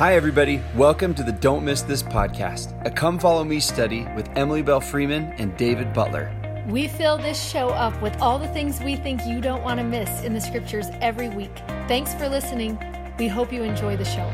Hi, 0.00 0.14
everybody. 0.14 0.62
Welcome 0.76 1.12
to 1.12 1.22
the 1.22 1.30
Don't 1.30 1.62
Miss 1.62 1.82
This 1.82 2.02
podcast, 2.02 2.86
a 2.86 2.90
come 2.90 3.18
follow 3.18 3.44
me 3.44 3.60
study 3.60 4.08
with 4.16 4.30
Emily 4.34 4.62
Belle 4.62 4.80
Freeman 4.80 5.24
and 5.36 5.54
David 5.58 5.92
Butler. 5.92 6.32
We 6.70 6.88
fill 6.88 7.18
this 7.18 7.38
show 7.38 7.68
up 7.68 8.00
with 8.00 8.18
all 8.18 8.38
the 8.38 8.48
things 8.48 8.80
we 8.80 8.96
think 8.96 9.26
you 9.26 9.42
don't 9.42 9.62
want 9.62 9.78
to 9.78 9.84
miss 9.84 10.22
in 10.22 10.32
the 10.32 10.40
scriptures 10.40 10.86
every 11.02 11.28
week. 11.28 11.54
Thanks 11.86 12.14
for 12.14 12.30
listening. 12.30 12.78
We 13.18 13.28
hope 13.28 13.52
you 13.52 13.62
enjoy 13.62 13.98
the 13.98 14.06
show. 14.06 14.26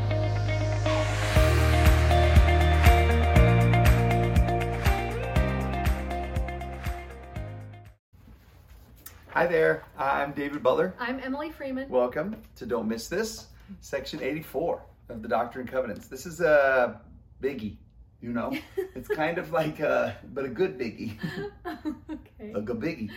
Hi 9.31 9.45
there. 9.45 9.83
I'm 9.97 10.31
David 10.31 10.63
Butler. 10.63 10.93
I'm 10.97 11.19
Emily 11.19 11.51
Freeman. 11.51 11.89
Welcome 11.89 12.37
to 12.55 12.65
Don't 12.65 12.87
Miss 12.87 13.09
This, 13.09 13.47
section 13.81 14.23
84 14.23 14.81
of 15.09 15.21
the 15.21 15.27
Doctrine 15.27 15.63
and 15.63 15.71
Covenants. 15.71 16.07
This 16.07 16.25
is 16.25 16.41
a 16.41 17.01
biggie, 17.41 17.77
you 18.21 18.31
know? 18.31 18.53
It's 18.95 19.07
kind 19.07 19.37
of 19.37 19.51
like 19.51 19.79
a, 19.79 20.17
but 20.33 20.45
a 20.45 20.49
good 20.49 20.77
biggie. 20.77 21.17
okay. 22.09 22.51
a 22.53 22.61
good 22.61 22.79
biggie. 22.79 23.11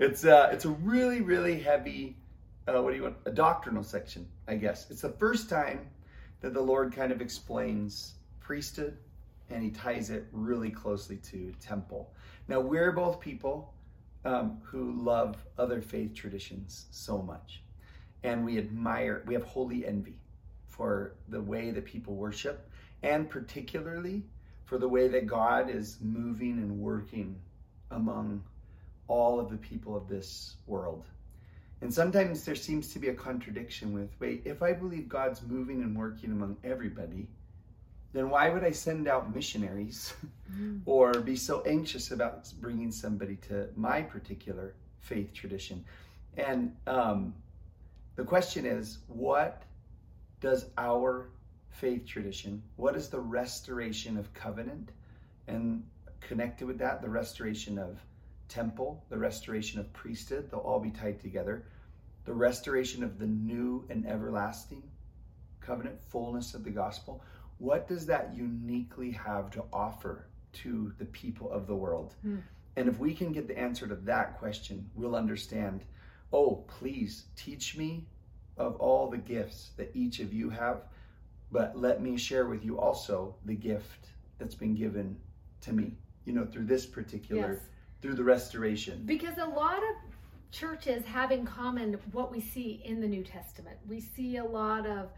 it's, 0.00 0.24
uh, 0.24 0.50
it's 0.52 0.64
a 0.64 0.70
really, 0.70 1.20
really 1.20 1.60
heavy, 1.60 2.16
uh, 2.66 2.82
what 2.82 2.90
do 2.90 2.96
you 2.96 3.04
want? 3.04 3.16
A 3.24 3.30
doctrinal 3.30 3.84
section, 3.84 4.26
I 4.48 4.56
guess. 4.56 4.90
It's 4.90 5.02
the 5.02 5.10
first 5.10 5.48
time 5.48 5.88
that 6.40 6.54
the 6.54 6.60
Lord 6.60 6.92
kind 6.92 7.12
of 7.12 7.20
explains 7.20 8.14
priesthood 8.40 8.98
and 9.48 9.62
he 9.62 9.70
ties 9.70 10.10
it 10.10 10.26
really 10.32 10.70
closely 10.70 11.16
to 11.18 11.52
temple. 11.60 12.12
Now, 12.48 12.60
we're 12.60 12.90
both 12.90 13.20
people 13.20 13.74
um, 14.24 14.58
who 14.64 14.92
love 15.00 15.36
other 15.56 15.80
faith 15.80 16.14
traditions 16.14 16.86
so 16.90 17.22
much. 17.22 17.62
And 18.24 18.44
we 18.44 18.58
admire, 18.58 19.22
we 19.26 19.34
have 19.34 19.44
holy 19.44 19.86
envy 19.86 20.18
for 20.76 21.14
the 21.28 21.40
way 21.40 21.70
that 21.70 21.84
people 21.84 22.14
worship, 22.14 22.68
and 23.02 23.28
particularly 23.28 24.22
for 24.64 24.78
the 24.78 24.88
way 24.88 25.08
that 25.08 25.26
God 25.26 25.70
is 25.70 25.98
moving 26.00 26.58
and 26.58 26.78
working 26.78 27.36
among 27.90 28.42
all 29.08 29.38
of 29.38 29.50
the 29.50 29.56
people 29.56 29.96
of 29.96 30.08
this 30.08 30.56
world. 30.66 31.04
And 31.80 31.92
sometimes 31.92 32.44
there 32.44 32.54
seems 32.54 32.92
to 32.92 32.98
be 32.98 33.08
a 33.08 33.14
contradiction 33.14 33.92
with 33.92 34.10
wait, 34.18 34.42
if 34.44 34.62
I 34.62 34.72
believe 34.72 35.08
God's 35.08 35.42
moving 35.42 35.82
and 35.82 35.96
working 35.96 36.32
among 36.32 36.56
everybody, 36.64 37.28
then 38.12 38.30
why 38.30 38.48
would 38.48 38.64
I 38.64 38.70
send 38.70 39.08
out 39.08 39.34
missionaries 39.34 40.14
mm. 40.52 40.80
or 40.86 41.12
be 41.20 41.36
so 41.36 41.62
anxious 41.62 42.10
about 42.10 42.50
bringing 42.60 42.90
somebody 42.90 43.36
to 43.48 43.68
my 43.76 44.02
particular 44.02 44.74
faith 45.00 45.32
tradition? 45.34 45.84
And 46.36 46.74
um, 46.86 47.34
the 48.16 48.24
question 48.24 48.64
is, 48.64 48.98
what 49.06 49.62
does 50.40 50.66
our 50.76 51.30
faith 51.70 52.06
tradition, 52.06 52.62
what 52.76 52.96
is 52.96 53.08
the 53.08 53.20
restoration 53.20 54.16
of 54.16 54.32
covenant? 54.34 54.90
And 55.48 55.84
connected 56.20 56.66
with 56.66 56.78
that, 56.78 57.02
the 57.02 57.08
restoration 57.08 57.78
of 57.78 57.98
temple, 58.48 59.04
the 59.08 59.18
restoration 59.18 59.80
of 59.80 59.92
priesthood, 59.92 60.50
they'll 60.50 60.60
all 60.60 60.80
be 60.80 60.90
tied 60.90 61.20
together. 61.20 61.66
The 62.24 62.34
restoration 62.34 63.04
of 63.04 63.18
the 63.18 63.26
new 63.26 63.84
and 63.88 64.06
everlasting 64.06 64.82
covenant, 65.60 66.00
fullness 66.00 66.54
of 66.54 66.64
the 66.64 66.70
gospel. 66.70 67.22
What 67.58 67.88
does 67.88 68.06
that 68.06 68.34
uniquely 68.34 69.10
have 69.12 69.50
to 69.52 69.64
offer 69.72 70.26
to 70.54 70.92
the 70.98 71.04
people 71.06 71.50
of 71.50 71.66
the 71.66 71.74
world? 71.74 72.14
Mm. 72.26 72.42
And 72.76 72.88
if 72.88 72.98
we 72.98 73.14
can 73.14 73.32
get 73.32 73.48
the 73.48 73.58
answer 73.58 73.86
to 73.86 73.94
that 73.94 74.38
question, 74.38 74.88
we'll 74.94 75.16
understand 75.16 75.84
oh, 76.32 76.64
please 76.66 77.26
teach 77.36 77.76
me 77.76 78.04
of 78.56 78.76
all 78.76 79.10
the 79.10 79.18
gifts 79.18 79.70
that 79.76 79.90
each 79.94 80.20
of 80.20 80.32
you 80.32 80.50
have, 80.50 80.82
but 81.52 81.76
let 81.76 82.02
me 82.02 82.16
share 82.16 82.46
with 82.46 82.64
you 82.64 82.78
also 82.78 83.34
the 83.44 83.54
gift 83.54 84.08
that's 84.38 84.54
been 84.54 84.74
given 84.74 85.16
to 85.62 85.72
me, 85.72 85.92
you 86.24 86.32
know, 86.32 86.44
through 86.44 86.64
this 86.64 86.86
particular, 86.86 87.52
yes. 87.52 87.62
through 88.02 88.14
the 88.14 88.24
restoration. 88.24 89.02
Because 89.04 89.38
a 89.38 89.46
lot 89.46 89.78
of 89.78 90.52
churches 90.52 91.04
have 91.04 91.30
in 91.30 91.44
common 91.44 91.98
what 92.12 92.32
we 92.32 92.40
see 92.40 92.82
in 92.84 93.00
the 93.00 93.06
New 93.06 93.22
Testament. 93.22 93.76
We 93.86 94.00
see 94.00 94.38
a 94.38 94.44
lot 94.44 94.86
of 94.86 95.10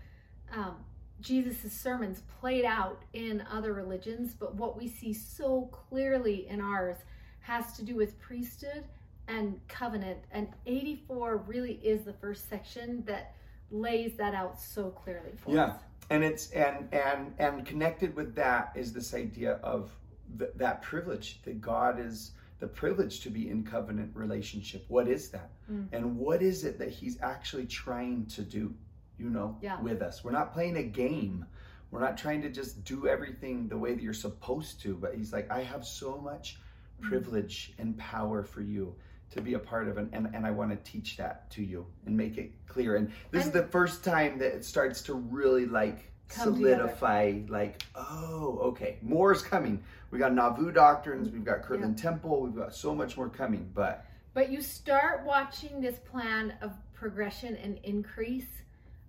um, 0.52 0.76
Jesus' 1.20 1.72
sermons 1.72 2.22
played 2.40 2.64
out 2.64 3.02
in 3.12 3.44
other 3.52 3.72
religions, 3.72 4.34
but 4.34 4.54
what 4.54 4.76
we 4.76 4.88
see 4.88 5.12
so 5.12 5.68
clearly 5.72 6.48
in 6.48 6.60
ours 6.60 6.96
has 7.40 7.76
to 7.76 7.84
do 7.84 7.96
with 7.96 8.18
priesthood 8.20 8.84
and 9.28 9.60
covenant. 9.68 10.18
And 10.32 10.48
84 10.66 11.44
really 11.46 11.74
is 11.82 12.04
the 12.04 12.14
first 12.14 12.48
section 12.48 13.04
that 13.06 13.34
lays 13.70 14.16
that 14.16 14.34
out 14.34 14.60
so 14.60 14.90
clearly 14.90 15.32
for 15.36 15.54
yeah. 15.54 15.64
us. 15.64 15.70
Yeah. 15.70 15.84
And 16.10 16.24
it's 16.24 16.50
and 16.52 16.88
and 16.92 17.34
and 17.38 17.66
connected 17.66 18.16
with 18.16 18.34
that 18.36 18.72
is 18.74 18.94
this 18.94 19.12
idea 19.12 19.60
of 19.62 19.90
th- 20.38 20.52
that 20.56 20.80
privilege 20.80 21.42
that 21.42 21.60
God 21.60 22.00
is 22.00 22.32
the 22.60 22.66
privilege 22.66 23.20
to 23.20 23.30
be 23.30 23.50
in 23.50 23.62
covenant 23.62 24.12
relationship. 24.14 24.84
What 24.88 25.06
is 25.06 25.28
that? 25.30 25.50
Mm. 25.70 25.88
And 25.92 26.16
what 26.16 26.42
is 26.42 26.64
it 26.64 26.78
that 26.78 26.88
he's 26.88 27.18
actually 27.20 27.66
trying 27.66 28.26
to 28.26 28.42
do, 28.42 28.74
you 29.18 29.28
know, 29.28 29.58
yeah. 29.60 29.80
with 29.80 30.00
us? 30.00 30.24
We're 30.24 30.32
not 30.32 30.52
playing 30.54 30.78
a 30.78 30.82
game. 30.82 31.44
We're 31.90 32.00
not 32.00 32.16
trying 32.16 32.42
to 32.42 32.50
just 32.50 32.84
do 32.84 33.06
everything 33.06 33.68
the 33.68 33.78
way 33.78 33.94
that 33.94 34.02
you're 34.02 34.12
supposed 34.14 34.80
to, 34.82 34.94
but 34.94 35.14
he's 35.14 35.32
like, 35.32 35.50
I 35.50 35.62
have 35.62 35.86
so 35.86 36.18
much 36.18 36.58
mm. 37.00 37.08
privilege 37.08 37.74
and 37.78 37.96
power 37.98 38.42
for 38.42 38.62
you 38.62 38.94
to 39.30 39.40
be 39.40 39.54
a 39.54 39.58
part 39.58 39.88
of 39.88 39.98
and, 39.98 40.12
and, 40.12 40.28
and 40.34 40.46
I 40.46 40.50
want 40.50 40.70
to 40.70 40.90
teach 40.90 41.16
that 41.16 41.50
to 41.50 41.62
you 41.62 41.86
and 42.06 42.16
make 42.16 42.38
it 42.38 42.52
clear. 42.66 42.96
And 42.96 43.08
this 43.30 43.44
and 43.44 43.54
is 43.54 43.60
the 43.60 43.68
first 43.68 44.04
time 44.04 44.38
that 44.38 44.54
it 44.54 44.64
starts 44.64 45.02
to 45.02 45.14
really 45.14 45.66
like 45.66 46.10
solidify 46.28 47.32
together. 47.32 47.52
like, 47.52 47.82
oh, 47.94 48.58
okay, 48.62 48.98
more 49.02 49.32
is 49.32 49.42
coming. 49.42 49.82
We 50.10 50.18
got 50.18 50.32
Nauvoo 50.32 50.72
doctrines, 50.72 51.30
we've 51.30 51.44
got 51.44 51.62
Kirtland 51.62 51.98
yeah. 51.98 52.10
Temple, 52.10 52.42
we've 52.42 52.56
got 52.56 52.74
so 52.74 52.94
much 52.94 53.16
more 53.16 53.28
coming, 53.28 53.70
but 53.74 54.04
but 54.34 54.50
you 54.50 54.60
start 54.60 55.24
watching 55.24 55.80
this 55.80 55.98
plan 55.98 56.54
of 56.62 56.72
progression 56.94 57.56
and 57.56 57.78
increase 57.82 58.46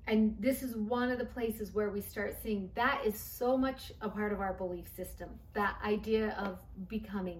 and 0.07 0.36
this 0.40 0.63
is 0.63 0.75
one 0.75 1.12
of 1.12 1.19
the 1.19 1.25
places 1.25 1.72
where 1.75 1.91
we 1.91 2.01
start 2.01 2.36
seeing 2.41 2.72
that 2.74 3.01
is 3.06 3.19
so 3.19 3.56
much 3.56 3.91
a 4.01 4.09
part 4.09 4.34
of 4.34 4.41
our 4.41 4.53
belief 4.53 4.88
system 4.96 5.30
that 5.53 5.78
idea 5.86 6.36
of 6.40 6.57
becoming 6.88 7.40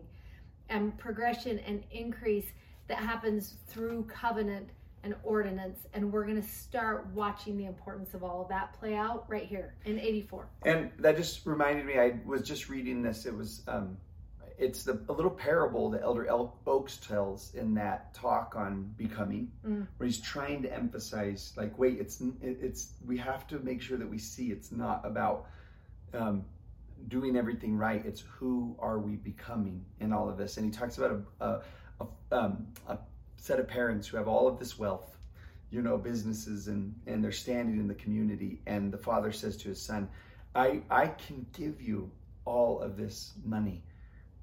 and 0.70 0.96
progression 1.00 1.58
and 1.60 1.84
increase 1.92 2.52
that 2.90 2.98
happens 2.98 3.56
through 3.68 4.04
covenant 4.04 4.70
and 5.04 5.16
ordinance 5.24 5.88
and 5.94 6.12
we're 6.12 6.26
going 6.26 6.42
to 6.42 6.48
start 6.48 7.08
watching 7.14 7.58
the 7.58 7.66
importance 7.66 8.14
of 8.14 8.24
all 8.24 8.42
of 8.42 8.50
that 8.50 8.74
play 8.78 8.96
out 8.96 9.24
right 9.30 9.46
here 9.46 9.74
in 9.86 9.98
84 9.98 10.48
and 10.66 10.92
that 11.00 11.16
just 11.16 11.46
reminded 11.46 11.86
me 11.86 11.98
i 11.98 12.20
was 12.26 12.42
just 12.42 12.68
reading 12.68 13.02
this 13.02 13.26
it 13.26 13.34
was 13.34 13.62
um 13.70 13.96
it's 14.58 14.84
the 14.84 15.00
a 15.08 15.14
little 15.14 15.32
parable 15.32 15.90
that 15.90 16.02
elder 16.04 16.28
El 16.28 16.54
oaks 16.68 16.98
tells 16.98 17.56
in 17.56 17.74
that 17.76 18.14
talk 18.14 18.56
on 18.58 18.94
becoming 18.98 19.50
mm. 19.66 19.88
where 19.98 20.06
he's 20.06 20.20
trying 20.20 20.62
to 20.62 20.74
emphasize 20.74 21.54
like 21.56 21.78
wait 21.80 21.98
it's 21.98 22.22
it's 22.42 22.92
we 23.08 23.18
have 23.18 23.48
to 23.48 23.60
make 23.60 23.82
sure 23.82 23.98
that 23.98 24.10
we 24.10 24.18
see 24.18 24.48
it's 24.48 24.72
not 24.72 25.02
about 25.06 25.48
um, 26.14 26.44
doing 27.08 27.38
everything 27.38 27.78
right 27.78 28.06
it's 28.06 28.22
who 28.30 28.76
are 28.80 29.00
we 29.00 29.16
becoming 29.16 29.84
in 30.02 30.12
all 30.12 30.28
of 30.28 30.38
this 30.38 30.58
and 30.58 30.66
he 30.66 30.72
talks 30.72 30.98
about 30.98 31.12
a 31.40 31.46
a, 31.46 31.62
um, 32.32 32.68
a 32.88 32.98
set 33.38 33.60
of 33.60 33.68
parents 33.68 34.08
who 34.08 34.18
have 34.18 34.28
all 34.28 34.48
of 34.48 34.60
this 34.60 34.78
wealth, 34.78 35.18
you 35.72 35.82
know, 35.82 35.98
businesses, 35.98 36.68
and, 36.68 36.94
and 37.08 37.24
they're 37.24 37.32
standing 37.32 37.80
in 37.80 37.88
the 37.88 37.96
community. 37.96 38.62
And 38.66 38.92
the 38.92 38.98
father 38.98 39.32
says 39.32 39.58
to 39.58 39.70
his 39.70 39.82
son, 39.82 40.10
I, 40.56 40.82
I 40.90 41.08
can 41.08 41.46
give 41.54 41.82
you 41.82 42.12
all 42.46 42.80
of 42.82 42.98
this 42.98 43.34
money, 43.46 43.84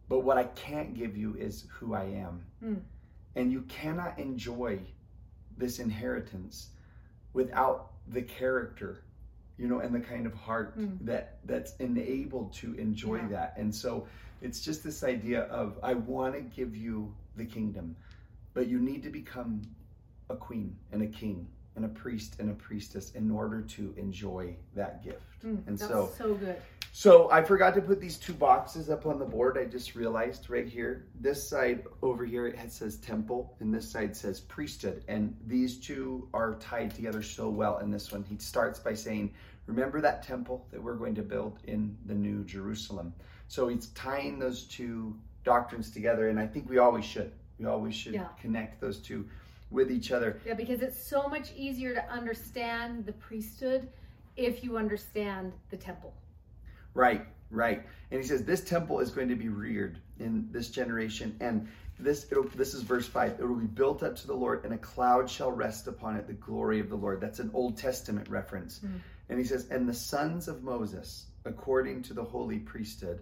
but 0.09 0.21
what 0.21 0.39
I 0.39 0.45
can't 0.45 0.95
give 0.95 1.17
you 1.17 1.35
is 1.35 1.67
who 1.71 1.95
I 1.95 2.05
am. 2.05 2.45
Mm. 2.65 2.81
And 3.35 3.53
you 3.53 3.63
cannot 3.63 4.19
enjoy 4.19 4.81
this 5.59 5.79
inheritance 5.79 6.69
without 7.33 7.93
the 8.09 8.23
character 8.23 9.03
you 9.59 9.69
know 9.69 9.81
and 9.81 9.95
the 9.95 10.01
kind 10.01 10.27
of 10.27 10.35
heart 10.35 10.79
mm. 10.79 10.99
that 11.01 11.39
that's 11.45 11.75
enabled 11.77 12.53
to 12.53 12.75
enjoy 12.75 13.17
yeah. 13.17 13.29
that 13.29 13.55
and 13.57 13.75
so 13.75 14.07
it's 14.43 14.61
just 14.61 14.85
this 14.85 15.03
idea 15.03 15.43
of 15.45 15.79
i 15.83 15.95
want 15.95 16.35
to 16.35 16.41
give 16.41 16.77
you 16.77 17.13
the 17.37 17.45
kingdom. 17.45 17.97
But 18.55 18.69
you 18.69 18.79
need 18.79 19.03
to 19.03 19.11
become 19.11 19.63
a 20.31 20.37
queen 20.37 20.77
and 20.93 21.03
a 21.03 21.07
king 21.07 21.47
and 21.77 21.85
a 21.85 21.89
priest 21.89 22.37
and 22.39 22.51
a 22.51 22.55
priestess 22.55 23.13
in 23.13 23.31
order 23.31 23.61
to 23.61 23.95
enjoy 23.97 24.57
that 24.75 25.05
gift. 25.05 25.45
Mm, 25.45 25.67
and 25.67 25.79
so 25.79 26.11
so 26.17 26.35
good. 26.35 26.57
So 26.93 27.31
I 27.31 27.43
forgot 27.43 27.75
to 27.75 27.83
put 27.83 28.01
these 28.01 28.17
two 28.17 28.33
boxes 28.33 28.89
up 28.89 29.05
on 29.05 29.19
the 29.19 29.27
board. 29.27 29.59
I 29.59 29.67
just 29.67 29.95
realized 29.95 30.49
right 30.49 30.67
here. 30.67 31.05
This 31.21 31.47
side 31.47 31.85
over 32.01 32.25
here 32.25 32.47
it 32.47 32.73
says 32.73 32.97
temple, 32.97 33.55
and 33.61 33.73
this 33.73 33.91
side 33.91 34.17
says 34.17 34.41
priesthood. 34.41 35.05
And 35.07 35.37
these 35.47 35.77
two 35.77 36.27
are 36.33 36.55
tied 36.55 36.95
together 36.95 37.23
so 37.23 37.51
well. 37.51 37.79
In 37.79 37.91
this 37.91 38.11
one, 38.11 38.25
he 38.25 38.39
starts 38.39 38.79
by 38.79 38.95
saying, 38.95 39.35
"Remember 39.67 40.01
that 40.01 40.23
temple 40.23 40.67
that 40.71 40.83
we're 40.83 40.95
going 40.95 41.15
to 41.17 41.23
build 41.23 41.59
in 41.65 41.95
the 42.07 42.15
New 42.15 42.43
Jerusalem." 42.45 43.13
So 43.49 43.69
he's 43.69 43.89
tying 43.89 44.39
those 44.39 44.65
two 44.65 45.17
doctrines 45.45 45.91
together, 45.91 46.29
and 46.29 46.39
I 46.39 46.47
think 46.47 46.69
we 46.69 46.79
always 46.79 47.05
should. 47.05 47.33
We 47.59 47.67
always 47.67 47.95
should 47.95 48.15
yeah. 48.15 48.29
connect 48.41 48.81
those 48.81 48.99
two 48.99 49.27
with 49.71 49.91
each 49.91 50.13
other. 50.13 50.41
Yeah, 50.45 50.55
because 50.55 50.83
it's 50.83 51.01
so 51.01 51.29
much 51.29 51.53
easier 51.57 51.95
to 51.95 52.11
understand 52.11 53.07
the 53.07 53.13
priesthood 53.13 53.89
if 54.37 54.63
you 54.63 54.77
understand 54.77 55.53
the 55.71 55.77
temple. 55.77 56.13
Right, 56.95 57.27
right. 57.51 57.83
And 58.11 58.21
he 58.21 58.27
says 58.27 58.45
this 58.45 58.63
temple 58.63 59.01
is 59.01 59.11
going 59.11 59.29
to 59.29 59.37
be 59.37 59.49
reared 59.49 59.99
in 60.19 60.49
this 60.51 60.69
generation, 60.69 61.37
and 61.41 61.69
this 61.99 62.27
this 62.55 62.75
is 62.75 62.83
verse 62.83 63.07
five. 63.07 63.37
It 63.39 63.45
will 63.45 63.57
be 63.57 63.67
built 63.67 64.03
up 64.03 64.17
to 64.17 64.27
the 64.27 64.35
Lord, 64.35 64.65
and 64.65 64.75
a 64.75 64.79
cloud 64.79 65.31
shall 65.31 65.51
rest 65.51 65.87
upon 65.87 66.17
it, 66.17 66.27
the 66.27 66.35
glory 66.35 66.81
of 66.81 66.89
the 66.89 66.97
Lord. 66.97 67.21
That's 67.21 67.39
an 67.39 67.51
Old 67.55 67.79
Testament 67.79 68.29
reference. 68.29 68.81
Mm-hmm. 68.81 68.97
And 69.29 69.39
he 69.39 69.45
says, 69.45 69.69
and 69.71 69.89
the 69.89 69.95
sons 69.95 70.47
of 70.47 70.63
Moses, 70.63 71.27
according 71.45 72.03
to 72.03 72.15
the 72.15 72.25
holy 72.25 72.59
priesthood. 72.59 73.21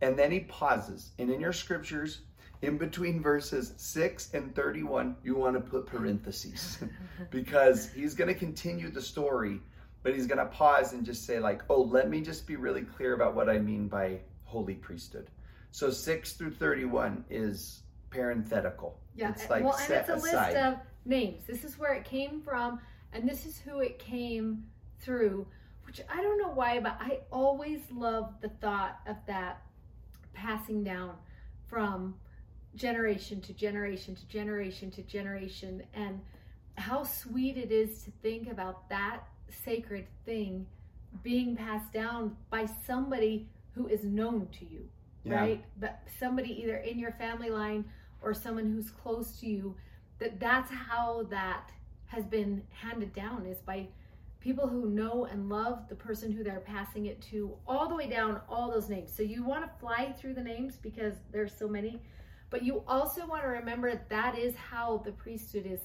And 0.00 0.18
then 0.18 0.30
he 0.30 0.40
pauses, 0.40 1.12
and 1.18 1.30
in 1.30 1.40
your 1.40 1.52
scriptures, 1.52 2.20
in 2.62 2.78
between 2.78 3.22
verses 3.22 3.72
6 3.76 4.34
and 4.34 4.54
31, 4.54 5.16
you 5.22 5.36
want 5.36 5.54
to 5.54 5.60
put 5.60 5.86
parentheses. 5.86 6.78
Because 7.30 7.90
he's 7.92 8.14
going 8.14 8.28
to 8.28 8.38
continue 8.38 8.90
the 8.90 9.00
story 9.00 9.60
but 10.02 10.14
he's 10.14 10.28
going 10.28 10.38
to 10.38 10.46
pause 10.46 10.92
and 10.92 11.04
just 11.04 11.26
say 11.26 11.40
like 11.40 11.62
oh 11.68 11.82
let 11.82 12.08
me 12.08 12.20
just 12.20 12.46
be 12.46 12.54
really 12.54 12.82
clear 12.82 13.14
about 13.14 13.34
what 13.34 13.48
i 13.48 13.58
mean 13.58 13.88
by 13.88 14.20
holy 14.44 14.74
priesthood. 14.74 15.28
So 15.72 15.90
6 15.90 16.32
through 16.34 16.52
31 16.52 17.24
is 17.28 17.82
parenthetical. 18.10 19.00
Yeah 19.16 19.30
it's 19.30 19.50
like 19.50 19.64
well 19.64 19.74
and 19.74 19.90
it's 19.90 20.08
a 20.08 20.14
aside. 20.14 20.52
list 20.52 20.56
of 20.56 20.74
names. 21.04 21.44
This 21.46 21.64
is 21.64 21.76
where 21.76 21.92
it 21.94 22.04
came 22.04 22.40
from 22.40 22.80
and 23.12 23.28
this 23.28 23.46
is 23.46 23.58
who 23.58 23.80
it 23.80 23.98
came 23.98 24.64
through 25.00 25.46
which 25.84 26.00
i 26.08 26.22
don't 26.22 26.38
know 26.38 26.50
why 26.50 26.80
but 26.80 26.96
i 27.00 27.18
always 27.30 27.80
love 27.92 28.32
the 28.40 28.48
thought 28.48 29.00
of 29.06 29.16
that 29.26 29.62
passing 30.36 30.84
down 30.84 31.12
from 31.66 32.14
generation 32.74 33.40
to 33.40 33.52
generation 33.52 34.14
to 34.14 34.26
generation 34.28 34.90
to 34.90 35.02
generation 35.02 35.82
and 35.94 36.20
how 36.76 37.02
sweet 37.02 37.56
it 37.56 37.72
is 37.72 38.02
to 38.02 38.10
think 38.22 38.50
about 38.50 38.88
that 38.90 39.20
sacred 39.64 40.06
thing 40.26 40.66
being 41.22 41.56
passed 41.56 41.92
down 41.92 42.36
by 42.50 42.66
somebody 42.86 43.48
who 43.74 43.86
is 43.88 44.04
known 44.04 44.48
to 44.58 44.64
you, 44.66 44.86
yeah. 45.24 45.34
right? 45.34 45.64
But 45.80 46.00
somebody 46.18 46.60
either 46.62 46.76
in 46.76 46.98
your 46.98 47.12
family 47.12 47.50
line 47.50 47.84
or 48.22 48.34
someone 48.34 48.70
who's 48.70 48.90
close 48.90 49.38
to 49.40 49.46
you. 49.46 49.74
That 50.18 50.40
that's 50.40 50.70
how 50.70 51.26
that 51.30 51.70
has 52.06 52.24
been 52.24 52.62
handed 52.70 53.12
down 53.12 53.44
is 53.46 53.58
by 53.58 53.86
people 54.46 54.68
who 54.68 54.88
know 54.88 55.24
and 55.24 55.48
love 55.48 55.88
the 55.88 55.94
person 55.96 56.30
who 56.30 56.44
they're 56.44 56.60
passing 56.60 57.06
it 57.06 57.20
to, 57.20 57.52
all 57.66 57.88
the 57.88 57.94
way 57.96 58.06
down 58.06 58.40
all 58.48 58.70
those 58.70 58.88
names. 58.88 59.12
So 59.12 59.24
you 59.24 59.42
want 59.42 59.64
to 59.64 59.70
fly 59.80 60.14
through 60.16 60.34
the 60.34 60.42
names 60.42 60.76
because 60.76 61.14
there's 61.32 61.52
so 61.52 61.66
many, 61.66 62.00
but 62.48 62.62
you 62.62 62.84
also 62.86 63.26
want 63.26 63.42
to 63.42 63.48
remember 63.48 64.00
that 64.08 64.38
is 64.38 64.54
how 64.54 65.02
the 65.04 65.10
priesthood 65.10 65.66
is 65.66 65.80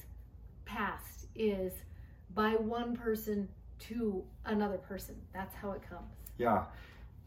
passed 0.64 1.26
is 1.34 1.74
by 2.36 2.52
one 2.52 2.96
person 2.96 3.50
to 3.80 4.24
another 4.46 4.78
person. 4.78 5.16
That's 5.34 5.56
how 5.56 5.72
it 5.72 5.82
comes. 5.90 6.14
Yeah. 6.38 6.66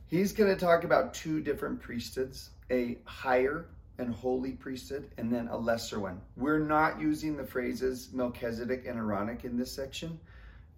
He's 0.06 0.32
going 0.32 0.54
to 0.54 0.60
talk 0.60 0.84
about 0.84 1.14
two 1.14 1.40
different 1.40 1.80
priesthoods 1.80 2.50
a 2.70 2.96
higher 3.06 3.66
and 3.98 4.14
holy 4.14 4.52
priesthood, 4.52 5.10
and 5.18 5.32
then 5.32 5.48
a 5.48 5.56
lesser 5.56 5.98
one. 5.98 6.20
We're 6.36 6.60
not 6.60 7.00
using 7.00 7.36
the 7.36 7.44
phrases 7.44 8.10
Melchizedek 8.12 8.86
and 8.86 8.98
Aaronic 8.98 9.44
in 9.44 9.56
this 9.56 9.72
section. 9.72 10.18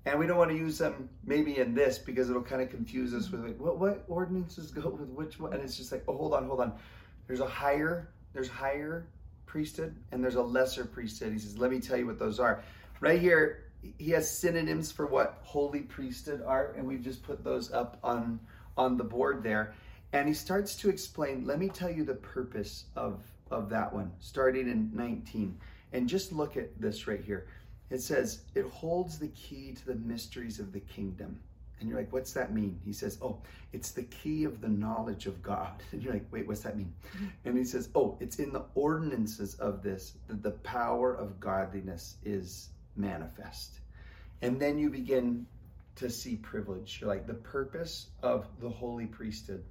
And 0.07 0.21
we 0.21 0.29
don't 0.29 0.39
want 0.39 0.53
to 0.53 0.57
use 0.57 0.79
them 0.79 1.11
maybe 1.25 1.59
in 1.59 1.75
this 1.75 1.99
because 1.99 2.31
it'll 2.31 2.41
kind 2.41 2.63
of 2.63 2.71
confuse 2.71 3.13
us 3.13 3.31
with 3.31 3.45
like, 3.45 3.59
what 3.59 3.79
what 3.79 4.05
ordinances 4.09 4.71
go 4.71 4.89
with 4.89 5.09
which 5.11 5.39
one? 5.41 5.53
And 5.53 5.63
it's 5.63 5.77
just 5.77 5.91
like, 5.91 6.05
oh, 6.07 6.17
hold 6.17 6.33
on, 6.33 6.47
hold 6.47 6.61
on. 6.61 6.73
There's 7.27 7.41
a 7.41 7.47
higher, 7.47 8.09
there's 8.33 8.49
higher 8.49 9.09
priesthood, 9.47 9.97
and 10.13 10.23
there's 10.23 10.37
a 10.37 10.43
lesser 10.43 10.85
priesthood. 10.85 11.33
He 11.33 11.39
says, 11.41 11.59
let 11.59 11.73
me 11.73 11.81
tell 11.81 11.99
you 11.99 12.07
what 12.07 12.21
those 12.21 12.39
are. 12.39 12.63
Right 13.01 13.21
here, 13.21 13.65
he 13.99 14.11
has 14.11 14.31
synonyms 14.31 14.93
for 14.93 15.07
what 15.07 15.41
holy 15.43 15.81
priesthood 15.81 16.43
are, 16.47 16.73
and 16.77 16.87
we've 16.87 17.03
just 17.03 17.25
put 17.25 17.43
those 17.43 17.73
up 17.73 17.99
on 18.05 18.39
on 18.77 18.97
the 18.97 19.05
board 19.05 19.43
there. 19.43 19.75
And 20.13 20.29
he 20.29 20.35
starts 20.35 20.77
to 20.77 20.89
explain. 20.89 21.45
Let 21.45 21.59
me 21.59 21.69
tell 21.69 21.91
you 21.91 22.05
the 22.05 22.15
purpose 22.15 22.85
of 22.95 23.21
of 23.51 23.71
that 23.71 23.93
one, 23.93 24.13
starting 24.21 24.69
in 24.69 24.91
19. 24.95 25.59
And 25.93 26.09
just 26.09 26.33
look 26.33 26.57
at 26.57 26.81
this 26.81 27.07
right 27.07 27.23
here. 27.25 27.47
It 27.91 28.01
says 28.01 28.43
it 28.55 28.67
holds 28.67 29.19
the 29.19 29.29
key 29.29 29.73
to 29.73 29.87
the 29.87 29.95
mysteries 29.95 30.59
of 30.59 30.73
the 30.73 30.81
kingdom. 30.81 31.41
And 31.79 31.89
you're 31.89 31.99
like, 31.99 32.13
what's 32.13 32.33
that 32.33 32.55
mean? 32.55 32.81
He 32.85 32.93
says, 32.93 33.19
oh, 33.21 33.43
it's 33.73 33.91
the 33.91 34.03
key 34.03 34.45
of 34.45 34.61
the 34.61 34.69
knowledge 34.69 35.27
of 35.27 35.43
God. 35.43 35.83
And 35.93 36.03
you're 36.03 36.13
like, 36.13 36.27
wait, 36.31 36.47
what's 36.47 36.63
that 36.63 36.77
mean? 36.77 36.93
Mm-hmm. 37.15 37.27
And 37.45 37.59
he 37.59 37.65
says, 37.65 37.91
oh, 37.95 38.17
it's 38.21 38.39
in 38.39 38.53
the 38.53 38.65
ordinances 38.75 39.55
of 39.57 39.83
this 39.83 40.15
that 40.29 40.43
the 40.43 40.53
power 40.53 41.15
of 41.15 41.39
godliness 41.39 42.17
is 42.25 42.71
manifest. 42.97 43.81
And 44.43 44.61
then 44.61 44.79
you 44.79 44.91
begin 44.91 45.47
to 45.97 46.11
see 46.11 46.37
privilege. 46.37 46.99
You're 47.01 47.09
like 47.11 47.27
the 47.27 47.35
purpose 47.35 48.09
of 48.23 48.47
the 48.61 48.69
holy 48.69 49.07
priesthood, 49.07 49.65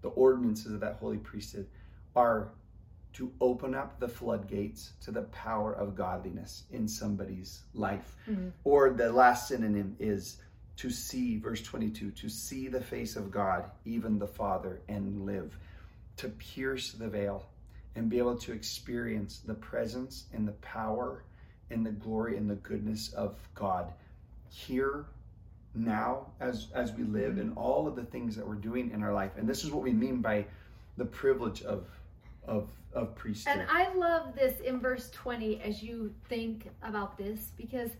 the 0.00 0.08
ordinances 0.08 0.72
of 0.72 0.80
that 0.80 0.96
holy 1.00 1.18
priesthood 1.18 1.66
are 2.14 2.52
to 3.14 3.30
open 3.40 3.74
up 3.74 4.00
the 4.00 4.08
floodgates 4.08 4.92
to 5.02 5.10
the 5.10 5.22
power 5.22 5.72
of 5.74 5.94
godliness 5.94 6.64
in 6.70 6.88
somebody's 6.88 7.62
life. 7.74 8.16
Mm-hmm. 8.28 8.48
Or 8.64 8.90
the 8.90 9.12
last 9.12 9.48
synonym 9.48 9.96
is 9.98 10.38
to 10.76 10.90
see, 10.90 11.38
verse 11.38 11.62
22, 11.62 12.10
to 12.12 12.28
see 12.28 12.68
the 12.68 12.80
face 12.80 13.16
of 13.16 13.30
God, 13.30 13.64
even 13.84 14.18
the 14.18 14.26
Father, 14.26 14.80
and 14.88 15.26
live, 15.26 15.56
to 16.16 16.28
pierce 16.28 16.92
the 16.92 17.08
veil 17.08 17.44
and 17.94 18.08
be 18.08 18.18
able 18.18 18.36
to 18.36 18.52
experience 18.52 19.40
the 19.46 19.54
presence 19.54 20.24
and 20.32 20.48
the 20.48 20.52
power 20.52 21.24
and 21.70 21.84
the 21.84 21.90
glory 21.90 22.36
and 22.36 22.48
the 22.48 22.56
goodness 22.56 23.12
of 23.12 23.36
God 23.54 23.92
here 24.48 25.06
now 25.74 26.26
as 26.40 26.68
as 26.74 26.92
we 26.92 27.04
live 27.04 27.38
in 27.38 27.52
all 27.54 27.86
of 27.88 27.96
the 27.96 28.04
things 28.04 28.36
that 28.36 28.46
we're 28.46 28.54
doing 28.54 28.90
in 28.90 29.02
our 29.02 29.12
life 29.14 29.30
and 29.38 29.48
this 29.48 29.64
is 29.64 29.70
what 29.70 29.82
we 29.82 29.92
mean 29.92 30.20
by 30.20 30.44
the 30.98 31.04
privilege 31.04 31.62
of 31.62 31.86
of 32.46 32.68
of 32.92 33.14
priesthood. 33.14 33.58
And 33.58 33.66
i 33.70 33.92
love 33.94 34.34
this 34.34 34.60
in 34.60 34.78
verse 34.78 35.10
20 35.10 35.60
as 35.62 35.82
you 35.82 36.12
think 36.28 36.68
about 36.82 37.16
this 37.16 37.52
because 37.56 37.90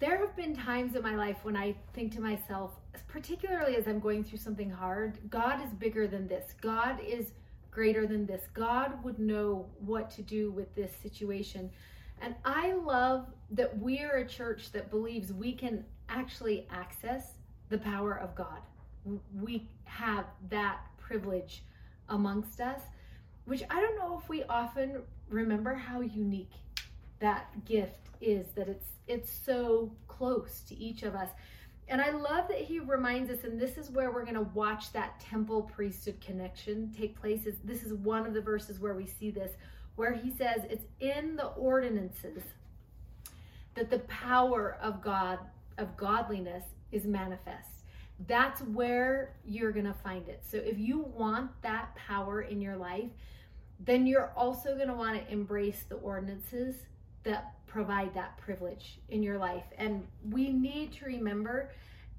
there 0.00 0.18
have 0.18 0.36
been 0.36 0.54
times 0.54 0.94
in 0.96 1.02
my 1.02 1.14
life 1.16 1.38
when 1.44 1.56
i 1.56 1.74
think 1.94 2.12
to 2.14 2.20
myself 2.20 2.72
particularly 3.06 3.76
as 3.76 3.88
i'm 3.88 4.00
going 4.00 4.22
through 4.22 4.38
something 4.38 4.70
hard 4.70 5.18
god 5.30 5.64
is 5.64 5.72
bigger 5.72 6.06
than 6.06 6.28
this. 6.28 6.54
God 6.60 7.00
is 7.06 7.32
greater 7.70 8.08
than 8.08 8.26
this. 8.26 8.42
God 8.54 9.02
would 9.04 9.20
know 9.20 9.66
what 9.78 10.10
to 10.10 10.22
do 10.22 10.50
with 10.50 10.74
this 10.74 10.92
situation. 11.00 11.70
And 12.20 12.34
I 12.44 12.72
love 12.72 13.26
that 13.52 13.78
we're 13.78 14.16
a 14.16 14.26
church 14.26 14.72
that 14.72 14.90
believes 14.90 15.32
we 15.32 15.52
can 15.52 15.84
actually 16.08 16.66
access 16.70 17.34
the 17.68 17.78
power 17.78 18.18
of 18.18 18.34
God. 18.34 18.62
We 19.32 19.68
have 19.84 20.24
that 20.50 20.80
privilege 20.98 21.62
amongst 22.08 22.60
us, 22.60 22.80
which 23.48 23.62
I 23.70 23.80
don't 23.80 23.96
know 23.96 24.20
if 24.22 24.28
we 24.28 24.44
often 24.44 25.00
remember 25.30 25.74
how 25.74 26.02
unique 26.02 26.52
that 27.18 27.64
gift 27.64 28.10
is 28.20 28.46
that 28.54 28.68
it's 28.68 28.86
it's 29.06 29.30
so 29.30 29.90
close 30.06 30.60
to 30.68 30.76
each 30.76 31.02
of 31.02 31.14
us. 31.14 31.30
And 31.88 32.02
I 32.02 32.10
love 32.10 32.48
that 32.48 32.58
he 32.58 32.80
reminds 32.80 33.30
us, 33.30 33.44
and 33.44 33.58
this 33.58 33.78
is 33.78 33.90
where 33.90 34.10
we're 34.10 34.24
going 34.24 34.34
to 34.34 34.50
watch 34.52 34.92
that 34.92 35.18
temple 35.18 35.62
priesthood 35.62 36.20
connection 36.20 36.92
take 36.94 37.18
place. 37.18 37.46
Is 37.46 37.56
this 37.64 37.82
is 37.82 37.94
one 37.94 38.26
of 38.26 38.34
the 38.34 38.42
verses 38.42 38.78
where 38.80 38.94
we 38.94 39.06
see 39.06 39.30
this 39.30 39.52
where 39.96 40.12
he 40.12 40.30
says 40.30 40.60
it's 40.70 40.84
in 41.00 41.34
the 41.34 41.46
ordinances 41.46 42.42
that 43.74 43.90
the 43.90 43.98
power 44.00 44.76
of 44.80 45.02
God, 45.02 45.38
of 45.78 45.96
godliness, 45.96 46.64
is 46.92 47.04
manifest. 47.04 47.84
That's 48.26 48.60
where 48.62 49.34
you're 49.44 49.72
going 49.72 49.86
to 49.86 49.94
find 49.94 50.28
it. 50.28 50.42
So 50.46 50.58
if 50.58 50.78
you 50.78 51.00
want 51.00 51.50
that 51.62 51.94
power 51.96 52.42
in 52.42 52.60
your 52.60 52.76
life, 52.76 53.10
then 53.80 54.06
you're 54.06 54.32
also 54.36 54.74
going 54.74 54.88
to 54.88 54.94
want 54.94 55.24
to 55.24 55.32
embrace 55.32 55.84
the 55.88 55.96
ordinances 55.96 56.74
that 57.22 57.54
provide 57.66 58.14
that 58.14 58.36
privilege 58.38 58.98
in 59.08 59.22
your 59.22 59.38
life. 59.38 59.64
And 59.76 60.06
we 60.30 60.52
need 60.52 60.92
to 60.94 61.04
remember 61.04 61.70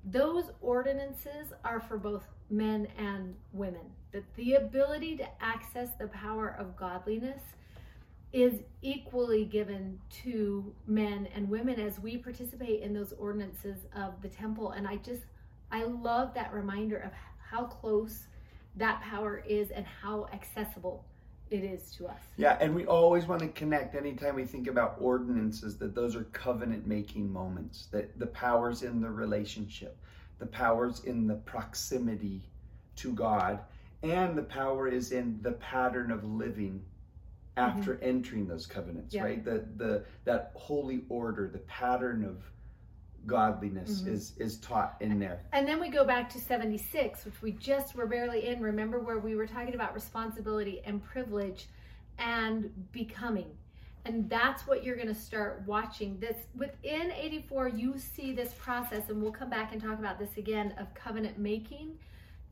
those 0.05 0.51
ordinances 0.61 1.51
are 1.65 1.79
for 1.79 1.97
both 1.97 2.23
men 2.49 2.87
and 2.97 3.35
women. 3.51 3.81
That 4.11 4.23
the 4.35 4.55
ability 4.55 5.17
to 5.17 5.27
access 5.41 5.89
the 5.99 6.07
power 6.07 6.55
of 6.57 6.75
godliness 6.77 7.41
is 8.31 8.61
equally 8.81 9.43
given 9.43 9.99
to 10.23 10.73
men 10.85 11.27
and 11.33 11.49
women 11.49 11.79
as 11.79 11.99
we 11.99 12.17
participate 12.17 12.81
in 12.81 12.93
those 12.93 13.13
ordinances 13.13 13.79
of 13.95 14.21
the 14.21 14.29
temple. 14.29 14.71
And 14.71 14.87
I 14.87 14.97
just, 14.97 15.23
I 15.71 15.83
love 15.83 16.33
that 16.35 16.53
reminder 16.53 16.97
of 16.97 17.11
how 17.39 17.65
close 17.65 18.27
that 18.75 19.01
power 19.01 19.43
is 19.47 19.71
and 19.71 19.85
how 19.85 20.27
accessible 20.31 21.05
it 21.51 21.63
is 21.63 21.91
to 21.91 22.07
us. 22.07 22.19
Yeah, 22.37 22.57
and 22.59 22.75
we 22.75 22.85
always 22.85 23.25
want 23.25 23.41
to 23.41 23.47
connect 23.49 23.95
anytime 23.95 24.35
we 24.35 24.45
think 24.45 24.67
about 24.67 24.97
ordinances 24.99 25.77
that 25.77 25.95
those 25.95 26.15
are 26.15 26.23
covenant 26.25 26.87
making 26.87 27.31
moments, 27.31 27.87
that 27.91 28.17
the 28.19 28.27
powers 28.27 28.83
in 28.83 29.01
the 29.01 29.09
relationship, 29.09 29.97
the 30.37 30.45
powers 30.45 31.03
in 31.05 31.27
the 31.27 31.35
proximity 31.35 32.41
to 32.97 33.13
God, 33.13 33.59
and 34.03 34.37
the 34.37 34.43
power 34.43 34.87
is 34.87 35.11
in 35.11 35.39
the 35.41 35.53
pattern 35.53 36.11
of 36.11 36.23
living 36.23 36.81
after 37.57 37.95
mm-hmm. 37.95 38.05
entering 38.05 38.47
those 38.47 38.65
covenants, 38.65 39.13
yeah. 39.13 39.23
right? 39.23 39.43
The 39.43 39.65
the 39.77 40.03
that 40.25 40.51
holy 40.55 41.03
order, 41.09 41.49
the 41.51 41.59
pattern 41.59 42.23
of 42.23 42.37
godliness 43.25 44.01
Mhm. 44.01 44.07
is 44.07 44.37
is 44.37 44.57
taught 44.59 44.97
in 44.99 45.19
there. 45.19 45.41
And 45.51 45.67
then 45.67 45.79
we 45.79 45.89
go 45.89 46.05
back 46.05 46.29
to 46.31 46.39
76, 46.39 47.25
which 47.25 47.41
we 47.41 47.51
just 47.53 47.95
were 47.95 48.05
barely 48.05 48.47
in. 48.47 48.61
Remember 48.61 48.99
where 48.99 49.19
we 49.19 49.35
were 49.35 49.47
talking 49.47 49.75
about 49.75 49.93
responsibility 49.93 50.81
and 50.85 51.03
privilege 51.03 51.67
and 52.17 52.71
becoming. 52.91 53.55
And 54.05 54.29
that's 54.29 54.65
what 54.65 54.83
you're 54.83 54.95
going 54.95 55.07
to 55.09 55.13
start 55.13 55.63
watching. 55.65 56.19
This 56.19 56.47
within 56.55 57.11
84, 57.11 57.67
you 57.67 57.97
see 57.97 58.33
this 58.33 58.53
process, 58.53 59.09
and 59.09 59.21
we'll 59.21 59.31
come 59.31 59.49
back 59.49 59.73
and 59.73 59.81
talk 59.81 59.99
about 59.99 60.17
this 60.17 60.37
again 60.37 60.73
of 60.77 60.93
covenant 60.93 61.37
making, 61.37 61.97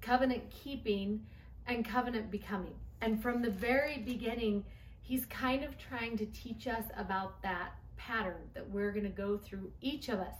covenant 0.01 0.49
keeping, 0.49 1.25
and 1.65 1.85
covenant 1.85 2.29
becoming. 2.31 2.75
And 3.01 3.21
from 3.21 3.41
the 3.41 3.49
very 3.49 3.99
beginning, 3.99 4.65
he's 5.01 5.25
kind 5.27 5.63
of 5.63 5.77
trying 5.77 6.17
to 6.17 6.25
teach 6.27 6.67
us 6.67 6.85
about 6.97 7.41
that 7.43 7.71
pattern 7.95 8.49
that 8.53 8.69
we're 8.69 8.91
going 8.91 9.03
to 9.05 9.09
go 9.09 9.37
through, 9.37 9.71
each 9.81 10.09
of 10.09 10.19
us 10.19 10.35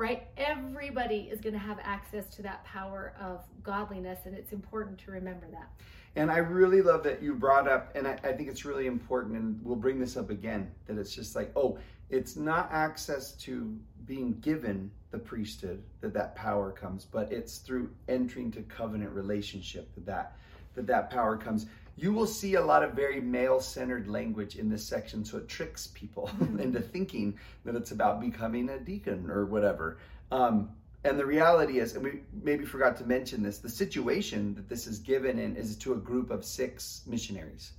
right? 0.00 0.28
Everybody 0.38 1.28
is 1.30 1.42
going 1.42 1.52
to 1.52 1.58
have 1.58 1.78
access 1.82 2.26
to 2.36 2.42
that 2.42 2.64
power 2.64 3.12
of 3.20 3.44
godliness, 3.62 4.20
and 4.24 4.34
it's 4.34 4.52
important 4.52 4.96
to 5.00 5.10
remember 5.10 5.46
that. 5.52 5.68
And 6.16 6.30
I 6.30 6.38
really 6.38 6.80
love 6.80 7.02
that 7.04 7.22
you 7.22 7.34
brought 7.34 7.68
up, 7.68 7.94
and 7.94 8.08
I, 8.08 8.18
I 8.24 8.32
think 8.32 8.48
it's 8.48 8.64
really 8.64 8.86
important, 8.86 9.36
and 9.36 9.60
we'll 9.62 9.76
bring 9.76 10.00
this 10.00 10.16
up 10.16 10.30
again, 10.30 10.70
that 10.86 10.96
it's 10.96 11.14
just 11.14 11.36
like, 11.36 11.52
oh, 11.54 11.78
it's 12.08 12.34
not 12.34 12.70
access 12.72 13.32
to 13.32 13.76
being 14.06 14.40
given 14.40 14.90
the 15.10 15.18
priesthood 15.18 15.82
that 16.00 16.14
that 16.14 16.34
power 16.34 16.72
comes, 16.72 17.04
but 17.04 17.30
it's 17.30 17.58
through 17.58 17.90
entering 18.08 18.50
to 18.52 18.62
covenant 18.62 19.10
relationship 19.12 19.94
that 19.94 20.06
that, 20.06 20.36
that, 20.74 20.86
that 20.86 21.10
power 21.10 21.36
comes. 21.36 21.66
You 21.96 22.12
will 22.12 22.26
see 22.26 22.54
a 22.54 22.64
lot 22.64 22.82
of 22.82 22.92
very 22.92 23.20
male 23.20 23.60
centered 23.60 24.08
language 24.08 24.56
in 24.56 24.70
this 24.70 24.84
section, 24.84 25.24
so 25.24 25.38
it 25.38 25.48
tricks 25.48 25.88
people 25.88 26.30
into 26.58 26.80
thinking 26.80 27.38
that 27.64 27.74
it's 27.74 27.90
about 27.90 28.20
becoming 28.20 28.70
a 28.70 28.78
deacon 28.78 29.30
or 29.30 29.44
whatever. 29.44 29.98
Um, 30.32 30.70
and 31.02 31.18
the 31.18 31.26
reality 31.26 31.78
is, 31.78 31.94
and 31.94 32.04
we 32.04 32.20
maybe 32.42 32.64
forgot 32.64 32.96
to 32.98 33.04
mention 33.04 33.42
this, 33.42 33.58
the 33.58 33.70
situation 33.70 34.54
that 34.54 34.68
this 34.68 34.86
is 34.86 34.98
given 34.98 35.38
in 35.38 35.56
is 35.56 35.76
to 35.76 35.94
a 35.94 35.96
group 35.96 36.30
of 36.30 36.44
six 36.44 37.02
missionaries. 37.06 37.72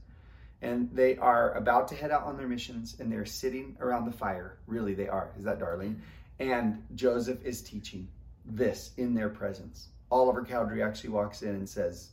And 0.64 0.90
they 0.92 1.18
are 1.18 1.54
about 1.54 1.88
to 1.90 1.96
head 1.96 2.12
out 2.12 2.24
on 2.24 2.38
their 2.38 2.48
missions 2.48 2.98
and 3.00 3.12
they're 3.12 3.26
sitting 3.26 3.76
around 3.80 4.06
the 4.06 4.12
fire. 4.12 4.58
Really, 4.68 4.94
they 4.94 5.08
are. 5.08 5.32
Is 5.38 5.44
that 5.44 5.60
darling? 5.60 6.02
And 6.40 6.84
Joseph 6.96 7.44
is 7.44 7.62
teaching 7.62 8.08
this 8.46 8.92
in 8.98 9.14
their 9.14 9.30
presence. 9.30 9.90
Oliver 10.12 10.44
Cowdery 10.44 10.84
actually 10.84 11.12
walks 11.12 11.42
in 11.42 11.50
and 11.50 11.70
says, 11.70 12.11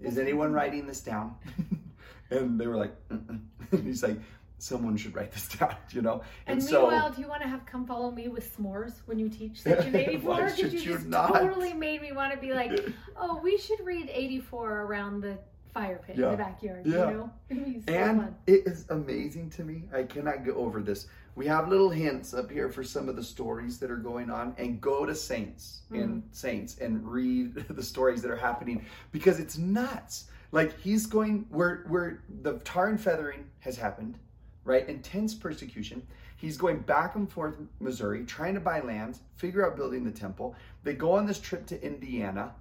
Is 0.00 0.18
anyone 0.18 0.52
writing 0.58 0.86
this 0.86 1.00
down? 1.00 1.34
and 2.30 2.58
they 2.60 2.66
were 2.66 2.76
like, 2.76 2.94
Mm-mm. 3.08 3.40
and 3.72 3.84
he's 3.86 4.02
like, 4.02 4.18
Someone 4.58 4.96
should 4.96 5.14
write 5.14 5.32
this 5.32 5.48
down, 5.48 5.76
you 5.90 6.00
know? 6.00 6.22
And, 6.46 6.62
so, 6.62 6.88
meanwhile, 6.88 7.10
do 7.12 7.20
you 7.20 7.28
want 7.28 7.42
to 7.42 7.48
have 7.48 7.66
come 7.66 7.84
follow 7.86 8.10
me 8.10 8.28
with 8.28 8.56
s'mores 8.56 9.02
when 9.04 9.18
you 9.18 9.28
teach 9.28 9.60
section 9.60 9.94
84? 9.94 10.30
Why 10.30 10.36
Because 10.40 10.56
should 10.56 10.72
you 10.72 10.78
you 10.78 10.92
just 10.94 11.06
not? 11.06 11.34
totally 11.34 11.74
made 11.74 12.00
me 12.00 12.12
want 12.12 12.32
to 12.32 12.38
be 12.38 12.54
like, 12.54 12.88
oh, 13.18 13.38
we 13.42 13.58
should 13.58 13.80
read 13.84 14.08
84 14.10 14.80
around 14.80 15.20
the 15.20 15.36
fire 15.76 16.00
pit 16.06 16.16
in 16.16 16.22
the 16.22 16.36
backyard, 16.36 16.86
Yeah. 16.86 17.10
you 17.10 17.16
know? 17.16 17.30
It'd 17.50 17.64
be 17.64 17.80
so 17.86 17.92
and 17.92 18.20
fun. 18.22 18.36
it 18.46 18.66
is 18.66 18.86
amazing 18.88 19.50
to 19.50 19.62
me. 19.64 19.82
I 19.92 20.04
cannot 20.04 20.44
get 20.44 20.54
over 20.54 20.80
this. 20.80 21.06
We 21.34 21.46
have 21.46 21.68
little 21.68 21.90
hints 21.90 22.32
up 22.32 22.50
here 22.50 22.70
for 22.70 22.82
some 22.82 23.10
of 23.10 23.16
the 23.16 23.22
stories 23.22 23.78
that 23.80 23.90
are 23.90 23.96
going 23.98 24.30
on, 24.30 24.54
and 24.56 24.80
go 24.80 25.04
to 25.04 25.14
Saints 25.14 25.82
and 25.90 26.22
Saints 26.32 26.78
and 26.78 27.06
read 27.06 27.54
the 27.68 27.82
stories 27.82 28.22
that 28.22 28.30
are 28.30 28.36
happening 28.36 28.86
because 29.12 29.38
it's 29.38 29.58
nuts. 29.58 30.28
Like 30.52 30.80
he's 30.80 31.04
going 31.04 31.44
where 31.50 31.84
where 31.88 32.22
the 32.42 32.54
tar 32.60 32.86
and 32.88 32.98
feathering 32.98 33.44
has 33.60 33.76
happened, 33.76 34.18
right? 34.64 34.88
Intense 34.88 35.34
persecution. 35.34 36.02
He's 36.36 36.56
going 36.56 36.78
back 36.80 37.16
and 37.16 37.30
forth 37.30 37.56
Missouri, 37.80 38.24
trying 38.24 38.54
to 38.54 38.60
buy 38.60 38.80
lands, 38.80 39.20
figure 39.36 39.66
out 39.66 39.76
building 39.76 40.04
the 40.04 40.10
temple. 40.10 40.54
They 40.84 40.94
go 40.94 41.12
on 41.12 41.26
this 41.26 41.38
trip 41.40 41.66
to 41.66 41.82
Indiana. 41.84 42.52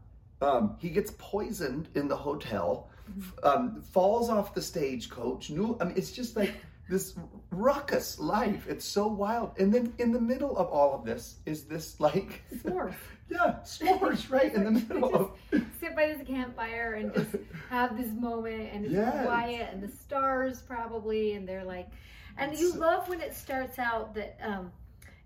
Um, 0.42 0.76
he 0.80 0.90
gets 0.90 1.12
poisoned 1.18 1.88
in 1.96 2.08
the 2.10 2.16
hotel, 2.16 2.90
um, 3.44 3.82
falls 3.82 4.30
off 4.30 4.54
the 4.54 4.62
stagecoach. 4.62 5.50
New, 5.50 5.78
I 5.82 5.86
mean, 5.86 5.94
it's 5.98 6.12
just 6.12 6.36
like 6.36 6.54
this 6.90 7.16
ruckus 7.52 8.20
life. 8.20 8.68
It's 8.70 8.86
so 8.86 9.08
wild. 9.08 9.52
And 9.58 9.74
then 9.74 9.94
in 9.98 10.12
the 10.12 10.20
middle 10.22 10.56
of 10.58 10.68
all 10.68 10.94
of 10.94 11.04
this 11.06 11.38
is 11.46 11.66
this 11.66 12.00
like, 12.00 12.44
S'mores. 12.54 12.94
yeah, 13.30 13.56
s'mores 13.64 14.30
right 14.32 14.54
in 14.54 14.64
the 14.66 14.72
middle 14.72 15.16
of. 15.16 15.32
Sit 15.80 15.96
by 15.96 16.08
this 16.08 16.26
campfire 16.28 16.94
and 16.94 17.14
just 17.14 17.36
have 17.70 17.98
this 17.98 18.12
moment, 18.12 18.70
and 18.72 18.86
it's 18.86 18.94
Yes. 18.94 19.26
quiet, 19.26 19.70
and 19.74 19.82
the 19.82 19.88
stars 19.96 20.62
probably, 20.62 21.34
and 21.34 21.48
they're 21.48 21.64
like, 21.66 21.88
and 22.38 22.56
you 22.58 22.74
love 22.74 23.08
when 23.10 23.22
it 23.22 23.34
starts 23.34 23.80
out 23.80 24.14
that 24.14 24.38
um, 24.44 24.72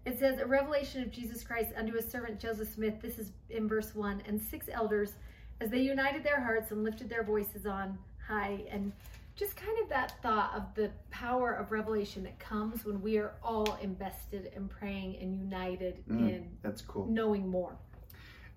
it 0.05 0.17
says 0.19 0.39
a 0.39 0.45
revelation 0.45 1.01
of 1.01 1.11
Jesus 1.11 1.43
Christ 1.43 1.71
unto 1.75 1.93
his 1.93 2.09
servant 2.09 2.39
Joseph 2.39 2.69
Smith. 2.73 3.01
This 3.01 3.17
is 3.19 3.31
in 3.49 3.67
verse 3.67 3.93
one, 3.95 4.21
and 4.27 4.39
six 4.39 4.67
elders, 4.71 5.13
as 5.61 5.69
they 5.69 5.79
united 5.79 6.23
their 6.23 6.39
hearts 6.41 6.71
and 6.71 6.83
lifted 6.83 7.09
their 7.09 7.23
voices 7.23 7.65
on 7.65 7.97
high, 8.25 8.59
and 8.71 8.91
just 9.35 9.55
kind 9.55 9.77
of 9.81 9.89
that 9.89 10.21
thought 10.21 10.53
of 10.55 10.63
the 10.75 10.91
power 11.11 11.53
of 11.53 11.71
revelation 11.71 12.23
that 12.23 12.37
comes 12.39 12.85
when 12.85 13.01
we 13.01 13.17
are 13.17 13.33
all 13.43 13.77
invested 13.81 14.51
in 14.55 14.67
praying 14.67 15.15
and 15.21 15.37
united 15.37 16.03
Mm. 16.09 16.29
in 16.29 16.57
That's 16.61 16.81
cool. 16.81 17.05
knowing 17.07 17.47
more. 17.47 17.75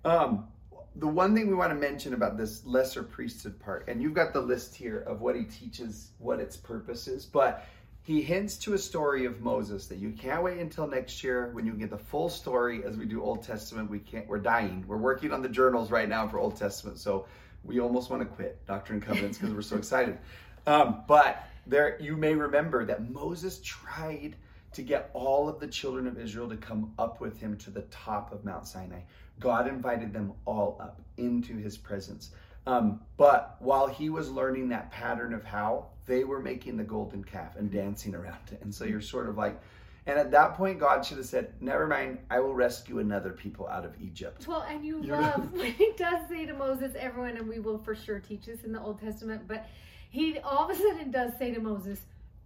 Um, 0.05 0.49
the 0.97 1.07
one 1.07 1.35
thing 1.35 1.47
we 1.49 1.55
want 1.55 1.71
to 1.71 1.77
mention 1.79 2.13
about 2.15 2.37
this 2.37 2.67
lesser 2.67 3.03
priesthood 3.03 3.59
part, 3.61 3.89
and 3.89 4.03
you've 4.03 4.15
got 4.15 4.33
the 4.33 4.41
list 4.41 4.75
here 4.75 4.99
of 5.01 5.21
what 5.21 5.37
he 5.37 5.45
teaches, 5.45 6.11
what 6.19 6.39
its 6.41 6.57
purpose 6.57 7.07
is, 7.09 7.25
but 7.25 7.65
he 8.05 8.21
hints 8.21 8.57
to 8.59 8.75
a 8.75 8.79
story 8.79 9.25
of 9.27 9.41
Moses 9.41 9.87
that 9.87 9.99
you 9.99 10.11
can't 10.11 10.43
wait 10.43 10.59
until 10.59 10.89
next 10.89 11.23
year 11.23 11.51
when 11.53 11.65
you 11.65 11.73
get 11.73 11.91
the 11.91 11.99
full 11.99 12.29
story 12.29 12.85
as 12.85 12.97
we 12.97 13.05
do 13.05 13.23
Old 13.23 13.45
Testament. 13.45 13.89
We 13.89 14.01
can't, 14.01 14.27
we're 14.27 14.39
dying. 14.39 14.85
We're 14.89 14.97
working 14.97 15.33
on 15.33 15.41
the 15.41 15.49
journals 15.49 15.91
right 15.91 16.09
now 16.09 16.27
for 16.27 16.39
Old 16.39 16.57
Testament, 16.57 16.99
so 16.99 17.27
we 17.65 17.79
almost 17.81 18.11
want 18.11 18.23
to 18.23 18.27
quit 18.27 18.67
Doctrine 18.67 18.99
and 18.99 19.07
Covenants 19.07 19.39
because 19.39 19.55
we're 19.55 19.63
so 19.63 19.77
excited. 19.77 20.19
Um, 20.67 21.05
but 21.07 21.45
there, 21.67 21.97
you 22.01 22.17
may 22.17 22.35
remember 22.35 22.85
that 22.85 23.09
Moses 23.09 23.61
tried 23.63 24.35
to 24.73 24.83
get 24.83 25.11
all 25.13 25.49
of 25.49 25.61
the 25.61 25.69
children 25.69 26.09
of 26.09 26.19
Israel 26.19 26.49
to 26.49 26.57
come 26.57 26.93
up 26.99 27.21
with 27.21 27.39
him 27.39 27.57
to 27.59 27.71
the 27.71 27.83
top 27.83 28.33
of 28.33 28.45
Mount 28.45 28.67
Sinai. 28.67 29.01
God 29.39 29.69
invited 29.69 30.13
them 30.13 30.33
all 30.45 30.77
up 30.81 31.01
into 31.19 31.57
his 31.57 31.77
presence. 31.77 32.31
Um, 32.67 33.01
but 33.17 33.57
while 33.59 33.87
he 33.87 34.09
was 34.09 34.31
learning 34.31 34.69
that 34.69 34.91
pattern 34.91 35.35
of 35.35 35.45
how, 35.45 35.87
they 36.07 36.25
were 36.25 36.41
making 36.41 36.77
the 36.77 36.85
golden 36.85 37.25
calf 37.25 37.57
and 37.57 37.71
dancing 37.71 38.15
around 38.15 38.51
it. 38.51 38.61
And 38.63 38.75
so 38.75 38.85
you're 38.85 39.01
sort 39.01 39.29
of 39.29 39.37
like, 39.37 39.61
and 40.07 40.19
at 40.19 40.33
that 40.33 40.55
point, 40.55 40.81
God 40.81 41.05
should 41.05 41.19
have 41.19 41.27
said, 41.27 41.53
Never 41.61 41.87
mind, 41.87 42.19
I 42.29 42.41
will 42.41 42.55
rescue 42.55 42.99
another 42.99 43.31
people 43.31 43.69
out 43.69 43.85
of 43.85 43.95
Egypt. 44.01 44.47
Well, 44.49 44.67
and 44.69 44.85
you 44.85 45.01
You 45.03 45.13
love 45.13 45.53
when 45.53 45.73
he 45.73 45.93
does 45.97 46.29
say 46.29 46.45
to 46.47 46.55
Moses, 46.55 46.93
everyone, 46.99 47.37
and 47.37 47.49
we 47.49 47.61
will 47.61 47.79
for 47.79 47.95
sure 47.95 48.19
teach 48.19 48.47
this 48.47 48.65
in 48.65 48.73
the 48.73 48.81
Old 48.81 49.01
Testament, 49.01 49.43
but 49.47 49.69
he 50.11 50.39
all 50.41 50.69
of 50.69 50.77
a 50.77 50.81
sudden 50.81 51.11
does 51.13 51.33
say 51.39 51.55
to 51.55 51.61
Moses, 51.61 52.01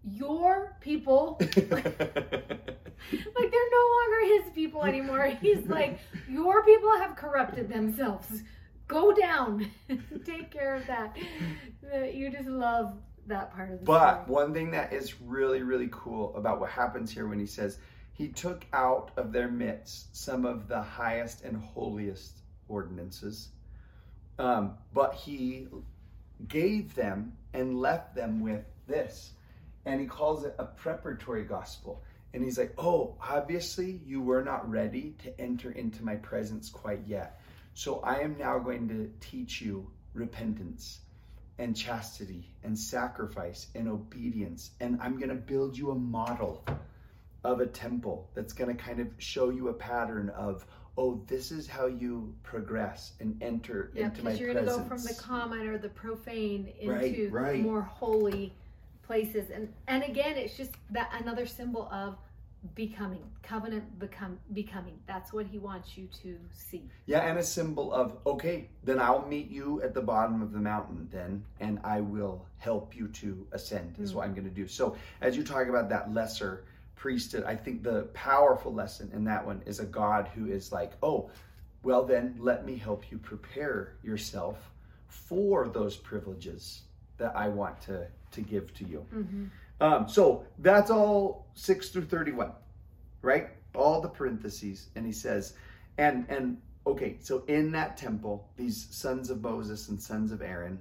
Your 0.05 0.77
people, 0.81 1.39
like 1.41 1.57
they're 1.67 1.81
no 3.71 3.85
longer 3.97 4.27
his 4.27 4.53
people 4.55 4.85
anymore. 4.85 5.27
He's 5.41 5.67
like, 5.67 5.99
Your 6.29 6.63
people 6.63 6.91
have 6.99 7.17
corrupted 7.17 7.71
themselves. 7.71 8.43
Go 8.89 9.13
down, 9.13 9.69
take 10.25 10.51
care 10.51 10.75
of 10.77 10.87
that. 10.87 11.17
You 12.15 12.31
just 12.31 12.49
love 12.49 12.95
that 13.27 13.53
part 13.53 13.73
of 13.73 13.81
the 13.81 13.85
But 13.85 14.25
story. 14.25 14.33
one 14.33 14.55
thing 14.55 14.71
that 14.73 14.93
is 14.93 15.21
really, 15.21 15.63
really 15.63 15.89
cool 15.91 16.35
about 16.37 16.61
what 16.61 16.71
happens 16.71 17.11
here 17.11 17.27
when 17.27 17.39
he 17.41 17.47
says, 17.47 17.79
He 18.13 18.29
took 18.29 18.65
out 18.73 19.11
of 19.17 19.33
their 19.33 19.49
midst 19.49 20.17
some 20.17 20.45
of 20.45 20.69
the 20.69 20.81
highest 20.81 21.43
and 21.43 21.57
holiest 21.57 22.39
ordinances, 22.69 23.49
um, 24.39 24.75
but 24.95 25.15
he 25.15 25.67
gave 26.47 26.95
them 26.95 27.33
and 27.55 27.81
left 27.81 28.15
them 28.15 28.41
with 28.41 28.65
this. 28.87 29.33
And 29.85 30.01
he 30.01 30.07
calls 30.07 30.45
it 30.45 30.55
a 30.59 30.65
preparatory 30.65 31.45
gospel. 31.45 32.03
And 32.35 32.43
he's 32.45 32.59
like, 32.59 32.75
Oh, 32.77 33.17
obviously 33.21 34.01
you 34.05 34.21
were 34.21 34.43
not 34.43 34.69
ready 34.71 35.15
to 35.23 35.41
enter 35.41 35.71
into 35.71 36.05
my 36.05 36.17
presence 36.17 36.69
quite 36.69 37.01
yet. 37.07 37.41
So 37.77 38.01
I 38.01 38.21
am 38.21 38.39
now 38.39 38.59
going 38.59 38.89
to 38.89 39.13
teach 39.21 39.61
you 39.61 39.87
repentance 40.15 41.01
and 41.59 41.77
chastity 41.77 42.51
and 42.65 42.77
sacrifice 42.77 43.67
and 43.75 43.87
obedience. 43.87 44.71
And 44.81 44.99
I'm 45.03 45.19
going 45.19 45.29
to 45.29 45.35
build 45.35 45.77
you 45.77 45.91
a 45.91 45.95
model 45.95 46.65
of 47.45 47.61
a 47.61 47.67
temple 47.67 48.31
that's 48.35 48.55
going 48.55 48.75
to 48.75 48.83
kind 48.83 48.99
of 48.99 49.09
show 49.19 49.51
you 49.51 49.69
a 49.69 49.75
pattern 49.75 50.31
of, 50.31 50.65
oh, 50.97 51.23
this 51.27 51.53
is 51.53 51.67
how 51.67 51.85
you 51.85 52.35
progress 52.43 53.13
and 53.21 53.37
enter 53.43 53.91
Yeah, 53.95 54.07
into 54.07 54.23
my 54.25 54.31
because 54.31 54.41
you're 54.41 54.55
going 54.55 54.65
to 54.65 54.71
go 54.71 54.83
from 54.83 55.03
the 55.03 55.15
common 55.15 55.67
or 55.67 55.77
the 55.77 55.91
profane 55.91 56.73
Right, 56.83 57.15
into 57.15 57.29
right. 57.29 57.61
more 57.61 57.83
holy 57.83 58.55
places, 59.03 59.51
and 59.51 59.71
and 59.87 60.03
again, 60.03 60.37
it's 60.39 60.57
just 60.57 60.73
that 60.91 61.11
another 61.21 61.45
symbol 61.45 61.89
of 61.93 62.17
becoming 62.75 63.23
covenant 63.43 63.99
become 63.99 64.39
becoming. 64.53 64.99
That's 65.07 65.33
what 65.33 65.47
he 65.47 65.59
wants 65.59 65.97
you 65.97 66.09
to 66.23 66.37
see. 66.53 66.83
Yeah, 67.07 67.21
and 67.21 67.39
a 67.39 67.43
symbol 67.43 67.93
of, 67.93 68.17
okay, 68.27 68.69
then 68.85 68.99
I'll 68.99 69.27
meet 69.27 69.51
you 69.51 69.81
at 69.83 69.95
the 69.95 70.03
bottom 70.03 70.43
of 70.43 70.53
the 70.53 70.59
mountain 70.59 71.09
then, 71.13 71.45
and 71.61 71.79
I 71.85 72.01
will 72.01 72.45
help 72.59 72.97
you 72.97 73.09
to 73.09 73.47
ascend, 73.53 73.97
is 73.99 74.13
Mm. 74.13 74.17
what 74.17 74.25
I'm 74.27 74.35
going 74.35 74.49
to 74.49 74.55
do. 74.55 74.67
So, 74.67 74.97
as 75.21 75.37
you 75.37 75.45
talk 75.45 75.69
about 75.69 75.89
that 75.91 76.13
lesser 76.13 76.65
priesthood, 76.97 77.45
I 77.45 77.55
think 77.55 77.83
the 77.83 78.03
powerful 78.15 78.73
lesson 78.73 79.11
in 79.13 79.25
that 79.25 79.45
one 79.47 79.63
is 79.67 79.81
a 79.81 79.87
God 79.87 80.29
who 80.35 80.47
is 80.47 80.73
like, 80.73 80.93
oh, 81.03 81.31
well, 81.83 82.05
then 82.05 82.35
let 82.39 82.67
me 82.67 82.77
help 82.77 83.11
you 83.13 83.19
prepare 83.19 83.95
yourself 84.03 84.73
for 85.09 85.69
those 85.69 85.97
privileges 85.97 86.83
that 87.19 87.35
I 87.37 87.49
want 87.49 87.81
to, 87.83 88.07
to 88.33 88.41
give 88.41 88.75
to 88.75 88.85
you. 88.85 89.07
Mm-hmm. 89.15 89.45
Um, 89.81 90.09
so 90.09 90.45
that's 90.59 90.91
all 90.91 91.47
6 91.55 91.91
through 91.91 92.07
31, 92.07 92.53
right? 93.23 93.49
All 93.75 94.01
the 94.01 94.09
parentheses. 94.09 94.89
And 94.97 95.05
he 95.05 95.13
says, 95.13 95.55
and, 95.99 96.25
and, 96.29 96.59
okay, 96.87 97.17
so 97.21 97.45
in 97.47 97.73
that 97.73 97.97
temple, 97.97 98.49
these 98.57 98.89
sons 98.91 99.31
of 99.31 99.43
Moses 99.43 99.89
and 99.89 100.01
sons 100.01 100.33
of 100.33 100.43
Aaron, 100.43 100.79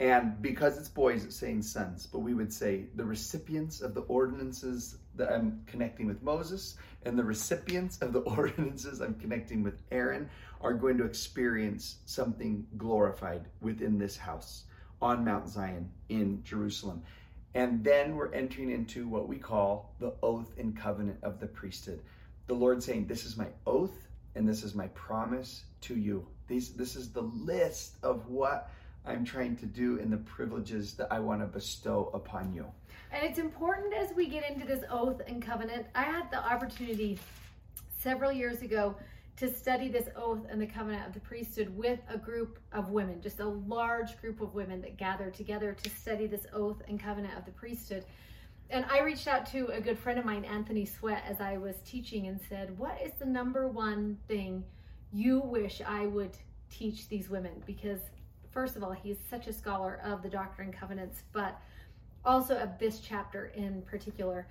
and 0.00 0.40
because 0.42 0.78
it's 0.78 0.88
boys, 0.88 1.24
it's 1.24 1.36
saying 1.36 1.62
sons, 1.62 2.06
but 2.06 2.20
we 2.20 2.34
would 2.34 2.52
say 2.52 2.86
the 2.96 3.04
recipients 3.04 3.80
of 3.82 3.94
the 3.94 4.00
ordinances 4.02 4.96
that 5.14 5.30
I'm 5.32 5.62
connecting 5.66 6.06
with 6.06 6.22
Moses 6.22 6.76
and 7.04 7.16
the 7.18 7.24
recipients 7.24 7.98
of 7.98 8.12
the 8.12 8.18
ordinances 8.36 9.00
I'm 9.00 9.14
connecting 9.14 9.62
with 9.62 9.80
Aaron 9.90 10.28
are 10.60 10.74
going 10.74 10.98
to 10.98 11.04
experience 11.04 11.98
something 12.06 12.66
glorified 12.76 13.46
within 13.60 13.98
this 13.98 14.16
house 14.16 14.64
on 15.00 15.24
Mount 15.24 15.48
Zion 15.48 15.90
in 16.08 16.42
Jerusalem. 16.44 17.02
And 17.54 17.84
then 17.84 18.16
we're 18.16 18.32
entering 18.32 18.70
into 18.70 19.06
what 19.06 19.28
we 19.28 19.36
call 19.36 19.94
the 20.00 20.14
oath 20.22 20.52
and 20.58 20.76
covenant 20.76 21.18
of 21.22 21.38
the 21.38 21.46
priesthood. 21.46 22.00
The 22.46 22.54
Lord 22.54 22.82
saying, 22.82 23.06
This 23.06 23.24
is 23.24 23.36
my 23.36 23.48
oath 23.66 24.08
and 24.34 24.48
this 24.48 24.62
is 24.62 24.74
my 24.74 24.86
promise 24.88 25.64
to 25.82 25.94
you. 25.94 26.26
These, 26.48 26.70
this 26.70 26.96
is 26.96 27.10
the 27.10 27.22
list 27.22 27.96
of 28.02 28.28
what 28.28 28.70
I'm 29.04 29.24
trying 29.24 29.56
to 29.56 29.66
do 29.66 29.98
and 29.98 30.12
the 30.12 30.18
privileges 30.18 30.94
that 30.94 31.12
I 31.12 31.18
want 31.18 31.40
to 31.40 31.46
bestow 31.46 32.10
upon 32.14 32.54
you. 32.54 32.66
And 33.12 33.22
it's 33.22 33.38
important 33.38 33.92
as 33.92 34.14
we 34.16 34.26
get 34.26 34.48
into 34.48 34.66
this 34.66 34.84
oath 34.90 35.20
and 35.26 35.42
covenant. 35.42 35.86
I 35.94 36.02
had 36.02 36.30
the 36.30 36.38
opportunity 36.38 37.18
several 37.98 38.32
years 38.32 38.62
ago 38.62 38.96
to 39.36 39.52
study 39.52 39.88
this 39.88 40.08
oath 40.14 40.46
and 40.50 40.60
the 40.60 40.66
covenant 40.66 41.06
of 41.06 41.14
the 41.14 41.20
priesthood 41.20 41.74
with 41.76 41.98
a 42.08 42.18
group 42.18 42.58
of 42.72 42.90
women, 42.90 43.20
just 43.20 43.40
a 43.40 43.48
large 43.48 44.20
group 44.20 44.40
of 44.40 44.54
women 44.54 44.80
that 44.82 44.96
gathered 44.96 45.34
together 45.34 45.72
to 45.82 45.90
study 45.90 46.26
this 46.26 46.46
oath 46.52 46.82
and 46.88 47.00
covenant 47.00 47.36
of 47.36 47.44
the 47.44 47.50
priesthood. 47.52 48.04
And 48.70 48.84
I 48.90 49.00
reached 49.00 49.28
out 49.28 49.46
to 49.52 49.66
a 49.68 49.80
good 49.80 49.98
friend 49.98 50.18
of 50.18 50.24
mine, 50.24 50.44
Anthony 50.44 50.84
Sweat, 50.84 51.24
as 51.26 51.40
I 51.40 51.56
was 51.56 51.76
teaching 51.84 52.26
and 52.28 52.40
said, 52.48 52.76
What 52.78 53.00
is 53.02 53.12
the 53.18 53.26
number 53.26 53.68
one 53.68 54.18
thing 54.28 54.64
you 55.12 55.40
wish 55.40 55.82
I 55.86 56.06
would 56.06 56.36
teach 56.70 57.08
these 57.08 57.28
women? 57.28 57.62
Because, 57.66 58.00
first 58.50 58.76
of 58.76 58.82
all, 58.82 58.92
he's 58.92 59.18
such 59.28 59.46
a 59.46 59.52
scholar 59.52 60.00
of 60.04 60.22
the 60.22 60.30
Doctrine 60.30 60.68
and 60.68 60.76
Covenants, 60.78 61.22
but 61.32 61.60
also 62.24 62.56
of 62.56 62.78
this 62.78 63.00
chapter 63.00 63.46
in 63.54 63.82
particular. 63.82 64.46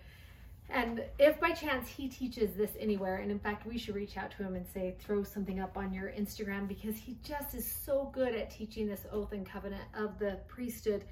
And 0.74 1.04
if 1.20 1.38
by 1.40 1.52
chance 1.52 1.90
he 1.90 2.08
teaches 2.08 2.54
this 2.56 2.72
anywhere, 2.80 3.18
and 3.18 3.30
in 3.30 3.40
fact, 3.40 3.68
we 3.68 3.78
should 3.78 3.94
reach 3.94 4.16
out 4.16 4.32
to 4.32 4.38
him 4.38 4.56
and 4.56 4.66
say, 4.66 4.96
throw 5.00 5.22
something 5.22 5.60
up 5.60 5.78
on 5.78 5.94
your 5.94 6.12
Instagram 6.12 6.66
because 6.66 6.96
he 6.96 7.18
just 7.24 7.54
is 7.54 7.70
so 7.70 8.10
good 8.14 8.34
at 8.34 8.50
teaching 8.50 8.88
this 8.88 9.06
oath 9.12 9.34
and 9.34 9.46
covenant 9.46 9.84
of 9.94 10.18
the 10.18 10.40
priesthood. 10.48 11.04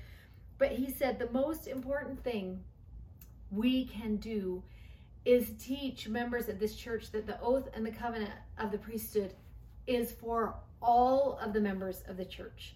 But 0.57 0.71
he 0.71 0.89
said 0.89 1.19
the 1.19 1.29
most 1.31 1.67
important 1.67 2.23
thing 2.23 2.63
we 3.51 3.85
can 3.85 4.15
do 4.15 4.63
is 5.25 5.51
teach 5.59 6.07
members 6.07 6.47
of 6.47 6.57
this 6.57 6.75
church 6.75 7.11
that 7.11 7.27
the 7.27 7.39
oath 7.41 7.67
and 7.73 7.85
the 7.85 7.91
covenant 7.91 8.31
of 8.57 8.71
the 8.71 8.77
priesthood 8.77 9.33
is 9.87 10.13
for 10.13 10.55
all 10.81 11.37
of 11.41 11.51
the 11.51 11.59
members 11.59 12.01
of 12.07 12.15
the 12.15 12.23
church 12.23 12.75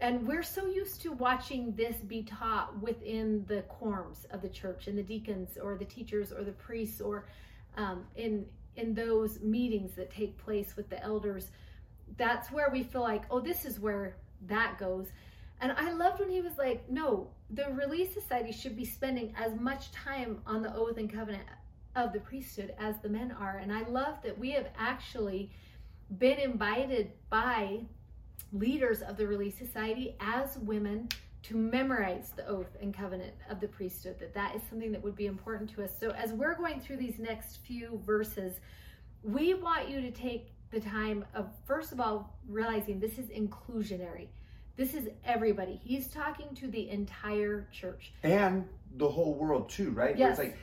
and 0.00 0.26
we're 0.26 0.42
so 0.42 0.66
used 0.66 1.00
to 1.02 1.12
watching 1.12 1.74
this 1.74 1.96
be 1.96 2.22
taught 2.22 2.78
within 2.82 3.44
the 3.48 3.62
quorums 3.62 4.26
of 4.30 4.42
the 4.42 4.48
church 4.48 4.88
and 4.88 4.98
the 4.98 5.02
deacons 5.02 5.56
or 5.62 5.76
the 5.76 5.84
teachers 5.84 6.32
or 6.32 6.44
the 6.44 6.52
priests 6.52 7.00
or 7.00 7.26
um, 7.76 8.04
in 8.16 8.46
in 8.76 8.94
those 8.94 9.40
meetings 9.40 9.94
that 9.94 10.10
take 10.10 10.36
place 10.36 10.76
with 10.76 10.88
the 10.90 11.02
elders 11.02 11.50
that's 12.18 12.50
where 12.50 12.68
we 12.70 12.82
feel 12.82 13.00
like 13.00 13.22
oh 13.30 13.40
this 13.40 13.64
is 13.64 13.80
where 13.80 14.16
that 14.46 14.78
goes. 14.78 15.08
And 15.60 15.72
i 15.72 15.90
loved 15.92 16.20
when 16.20 16.30
he 16.30 16.42
was 16.42 16.58
like 16.58 16.88
no 16.90 17.30
the 17.50 17.72
relief 17.72 18.12
society 18.12 18.52
should 18.52 18.76
be 18.76 18.84
spending 18.84 19.34
as 19.36 19.58
much 19.58 19.90
time 19.92 20.40
on 20.46 20.62
the 20.62 20.74
oath 20.74 20.98
and 20.98 21.10
covenant 21.10 21.44
of 21.94 22.12
the 22.12 22.20
priesthood 22.20 22.74
as 22.78 22.98
the 22.98 23.08
men 23.08 23.32
are. 23.32 23.56
And 23.56 23.72
i 23.72 23.82
love 23.88 24.22
that 24.24 24.38
we 24.38 24.50
have 24.50 24.68
actually 24.78 25.50
been 26.18 26.38
invited 26.38 27.12
by 27.30 27.80
leaders 28.52 29.02
of 29.02 29.16
the 29.16 29.26
Relief 29.26 29.56
Society 29.56 30.16
as 30.20 30.58
women 30.58 31.08
to 31.42 31.56
memorize 31.56 32.32
the 32.34 32.46
oath 32.46 32.76
and 32.80 32.92
covenant 32.92 33.32
of 33.50 33.60
the 33.60 33.68
priesthood 33.68 34.18
that 34.18 34.34
that 34.34 34.56
is 34.56 34.62
something 34.68 34.90
that 34.90 35.02
would 35.02 35.14
be 35.14 35.26
important 35.26 35.70
to 35.70 35.84
us. 35.84 35.90
So 35.98 36.10
as 36.10 36.32
we're 36.32 36.56
going 36.56 36.80
through 36.80 36.96
these 36.96 37.18
next 37.18 37.58
few 37.64 38.00
verses 38.04 38.60
we 39.22 39.54
want 39.54 39.88
you 39.88 40.00
to 40.00 40.10
take 40.10 40.52
the 40.70 40.80
time 40.80 41.24
of 41.34 41.48
first 41.64 41.92
of 41.92 42.00
all 42.00 42.38
realizing 42.48 43.00
this 43.00 43.18
is 43.18 43.28
inclusionary. 43.28 44.28
This 44.76 44.94
is 44.94 45.08
everybody. 45.24 45.80
He's 45.82 46.06
talking 46.08 46.54
to 46.56 46.68
the 46.68 46.88
entire 46.90 47.66
church. 47.72 48.12
And 48.22 48.68
the 48.96 49.08
whole 49.08 49.34
world 49.34 49.68
too 49.68 49.90
right? 49.90 50.16
Yes. 50.16 50.38
it's 50.38 50.38
like 50.38 50.58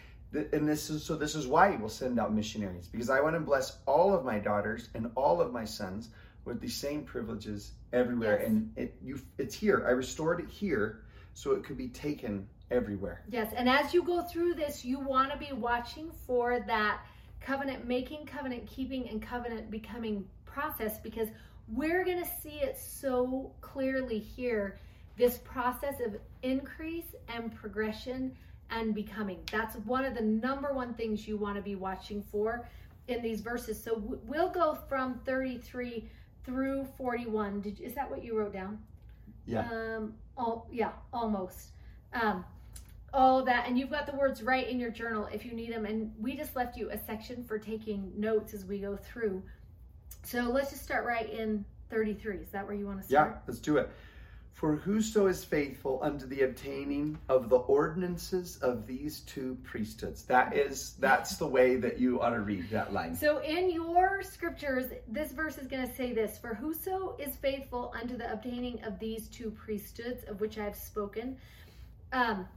and 0.51 0.67
this 0.67 0.89
is 0.89 1.03
so 1.03 1.15
this 1.15 1.36
is 1.36 1.45
why 1.45 1.75
we'll 1.75 1.89
send 1.89 2.19
out 2.19 2.33
missionaries 2.33 2.88
because 2.88 3.12
i 3.12 3.21
want 3.21 3.36
to 3.36 3.39
bless 3.39 3.77
all 3.86 4.15
of 4.15 4.25
my 4.25 4.39
daughters 4.39 4.89
and 4.95 5.12
all 5.13 5.39
of 5.39 5.53
my 5.53 5.63
sons 5.63 6.09
with 6.45 6.60
the 6.62 6.67
same 6.67 7.03
privileges 7.03 7.71
everywhere. 7.91 8.39
Yes. 8.39 8.47
and 8.47 8.73
it 8.77 8.95
you 9.03 9.19
it's 9.38 9.56
here. 9.56 9.86
I 9.88 9.91
restored 9.91 10.39
it 10.39 10.49
here 10.49 11.03
so 11.34 11.51
it 11.51 11.63
could 11.63 11.77
be 11.77 11.89
taken 11.89 12.47
everywhere. 12.71 13.23
Yes 13.29 13.53
and 13.56 13.69
as 13.69 13.93
you 13.93 14.03
go 14.03 14.21
through 14.21 14.56
this 14.56 14.84
you 14.84 14.99
want 14.99 15.32
to 15.32 15.38
be 15.38 15.53
watching 15.53 16.12
for 16.25 16.60
that 16.67 17.01
covenant 17.39 17.88
making 17.88 18.25
covenant 18.25 18.65
keeping 18.67 19.10
and 19.10 19.21
covenant 19.21 19.69
becoming 19.69 20.25
process 20.45 20.97
because 20.99 21.29
we're 21.67 22.03
going 22.03 22.21
to 22.21 22.29
see 22.41 22.60
it 22.62 22.77
so 22.77 23.51
clearly 23.62 24.19
here 24.19 24.79
this 25.17 25.38
process 25.39 25.99
of 25.99 26.15
increase 26.41 27.15
and 27.29 27.53
progression 27.56 28.36
and 28.69 28.95
becoming. 28.95 29.39
That's 29.51 29.75
one 29.77 30.06
of 30.06 30.15
the 30.15 30.21
number 30.21 30.73
one 30.73 30.93
things 30.95 31.27
you 31.27 31.38
want 31.38 31.56
to 31.58 31.62
be 31.62 31.75
watching 31.75 32.23
for 32.23 32.67
in 33.08 33.21
these 33.21 33.41
verses. 33.41 33.82
So 33.82 34.01
we'll 34.25 34.49
go 34.49 34.77
from 34.88 35.19
33 35.25 36.10
through 36.45 36.88
41. 36.97 37.62
Did 37.62 37.79
is 37.79 37.93
that 37.95 38.10
what 38.10 38.23
you 38.23 38.38
wrote 38.38 38.53
down? 38.53 38.79
Yeah. 39.45 39.67
Um. 39.71 40.13
All 40.38 40.67
yeah, 40.71 40.91
almost. 41.12 41.69
Um. 42.13 42.45
All 43.13 43.43
that, 43.43 43.67
and 43.67 43.77
you've 43.77 43.91
got 43.91 44.08
the 44.08 44.15
words 44.15 44.41
right 44.41 44.67
in 44.67 44.79
your 44.79 44.89
journal 44.89 45.29
if 45.32 45.45
you 45.45 45.53
need 45.53 45.71
them. 45.71 45.86
And 45.86 46.12
we 46.19 46.36
just 46.36 46.56
left 46.56 46.77
you 46.77 46.89
a 46.89 46.97
section 46.97 47.43
for 47.43 47.60
taking 47.60 48.12
notes 48.17 48.56
as 48.56 48.65
we 48.65 48.79
go 48.79 48.97
through. 48.97 49.43
So 50.23 50.41
let's 50.41 50.71
just 50.71 50.84
start 50.84 51.06
right 51.06 51.29
in 51.29 51.63
33. 51.91 52.38
Is 52.38 52.49
that 52.49 52.65
where 52.65 52.75
you 52.75 52.88
want 52.88 53.01
to 53.01 53.08
start? 53.08 53.32
Yeah, 53.34 53.38
let's 53.45 53.60
do 53.60 53.77
it. 53.77 53.89
For 54.54 54.76
whoso 54.76 55.28
is 55.28 55.44
faithful 55.44 56.00
unto 56.02 56.26
the 56.26 56.44
obtaining 56.44 57.18
of 57.28 57.50
the 57.50 57.58
ordinances 57.58 58.58
of 58.58 58.88
these 58.88 59.22
two 59.22 59.58
priesthoods. 59.63 60.24
That 60.24 60.56
is, 60.56 60.94
that's 61.00 61.36
the 61.36 61.48
way 61.48 61.76
that 61.78 62.00
you 62.00 62.22
ought 62.22 62.30
to 62.30 62.39
read 62.39 62.70
that 62.70 62.94
line. 62.94 63.16
So 63.16 63.39
in 63.39 63.70
your 63.72 64.22
scriptures, 64.22 64.86
this 65.08 65.32
verse 65.32 65.58
is 65.58 65.68
going 65.68 65.86
to 65.86 65.94
say 65.94 66.13
this 66.13 66.38
For 66.38 66.54
whoso 66.54 67.18
is 67.20 67.36
faithful 67.36 67.94
unto 68.00 68.16
the 68.16 68.32
obtaining 68.32 68.82
of 68.84 69.00
these 69.00 69.28
two 69.28 69.52
priesthoods 69.52 70.24
of 70.26 70.39
which 70.39 70.58
I 70.58 70.63
have 70.63 70.78
spoken. 70.78 71.36
Um, 72.13 72.48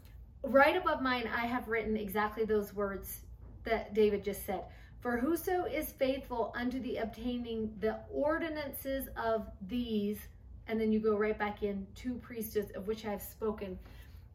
right 0.43 0.77
above 0.77 1.03
mine, 1.03 1.29
I 1.35 1.47
have 1.47 1.67
written 1.67 1.97
exactly 1.97 2.45
those 2.45 2.73
words 2.75 3.21
that 3.65 3.95
David 3.95 4.23
just 4.23 4.45
said. 4.47 4.65
For 5.01 5.17
whoso 5.17 5.65
is 5.65 5.93
faithful 5.93 6.53
unto 6.55 6.79
the 6.81 6.99
obtaining 6.99 7.73
the 7.81 7.99
ordinances 8.13 9.09
of 9.17 9.47
these 9.67 10.19
and 10.68 10.81
then 10.81 10.92
you 10.92 11.00
go 11.00 11.16
right 11.16 11.38
back 11.38 11.62
in 11.62 11.87
to 11.96 12.14
priesthoods 12.14 12.70
of 12.74 12.87
which 12.87 13.05
I've 13.05 13.22
spoken. 13.22 13.79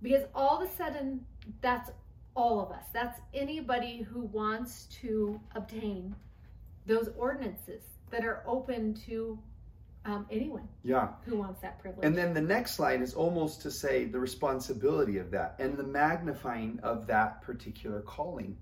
Because 0.01 0.23
all 0.33 0.61
of 0.61 0.69
a 0.69 0.73
sudden, 0.75 1.25
that's 1.61 1.91
all 2.35 2.59
of 2.59 2.71
us. 2.71 2.85
That's 2.93 3.19
anybody 3.33 4.01
who 4.01 4.21
wants 4.21 4.85
to 5.01 5.39
obtain 5.55 6.15
those 6.85 7.09
ordinances 7.17 7.83
that 8.09 8.25
are 8.25 8.43
open 8.47 8.93
to 9.05 9.37
um, 10.05 10.25
anyone. 10.31 10.67
Yeah. 10.83 11.09
Who 11.25 11.37
wants 11.37 11.61
that 11.61 11.79
privilege. 11.79 12.05
And 12.05 12.17
then 12.17 12.33
the 12.33 12.41
next 12.41 12.71
slide 12.71 13.01
is 13.01 13.13
almost 13.13 13.61
to 13.61 13.71
say 13.71 14.05
the 14.05 14.19
responsibility 14.19 15.17
of 15.19 15.29
that 15.31 15.55
and 15.59 15.77
the 15.77 15.83
magnifying 15.83 16.79
of 16.81 17.05
that 17.07 17.41
particular 17.41 18.01
calling. 18.01 18.57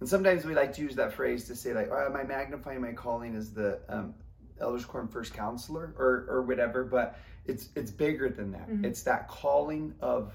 And 0.00 0.08
sometimes 0.08 0.44
we 0.44 0.54
like 0.54 0.72
to 0.74 0.82
use 0.82 0.94
that 0.96 1.12
phrase 1.12 1.46
to 1.48 1.56
say 1.56 1.72
like, 1.72 1.88
oh, 1.90 2.06
am 2.06 2.16
I 2.16 2.22
magnifying 2.22 2.80
my 2.80 2.92
calling 2.92 3.34
as 3.34 3.52
the 3.52 3.80
um, 3.88 4.14
elders 4.60 4.84
quorum 4.84 5.08
first 5.08 5.32
counselor 5.34 5.94
or 5.98 6.26
or 6.28 6.42
whatever 6.42 6.84
but 6.84 7.18
it's 7.46 7.68
it's 7.74 7.90
bigger 7.90 8.28
than 8.28 8.52
that 8.52 8.68
mm-hmm. 8.68 8.84
it's 8.84 9.02
that 9.02 9.28
calling 9.28 9.94
of 10.00 10.32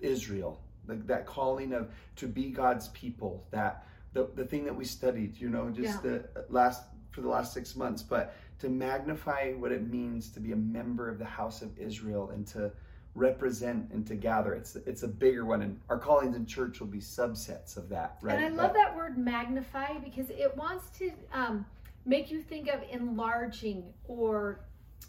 israel 0.00 0.60
like 0.86 1.06
that 1.06 1.26
calling 1.26 1.72
of 1.72 1.90
to 2.14 2.26
be 2.26 2.50
god's 2.50 2.88
people 2.88 3.46
that 3.50 3.86
the, 4.12 4.28
the 4.34 4.44
thing 4.44 4.64
that 4.64 4.74
we 4.74 4.84
studied 4.84 5.38
you 5.38 5.48
know 5.48 5.68
just 5.70 6.02
yeah. 6.04 6.10
the 6.10 6.44
last 6.48 6.82
for 7.10 7.20
the 7.20 7.28
last 7.28 7.52
six 7.52 7.76
months 7.76 8.02
but 8.02 8.34
to 8.58 8.68
magnify 8.68 9.52
what 9.52 9.72
it 9.72 9.90
means 9.90 10.30
to 10.30 10.40
be 10.40 10.52
a 10.52 10.56
member 10.56 11.08
of 11.08 11.18
the 11.18 11.24
house 11.24 11.60
of 11.60 11.76
israel 11.78 12.30
and 12.30 12.46
to 12.46 12.70
represent 13.16 13.90
and 13.92 14.06
to 14.06 14.14
gather. 14.14 14.54
It's 14.54 14.76
it's 14.76 15.02
a 15.02 15.08
bigger 15.08 15.44
one, 15.44 15.62
and 15.62 15.80
our 15.88 15.98
callings 15.98 16.36
in 16.36 16.46
church 16.46 16.78
will 16.78 16.86
be 16.86 17.00
subsets 17.00 17.76
of 17.76 17.88
that, 17.88 18.18
right? 18.20 18.36
And 18.36 18.44
I 18.44 18.62
love 18.62 18.74
that 18.74 18.94
word 18.94 19.18
magnify 19.18 19.98
because 19.98 20.30
it 20.30 20.54
wants 20.56 20.90
to 20.98 21.10
um, 21.32 21.66
make 22.06 22.30
you 22.30 22.40
think 22.40 22.68
of 22.68 22.80
enlarging 22.90 23.92
or 24.04 24.60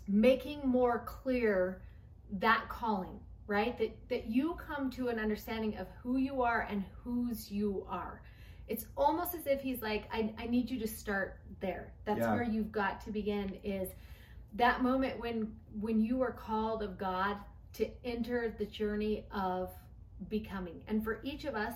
making 0.07 0.59
more 0.67 1.03
clear 1.05 1.81
that 2.39 2.67
calling, 2.67 3.19
right? 3.45 3.77
That 3.77 3.95
that 4.09 4.27
you 4.27 4.55
come 4.55 4.89
to 4.91 5.07
an 5.07 5.19
understanding 5.19 5.77
of 5.77 5.87
who 6.03 6.17
you 6.17 6.41
are 6.41 6.67
and 6.69 6.83
whose 7.03 7.49
you 7.51 7.85
are. 7.89 8.21
It's 8.67 8.87
almost 8.97 9.33
as 9.33 9.47
if 9.47 9.61
he's 9.61 9.81
like, 9.81 10.09
I, 10.11 10.33
I 10.37 10.47
need 10.47 10.69
you 10.69 10.77
to 10.79 10.87
start 10.87 11.39
there. 11.61 11.93
That's 12.03 12.19
Yeah. 12.19 12.33
where 12.33 12.43
you've 12.43 12.71
got 12.71 12.99
to 13.05 13.11
begin 13.11 13.57
is 13.63 13.89
that 14.55 14.81
moment 14.83 15.19
when 15.19 15.55
when 15.79 16.01
you 16.01 16.21
are 16.21 16.31
called 16.31 16.83
of 16.83 16.97
God 16.97 17.37
to 17.73 17.87
enter 18.03 18.53
the 18.57 18.65
journey 18.65 19.25
of 19.31 19.71
becoming. 20.29 20.81
And 20.87 21.03
for 21.03 21.19
each 21.23 21.45
of 21.45 21.53
us, 21.55 21.73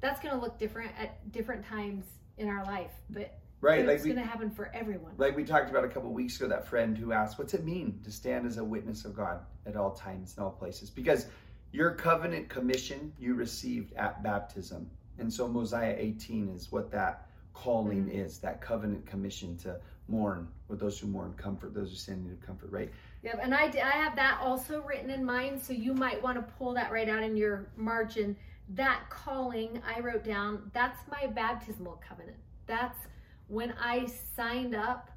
that's 0.00 0.20
going 0.20 0.34
to 0.34 0.40
look 0.40 0.58
different 0.58 0.92
at 0.98 1.32
different 1.32 1.64
times 1.64 2.04
in 2.36 2.48
our 2.48 2.64
life, 2.66 2.92
but 3.10 3.38
right, 3.60 3.86
like 3.86 3.96
it's 3.96 4.04
going 4.04 4.16
to 4.16 4.22
happen 4.22 4.50
for 4.50 4.70
everyone. 4.74 5.12
like 5.18 5.36
we 5.36 5.44
talked 5.44 5.70
about 5.70 5.84
a 5.84 5.88
couple 5.88 6.12
weeks 6.12 6.36
ago. 6.36 6.48
That 6.48 6.66
friend 6.66 6.96
who 6.96 7.12
asked, 7.12 7.38
"What's 7.38 7.54
it 7.54 7.64
mean 7.64 8.00
to 8.04 8.10
stand 8.10 8.46
as 8.46 8.58
a 8.58 8.64
witness 8.64 9.04
of 9.04 9.14
God 9.14 9.40
at 9.66 9.76
all 9.76 9.92
times 9.92 10.34
and 10.36 10.44
all 10.44 10.50
places?" 10.52 10.90
Because 10.90 11.26
your 11.72 11.90
covenant 11.92 12.48
commission 12.48 13.12
you 13.18 13.34
received 13.34 13.92
at 13.94 14.22
baptism, 14.22 14.90
and 15.18 15.32
so 15.32 15.48
Mosiah 15.48 15.94
18 15.98 16.48
is 16.48 16.70
what 16.72 16.90
that 16.92 17.26
calling 17.52 18.06
Mhm. 18.06 18.14
is. 18.24 18.38
That 18.38 18.60
covenant 18.60 19.04
commission 19.06 19.56
to 19.58 19.80
mourn 20.06 20.48
with 20.68 20.80
those 20.80 20.98
who 20.98 21.06
mourn, 21.08 21.34
comfort 21.34 21.74
those 21.74 21.90
who 21.90 21.96
stand 21.96 22.20
in 22.20 22.28
need 22.28 22.32
of 22.34 22.40
comfort. 22.40 22.70
Right? 22.70 22.90
Yep, 23.22 23.40
and 23.42 23.54
i 23.54 23.64
i 23.64 23.90
have 23.90 24.14
that 24.16 24.38
also 24.40 24.80
written 24.82 25.10
in 25.10 25.24
mind, 25.24 25.60
so 25.60 25.72
you 25.72 25.92
might 25.92 26.22
want 26.22 26.36
to 26.36 26.52
pull 26.54 26.72
that 26.74 26.92
right 26.92 27.08
out 27.08 27.22
in 27.22 27.36
your 27.36 27.66
margin. 27.76 28.36
That 28.70 29.08
calling 29.10 29.82
I 29.84 30.00
wrote 30.00 30.24
down, 30.24 30.70
that's 30.72 31.00
my 31.10 31.26
baptismal 31.26 32.00
covenant. 32.06 32.36
That's 32.66 32.98
when 33.48 33.74
I 33.80 34.06
signed 34.36 34.74
up 34.74 35.10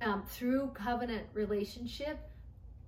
um, 0.00 0.24
through 0.26 0.68
covenant 0.74 1.26
relationship 1.32 2.18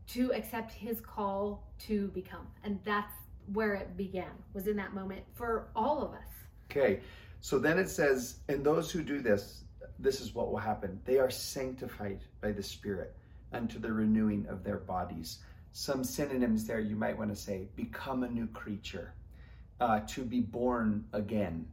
to 0.08 0.32
accept 0.32 0.72
his 0.72 1.00
call 1.00 1.68
to 1.78 2.08
become. 2.08 2.46
And 2.64 2.78
that's 2.84 3.12
where 3.52 3.74
it 3.74 3.96
began, 3.96 4.30
was 4.52 4.66
in 4.66 4.76
that 4.76 4.94
moment 4.94 5.22
for 5.34 5.68
all 5.76 6.02
of 6.02 6.12
us. 6.12 6.28
Okay, 6.70 7.00
so 7.40 7.58
then 7.58 7.78
it 7.78 7.88
says, 7.88 8.40
and 8.48 8.64
those 8.64 8.90
who 8.90 9.02
do 9.02 9.20
this, 9.20 9.64
this 9.98 10.20
is 10.20 10.34
what 10.34 10.50
will 10.50 10.58
happen. 10.58 11.00
They 11.04 11.18
are 11.18 11.30
sanctified 11.30 12.20
by 12.40 12.52
the 12.52 12.62
Spirit 12.62 13.16
unto 13.52 13.78
the 13.78 13.92
renewing 13.92 14.46
of 14.48 14.64
their 14.64 14.78
bodies. 14.78 15.38
Some 15.72 16.04
synonyms 16.04 16.66
there 16.66 16.80
you 16.80 16.96
might 16.96 17.16
want 17.16 17.30
to 17.30 17.36
say 17.36 17.68
become 17.76 18.22
a 18.22 18.28
new 18.28 18.46
creature, 18.48 19.14
uh, 19.80 20.00
to 20.08 20.24
be 20.24 20.40
born 20.40 21.04
again, 21.12 21.66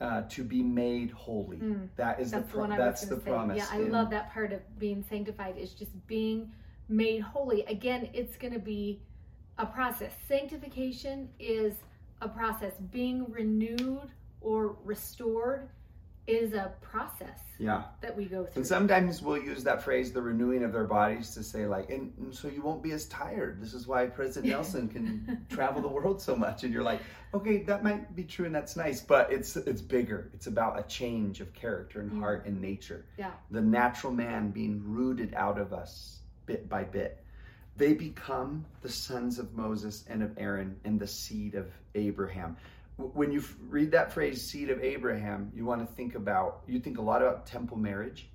uh, 0.00 0.22
to 0.30 0.42
be 0.42 0.62
made 0.62 1.10
holy. 1.10 1.58
Mm, 1.58 1.88
that 1.96 2.20
is 2.20 2.30
the, 2.30 2.40
pro- 2.40 2.66
that's 2.68 3.04
the 3.04 3.16
say. 3.16 3.30
promise. 3.30 3.58
Yeah, 3.58 3.66
I 3.70 3.82
in- 3.82 3.92
love 3.92 4.10
that 4.10 4.32
part 4.32 4.52
of 4.52 4.60
being 4.78 5.04
sanctified 5.08 5.56
is 5.58 5.72
just 5.72 5.92
being 6.06 6.50
made 6.88 7.20
holy. 7.20 7.64
Again, 7.66 8.08
it's 8.12 8.36
going 8.36 8.54
to 8.54 8.58
be 8.58 9.00
a 9.58 9.66
process. 9.66 10.12
Sanctification 10.26 11.28
is 11.38 11.74
a 12.22 12.28
process. 12.28 12.72
Being 12.90 13.30
renewed 13.30 14.10
or 14.40 14.76
restored 14.84 15.68
is 16.30 16.52
a 16.54 16.72
process 16.80 17.40
Yeah. 17.58 17.82
that 18.00 18.16
we 18.16 18.24
go 18.26 18.44
through. 18.44 18.52
And 18.56 18.66
sometimes 18.66 19.20
we'll 19.22 19.42
use 19.42 19.62
that 19.64 19.82
phrase, 19.82 20.12
the 20.12 20.22
renewing 20.22 20.62
of 20.64 20.72
their 20.72 20.84
bodies, 20.84 21.34
to 21.34 21.42
say, 21.42 21.66
like, 21.66 21.90
and, 21.90 22.12
and 22.18 22.34
so 22.34 22.48
you 22.48 22.62
won't 22.62 22.82
be 22.82 22.92
as 22.92 23.06
tired. 23.06 23.60
This 23.60 23.74
is 23.74 23.86
why 23.86 24.06
President 24.06 24.50
Nelson 24.52 24.88
can 24.88 25.44
travel 25.50 25.82
the 25.82 25.88
world 25.88 26.20
so 26.22 26.34
much. 26.36 26.64
And 26.64 26.72
you're 26.72 26.82
like, 26.82 27.00
okay, 27.34 27.58
that 27.64 27.82
might 27.84 28.14
be 28.16 28.24
true 28.24 28.46
and 28.46 28.54
that's 28.54 28.76
nice, 28.76 29.00
but 29.00 29.32
it's 29.32 29.56
it's 29.56 29.82
bigger. 29.82 30.30
It's 30.34 30.46
about 30.46 30.78
a 30.78 30.82
change 30.84 31.40
of 31.40 31.52
character 31.52 32.00
and 32.00 32.10
Mm. 32.12 32.20
heart 32.20 32.46
and 32.46 32.60
nature. 32.60 33.04
Yeah. 33.18 33.32
The 33.50 33.60
natural 33.60 34.12
man 34.12 34.50
being 34.50 34.82
rooted 34.84 35.34
out 35.34 35.58
of 35.58 35.72
us 35.72 36.20
bit 36.46 36.68
by 36.68 36.84
bit. 36.84 37.24
They 37.76 37.94
become 37.94 38.64
the 38.82 38.88
sons 38.88 39.38
of 39.38 39.54
Moses 39.54 40.04
and 40.08 40.22
of 40.22 40.36
Aaron 40.36 40.76
and 40.84 40.98
the 41.00 41.06
seed 41.06 41.54
of 41.54 41.68
Abraham. 41.94 42.56
When 43.00 43.32
you 43.32 43.42
read 43.68 43.90
that 43.92 44.12
phrase, 44.12 44.42
seed 44.46 44.70
of 44.70 44.82
Abraham, 44.82 45.50
you 45.54 45.64
want 45.64 45.86
to 45.86 45.94
think 45.94 46.14
about, 46.14 46.62
you 46.66 46.78
think 46.80 46.98
a 46.98 47.02
lot 47.02 47.22
about 47.22 47.46
temple 47.46 47.76
marriage. 47.76 48.28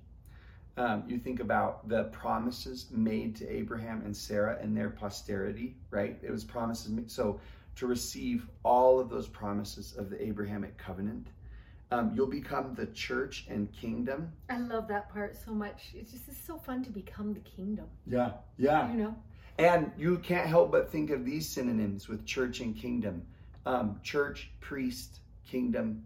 Um, 0.76 1.04
you 1.06 1.18
think 1.18 1.40
about 1.40 1.88
the 1.88 2.04
promises 2.04 2.88
made 2.90 3.34
to 3.36 3.48
Abraham 3.50 4.02
and 4.04 4.14
Sarah 4.14 4.58
and 4.60 4.76
their 4.76 4.90
posterity, 4.90 5.74
right? 5.90 6.18
It 6.22 6.30
was 6.30 6.44
promises. 6.44 6.90
ma- 6.90 7.02
So 7.06 7.40
to 7.76 7.86
receive 7.86 8.46
all 8.62 9.00
of 9.00 9.08
those 9.08 9.26
promises 9.28 9.94
of 9.96 10.10
the 10.10 10.22
Abrahamic 10.22 10.76
covenant, 10.76 11.28
um, 11.92 12.12
you'll 12.14 12.26
become 12.26 12.74
the 12.74 12.86
church 12.86 13.46
and 13.48 13.72
kingdom. 13.72 14.32
I 14.50 14.58
love 14.58 14.86
that 14.88 15.08
part 15.08 15.36
so 15.42 15.52
much. 15.52 15.92
It's 15.94 16.10
just 16.12 16.28
it's 16.28 16.44
so 16.44 16.58
fun 16.58 16.84
to 16.84 16.90
become 16.90 17.32
the 17.32 17.40
kingdom. 17.40 17.86
Yeah, 18.06 18.32
yeah. 18.58 18.90
You 18.90 18.98
know? 18.98 19.16
And 19.58 19.92
you 19.96 20.18
can't 20.18 20.46
help 20.46 20.72
but 20.72 20.90
think 20.90 21.08
of 21.10 21.24
these 21.24 21.48
synonyms 21.48 22.08
with 22.08 22.26
church 22.26 22.60
and 22.60 22.76
kingdom 22.76 23.22
um, 23.66 24.00
church, 24.02 24.50
priest, 24.60 25.20
kingdom, 25.46 26.04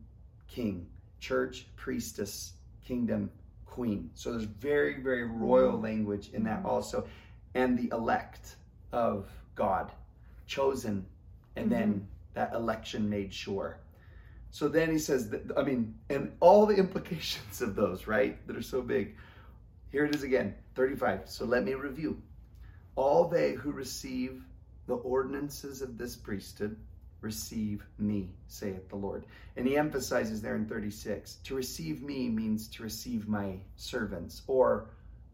king. 0.49 0.87
Church, 1.21 1.67
priestess, 1.77 2.55
kingdom, 2.85 3.31
queen. 3.67 4.11
So 4.15 4.33
there's 4.33 4.45
very, 4.45 5.01
very 5.01 5.25
royal 5.25 5.79
language 5.79 6.31
in 6.33 6.43
that 6.45 6.63
Mhm. 6.63 6.67
also. 6.67 7.07
And 7.55 7.79
the 7.79 7.95
elect 7.95 8.57
of 8.93 9.31
God, 9.55 9.93
chosen, 10.47 11.07
and 11.57 11.71
then 11.71 12.09
that 12.35 12.55
election 12.55 13.09
made 13.09 13.33
sure. 13.33 13.77
So 14.51 14.67
then 14.69 14.91
he 14.91 14.99
says, 14.99 15.29
that, 15.31 15.43
I 15.57 15.63
mean, 15.63 15.95
and 16.09 16.33
all 16.41 16.67
the 16.67 16.77
implications 16.85 17.61
of 17.61 17.77
those, 17.77 18.07
right, 18.07 18.45
that 18.47 18.57
are 18.57 18.63
so 18.63 18.83
big. 18.83 19.17
Here 19.93 20.05
it 20.05 20.15
is 20.15 20.23
again, 20.23 20.55
35. 20.75 21.29
So 21.29 21.45
let 21.45 21.65
me 21.65 21.75
review. 21.75 22.23
All 22.97 23.29
they 23.29 23.53
who 23.55 23.73
receive 23.73 24.43
the 24.87 24.95
ordinances 24.97 25.83
of 25.83 25.99
this 25.99 26.17
priesthood 26.17 26.77
receive 27.21 27.85
me, 27.99 28.31
saith 28.49 28.89
the 28.89 28.97
Lord. 28.97 29.25
And 29.57 29.67
he 29.67 29.77
emphasizes 29.77 30.41
there 30.41 30.57
in 30.57 30.67
36 30.67 31.37
to 31.45 31.55
receive 31.55 32.03
me 32.03 32.29
means 32.29 32.69
to 32.69 32.83
receive 32.83 33.29
my 33.29 33.57
servants. 33.77 34.43
Or 34.47 34.87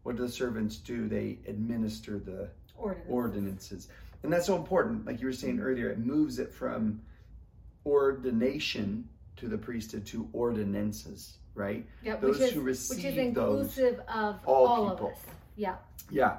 what 0.03 0.15
do 0.17 0.23
the 0.23 0.29
servants 0.31 0.77
do? 0.77 1.07
They 1.07 1.39
administer 1.47 2.19
the 2.19 2.49
Ordinance. 2.77 3.09
ordinances. 3.09 3.87
And 4.23 4.31
that's 4.33 4.45
so 4.47 4.55
important. 4.55 5.05
Like 5.05 5.19
you 5.21 5.27
were 5.27 5.33
saying 5.33 5.59
earlier, 5.59 5.89
it 5.89 5.99
moves 5.99 6.39
it 6.39 6.53
from 6.53 7.01
ordination 7.85 9.07
to 9.37 9.47
the 9.47 9.57
priesthood 9.57 10.05
to 10.07 10.27
ordinances, 10.33 11.37
right? 11.55 11.85
Yep, 12.03 12.21
Those 12.21 12.39
which 12.39 12.47
is, 12.49 12.53
who 12.53 12.61
which 12.63 12.73
is 12.73 12.89
receive 12.89 13.33
those, 13.33 13.77
inclusive 13.77 13.99
of 14.07 14.39
all 14.45 14.65
all, 14.67 14.89
people. 14.91 15.07
of 15.07 15.13
us. 15.13 15.19
Yeah. 15.55 15.75
Yeah. 16.09 16.37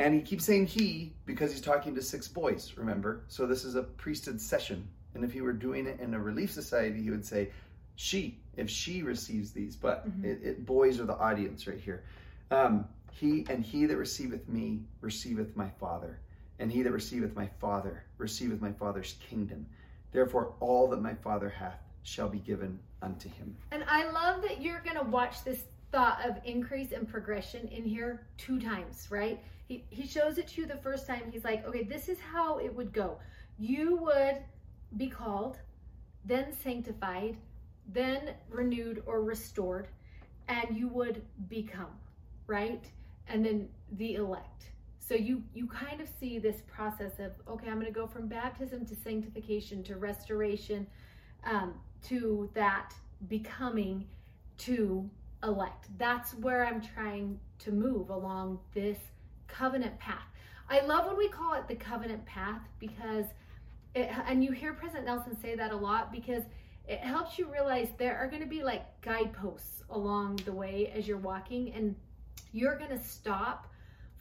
And 0.00 0.14
he 0.14 0.22
keeps 0.22 0.46
saying 0.46 0.66
he 0.66 1.12
because 1.26 1.52
he's 1.52 1.60
talking 1.60 1.94
to 1.94 2.00
six 2.00 2.26
boys, 2.26 2.72
remember? 2.76 3.20
So 3.28 3.46
this 3.46 3.66
is 3.66 3.74
a 3.74 3.82
priesthood 3.82 4.40
session. 4.40 4.88
And 5.14 5.22
if 5.22 5.30
he 5.30 5.42
were 5.42 5.52
doing 5.52 5.86
it 5.86 6.00
in 6.00 6.14
a 6.14 6.18
relief 6.18 6.50
society, 6.50 7.02
he 7.02 7.10
would 7.10 7.26
say 7.26 7.50
she, 7.96 8.38
if 8.56 8.70
she 8.70 9.02
receives 9.02 9.52
these. 9.52 9.76
But 9.76 10.08
Mhm. 10.08 10.24
it, 10.24 10.42
it, 10.42 10.66
boys 10.66 11.00
are 11.00 11.04
the 11.04 11.18
audience 11.18 11.66
right 11.66 11.78
here. 11.78 12.02
Um, 12.50 12.88
he 13.12 13.44
and 13.50 13.62
he 13.62 13.84
that 13.84 13.96
receiveth 13.98 14.48
me 14.48 14.84
receiveth 15.02 15.54
my 15.54 15.68
Father. 15.68 16.18
And 16.58 16.72
he 16.72 16.82
that 16.82 16.92
receiveth 16.92 17.36
my 17.36 17.48
Father 17.60 18.02
receiveth 18.16 18.62
my 18.62 18.72
Father's 18.72 19.16
kingdom. 19.20 19.66
Therefore, 20.12 20.54
all 20.60 20.88
that 20.88 21.02
my 21.02 21.14
Father 21.14 21.50
hath 21.50 21.82
shall 22.04 22.28
be 22.28 22.38
given 22.38 22.78
unto 23.02 23.28
him. 23.28 23.54
And 23.70 23.84
I 23.86 24.10
love 24.10 24.40
that 24.42 24.62
you're 24.62 24.80
going 24.80 24.96
to 24.96 25.04
watch 25.04 25.44
this 25.44 25.64
thought 25.92 26.20
of 26.28 26.36
increase 26.44 26.92
and 26.92 27.08
progression 27.08 27.66
in 27.68 27.84
here 27.84 28.26
two 28.36 28.60
times, 28.60 29.08
right? 29.10 29.42
He, 29.66 29.84
he 29.90 30.06
shows 30.06 30.38
it 30.38 30.48
to 30.48 30.62
you 30.62 30.66
the 30.66 30.76
first 30.76 31.06
time. 31.06 31.22
He's 31.30 31.44
like, 31.44 31.66
okay, 31.66 31.82
this 31.82 32.08
is 32.08 32.18
how 32.20 32.58
it 32.58 32.74
would 32.74 32.92
go. 32.92 33.18
You 33.58 33.96
would 33.96 34.38
be 34.96 35.08
called, 35.08 35.58
then 36.24 36.52
sanctified, 36.62 37.36
then 37.92 38.34
renewed 38.48 39.02
or 39.06 39.22
restored, 39.22 39.88
and 40.48 40.76
you 40.76 40.88
would 40.88 41.22
become, 41.48 41.90
right? 42.46 42.84
And 43.28 43.44
then 43.44 43.68
the 43.92 44.14
elect. 44.14 44.70
So 44.98 45.14
you 45.14 45.42
you 45.54 45.66
kind 45.66 46.00
of 46.00 46.08
see 46.20 46.38
this 46.38 46.62
process 46.72 47.18
of 47.18 47.32
okay, 47.48 47.68
I'm 47.68 47.74
going 47.74 47.86
to 47.86 47.92
go 47.92 48.06
from 48.06 48.28
baptism 48.28 48.86
to 48.86 48.94
sanctification 48.94 49.82
to 49.84 49.96
restoration 49.96 50.86
um, 51.44 51.74
to 52.04 52.48
that 52.54 52.94
becoming 53.28 54.06
to 54.58 55.08
elect. 55.42 55.88
That's 55.98 56.34
where 56.34 56.66
I'm 56.66 56.80
trying 56.80 57.38
to 57.60 57.72
move 57.72 58.10
along 58.10 58.60
this 58.74 58.98
covenant 59.48 59.98
path. 59.98 60.26
I 60.68 60.80
love 60.80 61.06
when 61.06 61.16
we 61.16 61.28
call 61.28 61.54
it 61.54 61.66
the 61.66 61.74
covenant 61.74 62.24
path 62.26 62.62
because 62.78 63.26
it, 63.94 64.08
and 64.26 64.44
you 64.44 64.52
hear 64.52 64.72
President 64.72 65.06
Nelson 65.06 65.36
say 65.40 65.56
that 65.56 65.72
a 65.72 65.76
lot 65.76 66.12
because 66.12 66.44
it 66.86 67.00
helps 67.00 67.38
you 67.38 67.50
realize 67.50 67.88
there 67.98 68.16
are 68.16 68.28
going 68.28 68.42
to 68.42 68.48
be 68.48 68.62
like 68.62 69.00
guideposts 69.00 69.82
along 69.90 70.36
the 70.44 70.52
way 70.52 70.92
as 70.94 71.08
you're 71.08 71.18
walking 71.18 71.72
and 71.72 71.96
you're 72.52 72.76
going 72.76 72.90
to 72.90 73.02
stop 73.02 73.72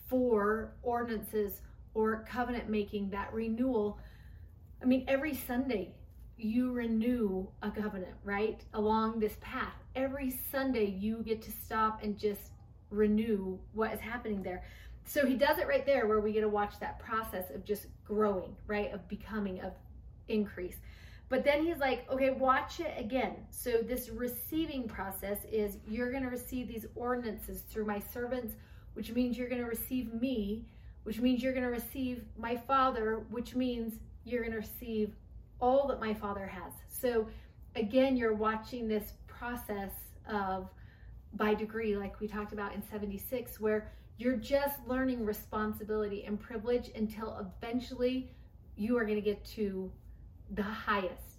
for 0.08 0.74
ordinances 0.82 1.62
or 1.94 2.26
covenant 2.30 2.70
making, 2.70 3.10
that 3.10 3.32
renewal. 3.34 4.00
I 4.82 4.86
mean, 4.86 5.06
every 5.08 5.36
Sunday 5.36 5.94
you 6.40 6.72
renew 6.72 7.48
a 7.62 7.72
covenant, 7.72 8.16
right? 8.24 8.64
Along 8.74 9.20
this 9.20 9.38
path. 9.42 9.74
Every 9.96 10.32
Sunday 10.52 10.86
you 10.86 11.24
get 11.24 11.42
to 11.44 11.52
stop 11.52 12.04
and 12.04 12.18
just 12.18 12.52
renew 12.90 13.60
what 13.74 13.94
is 13.94 14.00
happening 14.00 14.42
there. 14.42 14.64
So 15.06 15.26
he 15.26 15.36
does 15.36 15.58
it 15.58 15.68
right 15.68 15.86
there 15.86 16.08
where 16.08 16.20
we 16.20 16.32
get 16.32 16.42
to 16.42 16.50
watch 16.50 16.80
that 16.80 17.00
process 17.00 17.50
of 17.54 17.66
just 17.66 17.88
growing, 18.06 18.56
right? 18.68 18.92
Of 18.94 19.08
becoming, 19.08 19.60
of 19.62 19.74
increase. 20.28 20.78
But 21.30 21.44
then 21.44 21.64
he's 21.64 21.78
like, 21.78 22.10
okay, 22.12 22.32
watch 22.32 22.80
it 22.80 22.94
again. 22.98 23.36
So 23.52 23.82
this 23.84 24.10
receiving 24.10 24.88
process 24.88 25.38
is 25.52 25.78
you're 25.88 26.12
going 26.12 26.24
to 26.24 26.30
receive 26.30 26.68
these 26.68 26.88
ordinances 26.96 27.62
through 27.62 27.86
my 27.86 28.00
servants, 28.00 28.56
which 28.94 29.12
means 29.12 29.38
you're 29.38 29.50
going 29.50 29.62
to 29.62 29.68
receive 29.68 30.14
me, 30.14 30.66
which 31.04 31.20
means 31.20 31.44
you're 31.44 31.54
going 31.54 31.66
to 31.66 31.72
receive 31.72 32.24
my 32.38 32.56
father, 32.56 33.26
which 33.30 33.56
means 33.56 34.00
you're 34.26 34.42
going 34.42 34.54
to 34.54 34.60
receive 34.60 35.16
all 35.60 35.88
that 35.88 36.00
my 36.00 36.14
father 36.14 36.48
has. 36.48 36.74
So 36.88 37.28
again, 37.76 38.16
you're 38.16 38.34
watching 38.34 38.88
this 38.88 39.14
process 39.28 39.92
of 40.28 40.70
by 41.34 41.54
degree, 41.54 41.96
like 41.96 42.20
we 42.20 42.28
talked 42.28 42.54
about 42.54 42.74
in 42.74 42.82
76, 42.82 43.60
where 43.60 43.92
you're 44.18 44.36
just 44.36 44.80
learning 44.88 45.26
responsibility 45.26 46.26
and 46.26 46.40
privilege 46.40 46.92
until 46.96 47.38
eventually 47.62 48.32
you 48.76 48.98
are 48.98 49.04
going 49.04 49.16
to 49.16 49.22
get 49.22 49.44
to 49.46 49.92
the 50.52 50.64
highest, 50.64 51.38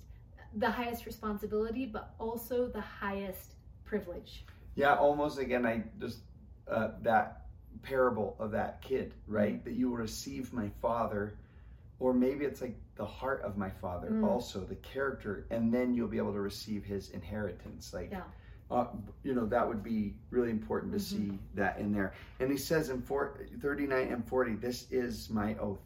the 0.56 0.70
highest 0.70 1.06
responsibility, 1.06 1.86
but 1.86 2.14
also 2.18 2.68
the 2.68 2.80
highest 2.80 3.54
privilege. 3.84 4.44
Yeah, 4.76 4.94
almost 4.94 5.38
again, 5.38 5.66
I 5.66 5.82
just, 5.98 6.20
uh, 6.68 6.92
that 7.02 7.46
parable 7.82 8.36
of 8.38 8.52
that 8.52 8.80
kid, 8.82 9.14
right? 9.26 9.62
That 9.64 9.74
you 9.74 9.90
will 9.90 9.96
receive 9.96 10.52
my 10.52 10.70
father, 10.80 11.34
or 12.00 12.12
maybe 12.12 12.44
it's 12.44 12.60
like 12.60 12.74
the 12.96 13.04
heart 13.04 13.42
of 13.42 13.56
my 13.56 13.70
father, 13.70 14.10
mm. 14.10 14.26
also 14.26 14.60
the 14.60 14.74
character, 14.76 15.46
and 15.50 15.72
then 15.72 15.94
you'll 15.94 16.08
be 16.08 16.18
able 16.18 16.32
to 16.32 16.40
receive 16.40 16.84
his 16.84 17.10
inheritance. 17.10 17.92
Like, 17.94 18.10
yeah. 18.10 18.22
Uh, 18.70 18.86
you 19.24 19.34
know 19.34 19.46
that 19.46 19.66
would 19.66 19.82
be 19.82 20.14
really 20.30 20.50
important 20.50 20.92
to 20.92 20.98
mm-hmm. 20.98 21.32
see 21.32 21.38
that 21.56 21.76
in 21.78 21.92
there 21.92 22.14
and 22.38 22.52
he 22.52 22.56
says 22.56 22.88
in 22.88 23.02
four, 23.02 23.40
39 23.60 24.12
and 24.12 24.24
40 24.28 24.54
this 24.54 24.86
is 24.92 25.28
my 25.28 25.56
oath 25.56 25.80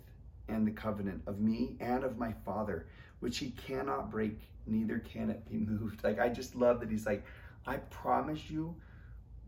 and 0.49 0.67
the 0.67 0.71
covenant 0.71 1.23
of 1.27 1.41
me 1.41 1.79
and 1.81 2.05
of 2.05 2.19
my 2.19 2.35
father 2.45 2.85
which 3.25 3.39
he 3.39 3.53
cannot 3.53 4.11
break, 4.11 4.39
neither 4.67 4.99
can 4.99 5.31
it 5.31 5.49
be 5.49 5.57
moved. 5.71 6.05
Like, 6.05 6.21
I 6.21 6.29
just 6.29 6.55
love 6.55 6.81
that 6.81 6.91
he's 6.91 7.07
like, 7.07 7.25
I 7.67 7.79
promise 7.79 8.51
you 8.51 8.77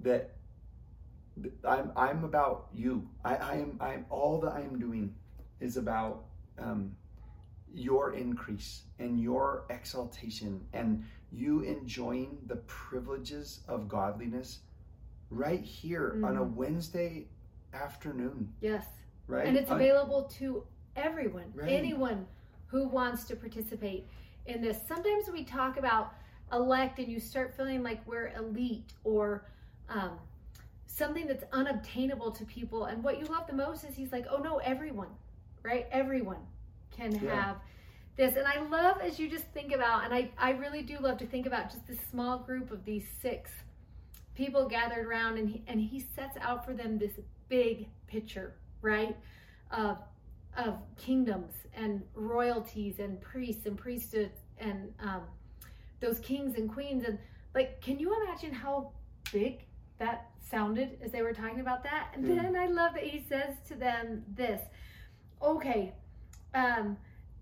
that 0.00 0.30
I'm, 1.68 1.92
I'm 1.94 2.24
about 2.24 2.68
you. 2.72 3.06
I, 3.22 3.36
I 3.36 3.54
am, 3.56 3.76
I'm 3.78 4.06
all 4.08 4.40
that 4.40 4.52
I 4.52 4.62
am 4.62 4.78
doing 4.78 5.14
is 5.60 5.76
about 5.76 6.24
um, 6.58 6.92
your 7.72 8.14
increase 8.14 8.82
and 8.98 9.20
your 9.20 9.64
exaltation 9.70 10.60
and 10.72 11.04
you 11.32 11.60
enjoying 11.60 12.38
the 12.46 12.56
privileges 12.56 13.60
of 13.68 13.88
godliness 13.88 14.60
right 15.30 15.62
here 15.62 16.14
mm. 16.16 16.26
on 16.26 16.36
a 16.36 16.40
mm. 16.40 16.54
Wednesday 16.54 17.26
afternoon. 17.74 18.52
Yes. 18.60 18.86
Right. 19.26 19.46
And 19.46 19.56
it's 19.56 19.70
available 19.70 20.24
to 20.38 20.64
everyone, 20.94 21.52
right. 21.54 21.68
anyone 21.68 22.26
who 22.66 22.88
wants 22.88 23.24
to 23.24 23.36
participate 23.36 24.06
in 24.46 24.62
this. 24.62 24.78
Sometimes 24.86 25.28
we 25.30 25.44
talk 25.44 25.78
about 25.78 26.14
elect 26.52 26.98
and 26.98 27.08
you 27.08 27.18
start 27.18 27.54
feeling 27.56 27.82
like 27.82 28.06
we're 28.06 28.32
elite 28.36 28.92
or 29.04 29.46
um, 29.88 30.12
something 30.86 31.26
that's 31.26 31.44
unobtainable 31.52 32.30
to 32.30 32.44
people. 32.44 32.86
And 32.86 33.02
what 33.02 33.18
you 33.18 33.26
love 33.26 33.46
the 33.46 33.52
most 33.52 33.84
is 33.84 33.94
he's 33.94 34.12
like, 34.12 34.26
oh 34.30 34.38
no, 34.38 34.58
everyone, 34.58 35.08
right? 35.66 35.86
Everyone 35.90 36.40
can 36.96 37.12
yeah. 37.12 37.34
have 37.34 37.56
this. 38.16 38.36
And 38.36 38.46
I 38.46 38.60
love 38.60 39.00
as 39.02 39.18
you 39.18 39.28
just 39.28 39.46
think 39.52 39.72
about, 39.72 40.04
and 40.04 40.14
I, 40.14 40.30
I 40.38 40.52
really 40.52 40.82
do 40.82 40.96
love 40.98 41.18
to 41.18 41.26
think 41.26 41.46
about 41.46 41.70
just 41.70 41.86
this 41.86 41.98
small 42.10 42.38
group 42.38 42.70
of 42.70 42.84
these 42.84 43.04
six 43.20 43.50
people 44.34 44.68
gathered 44.68 45.06
around 45.06 45.38
and 45.38 45.48
he, 45.48 45.62
and 45.66 45.80
he 45.80 46.00
sets 46.14 46.36
out 46.40 46.64
for 46.64 46.72
them 46.72 46.98
this 46.98 47.12
big 47.48 47.88
picture, 48.06 48.54
right? 48.80 49.16
Of 49.70 49.98
of 50.56 50.78
kingdoms 50.96 51.52
and 51.74 52.02
royalties 52.14 52.98
and 52.98 53.20
priests 53.20 53.66
and 53.66 53.76
priesthoods 53.76 54.38
and 54.58 54.92
um, 55.00 55.20
those 56.00 56.18
kings 56.20 56.56
and 56.56 56.72
queens 56.72 57.04
and 57.06 57.18
like 57.54 57.80
can 57.80 57.98
you 57.98 58.14
imagine 58.22 58.52
how 58.52 58.90
big 59.32 59.66
that 59.98 60.30
sounded 60.50 60.98
as 61.02 61.12
they 61.12 61.22
were 61.22 61.32
talking 61.32 61.60
about 61.60 61.82
that 61.82 62.08
and 62.14 62.24
mm. 62.24 62.36
then 62.36 62.56
i 62.56 62.66
love 62.66 62.94
that 62.94 63.02
he 63.02 63.22
says 63.28 63.54
to 63.68 63.74
them 63.74 64.22
this 64.34 64.60
okay 65.42 65.92
um 66.54 66.96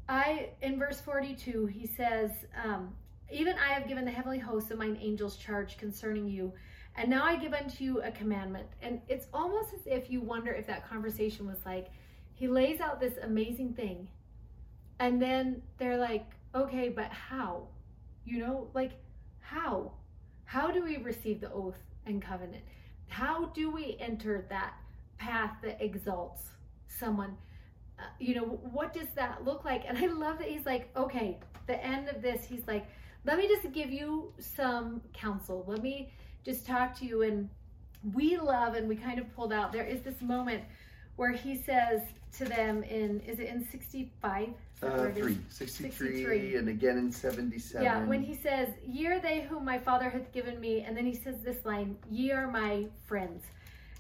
i 0.09 0.49
in 0.63 0.79
verse 0.79 1.01
42 1.01 1.67
he 1.67 1.87
says 1.87 2.31
um 2.63 2.95
even 3.33 3.55
i 3.59 3.73
have 3.73 3.89
given 3.89 4.05
the 4.05 4.11
heavenly 4.11 4.39
hosts 4.39 4.71
of 4.71 4.79
mine 4.79 4.99
angels 5.01 5.37
charge 5.37 5.77
concerning 5.79 6.29
you 6.29 6.53
and 6.97 7.11
now 7.11 7.25
i 7.25 7.37
give 7.37 7.53
unto 7.53 7.83
you 7.83 8.03
a 8.03 8.11
commandment. 8.11 8.67
And 8.83 9.01
it's 9.09 9.27
almost 9.33 9.75
as 9.75 9.81
if 9.87 10.11
you 10.11 10.21
wonder 10.21 10.53
if 10.53 10.67
that 10.67 10.89
conversation 10.89 11.47
was 11.47 11.59
like 11.67 11.89
he 12.35 12.49
lays 12.49 12.81
out 12.81 13.01
this 13.01 13.15
amazing 13.23 13.75
thing 13.75 14.09
and 15.01 15.21
then 15.21 15.63
they're 15.79 15.99
like 15.99 16.27
okay 16.55 16.89
but 16.89 17.11
how? 17.11 17.69
You 18.25 18.39
know 18.39 18.71
like 18.75 18.93
how? 19.41 19.93
How 20.45 20.71
do 20.71 20.85
we 20.85 20.99
receive 20.99 21.41
the 21.41 21.53
oath 21.53 21.79
and 22.07 22.23
covenant? 22.23 22.63
How 23.09 23.47
do 23.47 23.71
we 23.71 23.97
enter 23.99 24.47
that 24.49 24.75
path 25.19 25.57
that 25.63 25.81
exalts 25.81 26.51
someone 26.87 27.37
you 28.19 28.35
know 28.35 28.45
what 28.45 28.93
does 28.93 29.09
that 29.15 29.45
look 29.45 29.65
like? 29.65 29.85
And 29.87 29.99
i 29.99 30.07
love 30.07 30.39
that 30.39 30.49
he's 30.49 30.67
like 30.67 30.91
okay 30.97 31.39
the 31.67 31.83
end 31.85 32.09
of 32.09 32.21
this 32.23 32.45
he's 32.45 32.67
like 32.67 32.87
let 33.25 33.39
me 33.39 33.49
just 33.49 33.73
give 33.73 33.91
you 33.91 34.33
some 34.39 35.01
counsel. 35.13 35.65
Let 35.67 35.83
me 35.83 36.13
just 36.45 36.67
talk 36.67 36.97
to 36.99 37.07
you. 37.07 37.23
And 37.23 37.49
we 38.13 38.37
love 38.37 38.75
and 38.75 38.89
we 38.89 38.97
kind 38.97 39.19
of 39.19 39.35
pulled 39.35 39.53
out 39.53 39.73
there 39.73 39.85
is 39.85 40.03
this 40.03 40.21
moment 40.21 40.63
where 41.17 41.33
he 41.33 41.57
says 41.57 42.03
to 42.37 42.45
them 42.45 42.83
in 42.83 43.21
is 43.21 43.39
it 43.39 43.49
in 43.49 43.67
65 43.67 44.49
uh, 44.83 45.09
three. 45.13 45.39
63, 45.49 45.91
63 45.91 46.57
and 46.57 46.69
again 46.69 46.99
in 46.99 47.11
77 47.11 47.83
yeah 47.83 48.05
when 48.05 48.21
he 48.21 48.35
says 48.35 48.69
ye 48.85 49.07
are 49.07 49.21
they 49.21 49.43
whom 49.43 49.65
my 49.65 49.79
father 49.79 50.11
hath 50.11 50.31
given 50.33 50.61
me 50.61 50.83
and 50.83 50.95
then 50.95 51.07
he 51.07 51.15
says 51.15 51.37
this 51.43 51.65
line 51.65 51.97
ye 52.11 52.31
are 52.31 52.51
my 52.51 52.87
friends. 53.07 53.45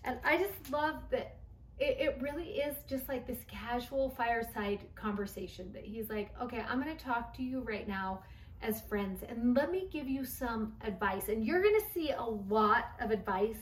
And 0.05 0.19
i 0.23 0.37
just 0.37 0.71
love 0.71 0.97
that 1.11 1.37
it, 1.79 1.97
it 1.99 2.19
really 2.23 2.59
is 2.59 2.77
just 2.89 3.09
like 3.09 3.27
this 3.27 3.39
casual 3.49 4.11
fireside 4.11 4.81
conversation 4.95 5.73
that 5.73 5.85
he's 5.85 6.09
like 6.09 6.31
okay 6.41 6.65
i'm 6.69 6.83
going 6.83 6.95
to 6.97 7.05
talk 7.05 7.35
to 7.37 7.43
you 7.43 7.61
right 7.61 7.89
now 7.89 8.21
as 8.63 8.81
friends 8.83 9.23
and 9.29 9.55
let 9.55 9.71
me 9.71 9.89
give 9.93 10.09
you 10.09 10.25
some 10.25 10.73
advice 10.83 11.29
and 11.29 11.45
you're 11.45 11.63
going 11.63 11.79
to 11.79 11.87
see 11.93 12.11
a 12.11 12.23
lot 12.23 12.93
of 13.01 13.11
advice 13.11 13.59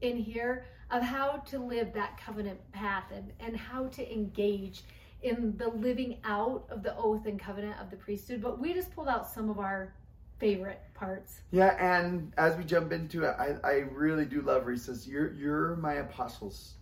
in 0.00 0.16
here 0.16 0.64
of 0.90 1.02
how 1.02 1.42
to 1.46 1.58
live 1.58 1.92
that 1.92 2.18
covenant 2.18 2.60
path 2.72 3.04
and, 3.12 3.32
and 3.40 3.56
how 3.56 3.86
to 3.88 4.12
engage 4.12 4.84
in 5.22 5.56
the 5.56 5.68
living 5.68 6.18
out 6.24 6.66
of 6.70 6.82
the 6.82 6.94
oath 6.96 7.26
and 7.26 7.40
covenant 7.40 7.74
of 7.80 7.90
the 7.90 7.96
priesthood. 7.96 8.42
But 8.42 8.60
we 8.60 8.74
just 8.74 8.94
pulled 8.94 9.08
out 9.08 9.26
some 9.26 9.48
of 9.48 9.58
our 9.58 9.94
favorite 10.38 10.80
parts. 10.92 11.40
Yeah, 11.50 11.76
and 11.80 12.32
as 12.36 12.56
we 12.56 12.64
jump 12.64 12.92
into 12.92 13.24
it, 13.24 13.34
I, 13.38 13.56
I 13.64 13.72
really 13.90 14.26
do 14.26 14.42
love 14.42 14.66
says, 14.78 15.08
You're 15.08 15.32
you're 15.32 15.76
my 15.76 15.94
apostles, 15.94 16.74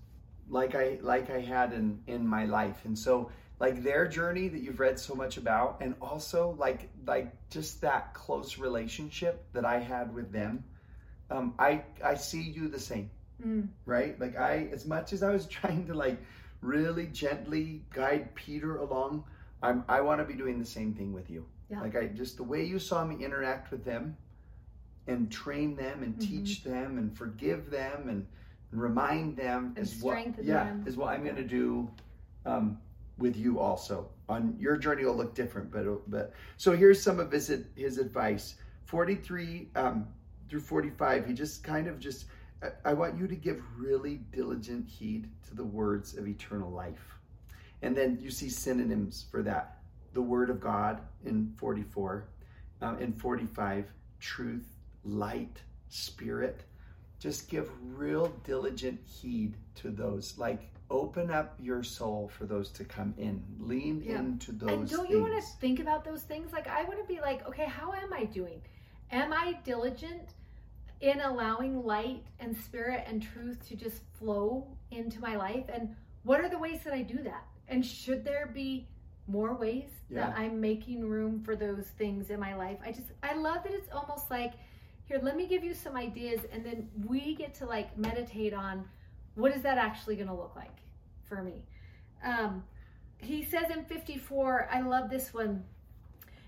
like 0.48 0.74
I 0.74 0.98
like 1.00 1.30
I 1.30 1.40
had 1.40 1.72
in, 1.72 2.00
in 2.06 2.26
my 2.26 2.44
life. 2.44 2.84
And 2.84 2.98
so 2.98 3.30
like 3.60 3.82
their 3.82 4.06
journey 4.08 4.48
that 4.48 4.60
you've 4.60 4.80
read 4.80 4.98
so 4.98 5.14
much 5.14 5.36
about, 5.36 5.78
and 5.80 5.94
also 6.00 6.56
like 6.58 6.88
like 7.06 7.32
just 7.50 7.80
that 7.80 8.14
close 8.14 8.58
relationship 8.58 9.44
that 9.52 9.64
I 9.64 9.78
had 9.78 10.14
with 10.14 10.32
them. 10.32 10.64
Um, 11.30 11.54
I 11.58 11.84
I 12.04 12.14
see 12.14 12.42
you 12.42 12.68
the 12.68 12.80
same 12.80 13.10
Mm. 13.46 13.68
Right? 13.86 14.18
Like 14.20 14.38
I, 14.38 14.68
as 14.72 14.86
much 14.86 15.12
as 15.12 15.22
I 15.22 15.30
was 15.30 15.46
trying 15.58 15.86
to 15.86 15.94
like 15.94 16.18
really 16.60 17.06
gently 17.06 17.82
guide 17.92 18.34
Peter 18.34 18.76
along, 18.76 19.24
I'm, 19.62 19.84
I 19.88 20.00
want 20.00 20.20
to 20.20 20.24
be 20.24 20.34
doing 20.34 20.58
the 20.58 20.66
same 20.66 20.94
thing 20.94 21.12
with 21.12 21.30
you. 21.30 21.44
Yeah. 21.70 21.80
Like 21.80 21.96
I 21.96 22.06
just 22.06 22.36
the 22.36 22.42
way 22.42 22.64
you 22.64 22.78
saw 22.78 23.04
me 23.04 23.24
interact 23.24 23.70
with 23.70 23.84
them 23.84 24.16
and 25.06 25.30
train 25.30 25.74
them 25.74 26.02
and 26.02 26.14
mm-hmm. 26.14 26.44
teach 26.44 26.62
them 26.62 26.98
and 26.98 27.16
forgive 27.16 27.70
them 27.70 28.08
and 28.08 28.26
remind 28.72 29.36
them 29.36 29.74
and 29.76 29.86
is 29.86 30.02
what 30.02 30.18
yeah 30.42 30.64
them. 30.64 30.84
is 30.86 30.96
what 30.96 31.08
I'm 31.08 31.22
going 31.22 31.36
to 31.36 31.44
do 31.44 31.90
um, 32.46 32.78
with 33.18 33.36
you 33.36 33.58
also. 33.58 34.08
On 34.28 34.56
your 34.58 34.76
journey 34.76 35.04
will 35.04 35.16
look 35.16 35.34
different, 35.34 35.70
but 35.70 35.84
but 36.10 36.32
so 36.56 36.72
here's 36.72 37.02
some 37.02 37.20
of 37.20 37.30
his 37.30 37.52
his 37.76 37.98
advice. 37.98 38.56
43 38.86 39.68
um, 39.74 40.06
through 40.48 40.60
45, 40.60 41.26
he 41.26 41.32
just 41.32 41.64
kind 41.64 41.86
of 41.86 41.98
just 41.98 42.26
I 42.84 42.92
want 42.92 43.18
you 43.18 43.26
to 43.26 43.34
give 43.34 43.62
really 43.76 44.20
diligent 44.32 44.88
heed 44.88 45.28
to 45.48 45.54
the 45.54 45.64
words 45.64 46.16
of 46.16 46.28
eternal 46.28 46.70
life. 46.70 47.18
And 47.82 47.96
then 47.96 48.18
you 48.20 48.30
see 48.30 48.48
synonyms 48.48 49.26
for 49.30 49.42
that 49.42 49.78
the 50.12 50.22
Word 50.22 50.50
of 50.50 50.60
God 50.60 51.00
in 51.24 51.52
44, 51.56 52.28
uh, 52.82 52.96
in 53.00 53.12
45, 53.14 53.86
truth, 54.20 54.66
light, 55.04 55.56
spirit. 55.88 56.64
Just 57.22 57.48
give 57.48 57.70
real 57.96 58.32
diligent 58.42 59.00
heed 59.06 59.54
to 59.76 59.90
those. 59.90 60.36
Like 60.38 60.68
open 60.90 61.30
up 61.30 61.54
your 61.60 61.84
soul 61.84 62.28
for 62.36 62.46
those 62.46 62.68
to 62.70 62.84
come 62.84 63.14
in. 63.16 63.40
Lean 63.60 64.02
Yeah. 64.02 64.18
into 64.18 64.50
those 64.50 64.70
and 64.70 64.90
don't 64.90 65.08
you 65.08 65.20
want 65.20 65.40
to 65.40 65.48
think 65.60 65.78
about 65.78 66.04
those 66.04 66.24
things? 66.24 66.52
Like, 66.52 66.66
I 66.66 66.82
want 66.82 66.98
to 67.00 67.06
be 67.06 67.20
like, 67.20 67.46
okay, 67.48 67.66
how 67.66 67.92
am 67.92 68.12
I 68.12 68.24
doing? 68.24 68.60
Am 69.12 69.32
I 69.32 69.56
diligent 69.64 70.34
in 71.00 71.20
allowing 71.20 71.84
light 71.84 72.24
and 72.40 72.56
spirit 72.56 73.04
and 73.06 73.22
truth 73.22 73.66
to 73.68 73.76
just 73.76 74.02
flow 74.18 74.66
into 74.90 75.20
my 75.20 75.36
life? 75.36 75.64
And 75.72 75.94
what 76.24 76.40
are 76.40 76.48
the 76.48 76.58
ways 76.58 76.82
that 76.82 76.92
I 76.92 77.02
do 77.02 77.22
that? 77.22 77.46
And 77.68 77.86
should 77.86 78.24
there 78.24 78.50
be 78.52 78.88
more 79.28 79.54
ways 79.54 79.90
that 80.10 80.36
I'm 80.36 80.60
making 80.60 81.08
room 81.08 81.40
for 81.42 81.54
those 81.54 81.86
things 81.96 82.30
in 82.30 82.40
my 82.40 82.54
life? 82.54 82.78
I 82.84 82.90
just, 82.90 83.12
I 83.22 83.34
love 83.34 83.62
that 83.62 83.72
it's 83.72 83.90
almost 83.92 84.28
like, 84.30 84.54
here, 85.12 85.20
let 85.22 85.36
me 85.36 85.46
give 85.46 85.62
you 85.62 85.74
some 85.74 85.96
ideas, 85.96 86.40
and 86.52 86.64
then 86.64 86.88
we 87.06 87.34
get 87.34 87.54
to 87.54 87.66
like 87.66 87.96
meditate 87.98 88.54
on 88.54 88.84
what 89.34 89.54
is 89.54 89.62
that 89.62 89.78
actually 89.78 90.16
going 90.16 90.28
to 90.28 90.34
look 90.34 90.54
like 90.56 90.78
for 91.28 91.42
me. 91.42 91.64
Um, 92.24 92.64
he 93.18 93.44
says 93.44 93.64
in 93.70 93.84
54, 93.84 94.68
I 94.70 94.80
love 94.80 95.10
this 95.10 95.32
one. 95.32 95.64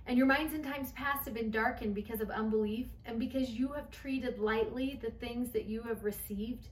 And 0.06 0.18
your 0.18 0.26
minds 0.26 0.52
in 0.52 0.62
times 0.62 0.92
past 0.92 1.24
have 1.24 1.34
been 1.34 1.50
darkened 1.50 1.94
because 1.94 2.20
of 2.20 2.30
unbelief 2.30 2.86
and 3.06 3.18
because 3.18 3.50
you 3.50 3.68
have 3.68 3.90
treated 3.90 4.38
lightly 4.38 5.00
the 5.02 5.10
things 5.10 5.50
that 5.52 5.64
you 5.64 5.82
have 5.82 6.04
received. 6.04 6.68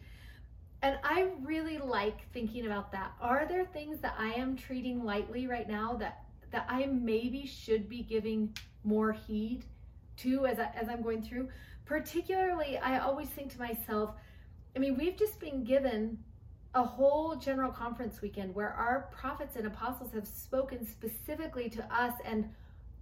And 0.83 0.99
I 1.03 1.29
really 1.43 1.79
like 1.79 2.31
thinking 2.33 2.67
about 2.67 2.93
that. 2.93 3.13
Are 3.21 3.47
there 3.49 3.65
things 3.65 4.01
that 4.01 4.15
I 4.19 4.33
am 4.33 4.57
treating 4.57 5.05
lightly 5.05 5.47
right 5.47 5.69
now 5.69 5.95
that 5.95 6.25
that 6.51 6.67
I 6.69 6.85
maybe 6.85 7.47
should 7.47 7.89
be 7.89 8.03
giving 8.03 8.55
more 8.85 9.13
heed 9.13 9.65
to 10.19 10.45
as 10.45 10.59
I, 10.59 10.71
as 10.75 10.91
I'm 10.91 11.01
going 11.01 11.23
through? 11.23 11.49
Particularly, 11.85 12.79
I 12.79 12.99
always 12.99 13.29
think 13.29 13.53
to 13.53 13.59
myself, 13.59 14.15
I 14.75 14.79
mean, 14.79 14.97
we've 14.97 15.17
just 15.17 15.39
been 15.41 15.65
given 15.65 16.19
a 16.75 16.83
whole 16.83 17.37
general 17.37 17.71
conference 17.71 18.23
weekend 18.23 18.55
where 18.55 18.71
our 18.71 19.11
prophets 19.13 19.57
and 19.57 19.67
apostles 19.67 20.13
have 20.15 20.27
spoken 20.27 20.87
specifically 20.87 21.69
to 21.69 21.95
us 21.95 22.15
and 22.25 22.49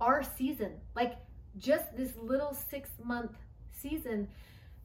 our 0.01 0.23
season, 0.23 0.73
like 0.97 1.17
just 1.59 1.97
this 1.97 2.17
little 2.17 2.55
six 2.55 2.91
month 3.05 3.33
season. 3.71 4.29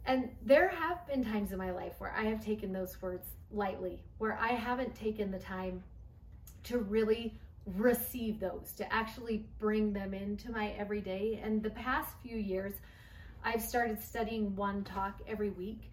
And 0.05 0.29
there 0.43 0.69
have 0.69 1.08
been 1.08 1.23
times 1.23 1.51
in 1.51 1.58
my 1.58 1.71
life 1.71 1.93
where 1.97 2.13
I 2.15 2.25
have 2.25 2.43
taken 2.43 2.71
those 2.71 3.01
words 3.01 3.25
lightly, 3.51 4.03
where 4.19 4.38
I 4.39 4.49
haven't 4.49 4.93
taken 4.93 5.31
the 5.31 5.39
time 5.39 5.84
to 6.65 6.77
really 6.79 7.39
receive 7.65 8.39
those, 8.39 8.73
to 8.77 8.93
actually 8.93 9.47
bring 9.58 9.93
them 9.93 10.13
into 10.13 10.51
my 10.51 10.69
everyday. 10.77 11.39
And 11.43 11.63
the 11.63 11.71
past 11.71 12.10
few 12.21 12.38
years, 12.38 12.73
I've 13.43 13.62
started 13.62 14.02
studying 14.02 14.56
one 14.56 14.84
talk 14.84 15.19
every 15.28 15.50
week. 15.50 15.91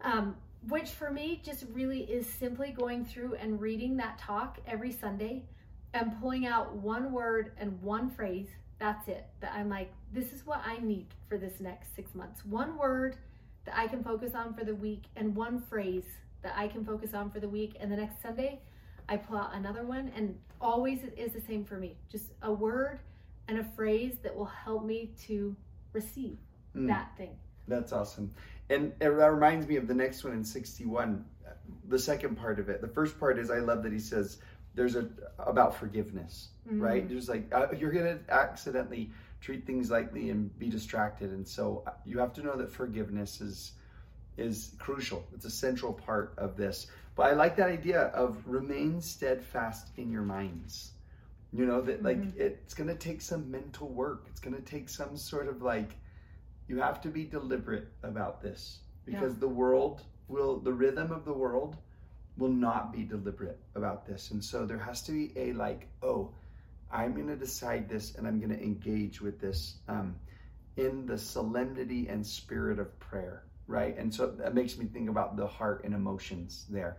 Um, 0.00 0.36
which 0.68 0.90
for 0.90 1.10
me 1.10 1.40
just 1.44 1.64
really 1.72 2.02
is 2.02 2.26
simply 2.26 2.70
going 2.70 3.04
through 3.04 3.34
and 3.34 3.60
reading 3.60 3.96
that 3.96 4.18
talk 4.18 4.58
every 4.66 4.92
Sunday 4.92 5.42
and 5.94 6.18
pulling 6.20 6.46
out 6.46 6.74
one 6.76 7.12
word 7.12 7.52
and 7.58 7.80
one 7.82 8.10
phrase. 8.10 8.48
That's 8.78 9.08
it. 9.08 9.26
That 9.40 9.52
I'm 9.54 9.68
like, 9.68 9.92
this 10.12 10.32
is 10.32 10.46
what 10.46 10.62
I 10.64 10.78
need 10.78 11.06
for 11.28 11.36
this 11.36 11.60
next 11.60 11.94
six 11.94 12.14
months. 12.14 12.44
One 12.44 12.76
word 12.76 13.16
that 13.64 13.76
I 13.76 13.86
can 13.86 14.02
focus 14.02 14.34
on 14.34 14.54
for 14.54 14.64
the 14.64 14.74
week 14.74 15.04
and 15.16 15.34
one 15.34 15.60
phrase 15.60 16.06
that 16.42 16.54
I 16.56 16.68
can 16.68 16.84
focus 16.84 17.14
on 17.14 17.30
for 17.30 17.40
the 17.40 17.48
week. 17.48 17.76
And 17.80 17.90
the 17.90 17.96
next 17.96 18.22
Sunday, 18.22 18.60
I 19.08 19.16
pull 19.16 19.36
out 19.36 19.54
another 19.54 19.84
one. 19.84 20.12
And 20.16 20.38
always 20.60 21.02
it 21.02 21.14
is 21.16 21.32
the 21.32 21.40
same 21.40 21.64
for 21.64 21.76
me 21.76 21.96
just 22.10 22.32
a 22.42 22.52
word 22.52 23.00
and 23.48 23.58
a 23.58 23.64
phrase 23.64 24.16
that 24.22 24.34
will 24.34 24.46
help 24.46 24.84
me 24.84 25.10
to 25.26 25.56
receive 25.92 26.38
Mm. 26.76 26.88
that 26.88 27.16
thing. 27.16 27.36
That's 27.68 27.92
awesome. 27.92 28.32
And 28.70 28.92
it, 29.00 29.10
that 29.16 29.32
reminds 29.32 29.66
me 29.66 29.76
of 29.76 29.86
the 29.86 29.94
next 29.94 30.24
one 30.24 30.32
in 30.32 30.44
61, 30.44 31.24
the 31.88 31.98
second 31.98 32.36
part 32.36 32.58
of 32.58 32.68
it. 32.68 32.80
The 32.80 32.88
first 32.88 33.18
part 33.20 33.38
is 33.38 33.50
I 33.50 33.58
love 33.58 33.82
that 33.82 33.92
he 33.92 33.98
says 33.98 34.38
there's 34.74 34.96
a 34.96 35.08
about 35.38 35.76
forgiveness, 35.76 36.48
right? 36.66 37.06
There's 37.08 37.28
like 37.28 37.52
uh, 37.54 37.66
you're 37.78 37.92
going 37.92 38.18
to 38.18 38.32
accidentally 38.32 39.10
treat 39.40 39.66
things 39.66 39.90
lightly 39.90 40.30
and 40.30 40.56
be 40.58 40.68
distracted 40.68 41.30
and 41.30 41.46
so 41.46 41.82
uh, 41.86 41.90
you 42.06 42.18
have 42.20 42.32
to 42.34 42.42
know 42.42 42.56
that 42.56 42.70
forgiveness 42.70 43.40
is 43.40 43.72
is 44.38 44.74
crucial. 44.78 45.24
It's 45.34 45.44
a 45.44 45.50
central 45.50 45.92
part 45.92 46.32
of 46.38 46.56
this. 46.56 46.86
But 47.16 47.24
I 47.26 47.32
like 47.34 47.56
that 47.56 47.68
idea 47.68 48.00
of 48.14 48.42
remain 48.46 49.02
steadfast 49.02 49.88
in 49.98 50.10
your 50.10 50.22
minds. 50.22 50.92
You 51.52 51.66
know 51.66 51.82
that 51.82 52.02
like 52.02 52.18
Mhm. 52.22 52.36
it's 52.38 52.72
going 52.72 52.88
to 52.88 52.94
take 52.96 53.20
some 53.20 53.50
mental 53.50 53.88
work. 53.88 54.24
It's 54.30 54.40
going 54.40 54.56
to 54.56 54.62
take 54.62 54.88
some 54.88 55.16
sort 55.18 55.48
of 55.48 55.60
like 55.60 55.90
you 56.72 56.80
have 56.80 57.02
to 57.02 57.08
be 57.08 57.24
deliberate 57.24 57.88
about 58.02 58.42
this 58.42 58.78
because 59.04 59.36
the 59.36 59.48
world 59.48 60.00
will 60.28 60.58
the 60.58 60.72
rhythm 60.72 61.12
of 61.12 61.26
the 61.26 61.32
world 61.32 61.76
will 62.38 62.48
not 62.68 62.92
be 62.94 63.02
deliberate 63.04 63.60
about 63.74 64.06
this. 64.06 64.30
And 64.30 64.42
so 64.42 64.64
there 64.64 64.78
has 64.78 65.02
to 65.02 65.12
be 65.12 65.32
a 65.36 65.52
like 65.52 65.88
oh 66.02 66.30
i'm 66.90 67.14
going 67.14 67.28
to 67.28 67.36
decide 67.36 67.88
this 67.88 68.14
and 68.14 68.26
i'm 68.26 68.38
going 68.38 68.56
to 68.58 68.62
engage 68.62 69.20
with 69.20 69.40
this 69.40 69.76
um, 69.88 70.16
in 70.76 71.06
the 71.06 71.18
solemnity 71.18 72.08
and 72.08 72.26
spirit 72.26 72.78
of 72.78 72.98
prayer 72.98 73.44
right? 73.66 73.96
And 73.96 74.12
so 74.14 74.26
that 74.26 74.54
makes 74.54 74.76
me 74.76 74.86
think 74.86 75.08
about 75.08 75.36
the 75.36 75.46
heart 75.46 75.84
and 75.84 75.94
emotions 75.94 76.66
there 76.68 76.96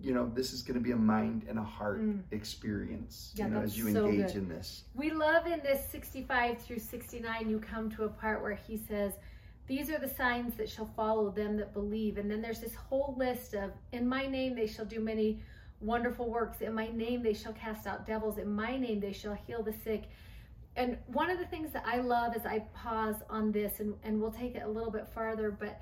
you 0.00 0.12
know 0.12 0.30
this 0.34 0.52
is 0.52 0.62
going 0.62 0.74
to 0.78 0.80
be 0.82 0.92
a 0.92 0.96
mind 0.96 1.44
and 1.48 1.58
a 1.58 1.62
heart 1.62 2.00
Mm. 2.00 2.22
experience 2.30 3.32
Yeah, 3.34 3.46
you 3.46 3.54
know 3.54 3.60
as 3.60 3.76
you 3.76 3.90
so 3.92 4.06
engage 4.06 4.28
good. 4.28 4.36
in 4.36 4.48
this 4.48 4.84
We 4.94 5.10
love 5.10 5.46
in 5.46 5.60
this 5.62 5.88
65 5.90 6.58
through 6.62 6.78
69, 6.78 7.48
you 7.50 7.58
come 7.58 7.90
to 7.92 8.04
a 8.04 8.08
part 8.08 8.42
where 8.42 8.54
he 8.54 8.76
says, 8.76 9.12
These 9.66 9.90
are 9.90 9.98
the 9.98 10.08
signs 10.08 10.54
that 10.56 10.68
shall 10.68 10.90
follow 10.94 11.30
them 11.30 11.56
that 11.56 11.72
believe. 11.72 12.18
And 12.18 12.30
then 12.30 12.40
there's 12.42 12.60
this 12.60 12.74
whole 12.74 13.14
list 13.18 13.54
of, 13.54 13.70
In 13.92 14.06
my 14.08 14.26
name 14.26 14.54
they 14.54 14.66
shall 14.66 14.84
do 14.84 15.00
many 15.00 15.40
wonderful 15.80 16.30
works. 16.30 16.60
In 16.60 16.74
my 16.74 16.88
name 16.88 17.22
they 17.22 17.34
shall 17.34 17.52
cast 17.54 17.86
out 17.86 18.06
devils. 18.06 18.38
In 18.38 18.52
my 18.54 18.76
name 18.76 19.00
they 19.00 19.12
shall 19.12 19.34
heal 19.34 19.62
the 19.62 19.72
sick. 19.84 20.04
And 20.76 20.98
one 21.06 21.30
of 21.30 21.38
the 21.38 21.46
things 21.46 21.72
that 21.72 21.84
I 21.86 21.98
love 21.98 22.36
is 22.36 22.44
I 22.44 22.58
pause 22.74 23.16
on 23.30 23.52
this, 23.52 23.80
and, 23.80 23.94
and 24.02 24.20
we'll 24.20 24.32
take 24.32 24.54
it 24.56 24.62
a 24.64 24.68
little 24.68 24.90
bit 24.90 25.06
farther, 25.14 25.50
but 25.50 25.80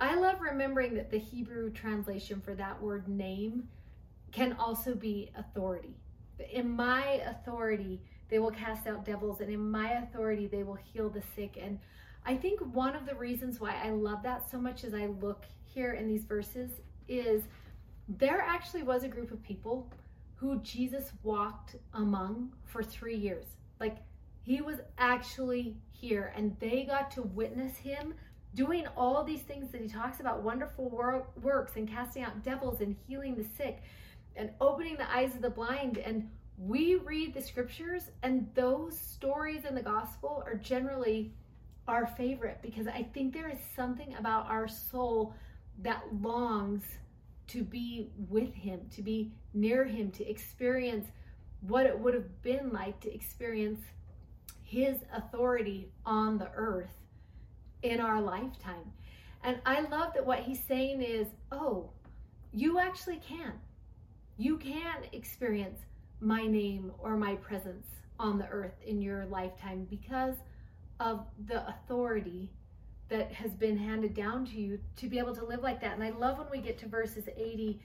I 0.00 0.16
love 0.16 0.40
remembering 0.40 0.94
that 0.94 1.10
the 1.10 1.18
Hebrew 1.18 1.70
translation 1.70 2.40
for 2.40 2.54
that 2.54 2.80
word 2.82 3.08
name 3.08 3.68
can 4.32 4.54
also 4.54 4.94
be 4.94 5.30
authority. 5.36 5.96
In 6.52 6.68
my 6.68 7.22
authority, 7.26 8.00
they 8.28 8.40
will 8.40 8.50
cast 8.50 8.86
out 8.88 9.04
devils, 9.04 9.40
and 9.40 9.50
in 9.50 9.70
my 9.70 9.92
authority, 9.92 10.46
they 10.48 10.64
will 10.64 10.74
heal 10.74 11.08
the 11.08 11.22
sick. 11.36 11.56
And 11.60 11.78
I 12.26 12.34
think 12.34 12.60
one 12.60 12.96
of 12.96 13.06
the 13.06 13.14
reasons 13.14 13.60
why 13.60 13.76
I 13.82 13.90
love 13.90 14.22
that 14.24 14.50
so 14.50 14.58
much 14.58 14.82
as 14.82 14.94
I 14.94 15.06
look 15.06 15.44
here 15.64 15.92
in 15.92 16.08
these 16.08 16.24
verses 16.24 16.70
is 17.06 17.44
there 18.08 18.40
actually 18.40 18.82
was 18.82 19.04
a 19.04 19.08
group 19.08 19.30
of 19.30 19.42
people 19.42 19.88
who 20.34 20.60
Jesus 20.60 21.12
walked 21.22 21.76
among 21.92 22.52
for 22.64 22.82
three 22.82 23.16
years. 23.16 23.44
Like 23.78 23.98
he 24.42 24.60
was 24.60 24.78
actually 24.98 25.76
here, 25.92 26.32
and 26.36 26.56
they 26.58 26.84
got 26.84 27.10
to 27.12 27.22
witness 27.22 27.76
him 27.76 28.14
doing 28.54 28.86
all 28.96 29.24
these 29.24 29.42
things 29.42 29.70
that 29.72 29.80
he 29.80 29.88
talks 29.88 30.20
about 30.20 30.42
wonderful 30.42 30.88
wor- 30.88 31.26
works 31.42 31.72
and 31.76 31.88
casting 31.88 32.22
out 32.22 32.42
devils 32.42 32.80
and 32.80 32.96
healing 33.06 33.34
the 33.34 33.44
sick 33.56 33.82
and 34.36 34.50
opening 34.60 34.96
the 34.96 35.10
eyes 35.12 35.34
of 35.34 35.42
the 35.42 35.50
blind. 35.50 35.98
And 35.98 36.28
we 36.56 36.96
read 36.96 37.34
the 37.34 37.42
scriptures 37.42 38.10
and 38.22 38.48
those 38.54 38.98
stories 38.98 39.64
in 39.64 39.74
the 39.74 39.82
gospel 39.82 40.42
are 40.46 40.54
generally 40.54 41.32
our 41.88 42.06
favorite 42.06 42.58
because 42.62 42.86
I 42.86 43.06
think 43.12 43.34
there 43.34 43.50
is 43.50 43.58
something 43.74 44.14
about 44.14 44.48
our 44.48 44.68
soul 44.68 45.34
that 45.82 46.02
longs 46.20 46.84
to 47.48 47.62
be 47.62 48.10
with 48.30 48.54
him, 48.54 48.80
to 48.94 49.02
be 49.02 49.32
near 49.52 49.84
him, 49.84 50.10
to 50.12 50.28
experience 50.28 51.08
what 51.60 51.86
it 51.86 51.98
would 51.98 52.14
have 52.14 52.42
been 52.42 52.70
like 52.72 53.00
to 53.00 53.12
experience 53.12 53.80
his 54.62 54.96
authority 55.12 55.88
on 56.06 56.38
the 56.38 56.48
earth 56.54 57.03
in 57.84 58.00
our 58.00 58.20
lifetime. 58.20 58.90
And 59.44 59.60
I 59.66 59.82
love 59.82 60.14
that 60.14 60.26
what 60.26 60.40
he's 60.40 60.62
saying 60.64 61.02
is, 61.02 61.28
oh, 61.52 61.90
you 62.52 62.80
actually 62.80 63.18
can. 63.18 63.52
You 64.38 64.56
can 64.56 65.04
experience 65.12 65.80
my 66.20 66.46
name 66.46 66.90
or 66.98 67.16
my 67.16 67.34
presence 67.36 67.86
on 68.18 68.38
the 68.38 68.48
earth 68.48 68.74
in 68.84 69.02
your 69.02 69.26
lifetime 69.26 69.86
because 69.90 70.36
of 70.98 71.26
the 71.46 71.68
authority 71.68 72.50
that 73.10 73.30
has 73.32 73.52
been 73.52 73.76
handed 73.76 74.14
down 74.14 74.46
to 74.46 74.58
you 74.58 74.78
to 74.96 75.08
be 75.08 75.18
able 75.18 75.34
to 75.34 75.44
live 75.44 75.62
like 75.62 75.80
that. 75.82 75.92
And 75.92 76.02
I 76.02 76.10
love 76.10 76.38
when 76.38 76.48
we 76.50 76.58
get 76.58 76.78
to 76.78 76.88
verses 76.88 77.28
80 77.36 77.80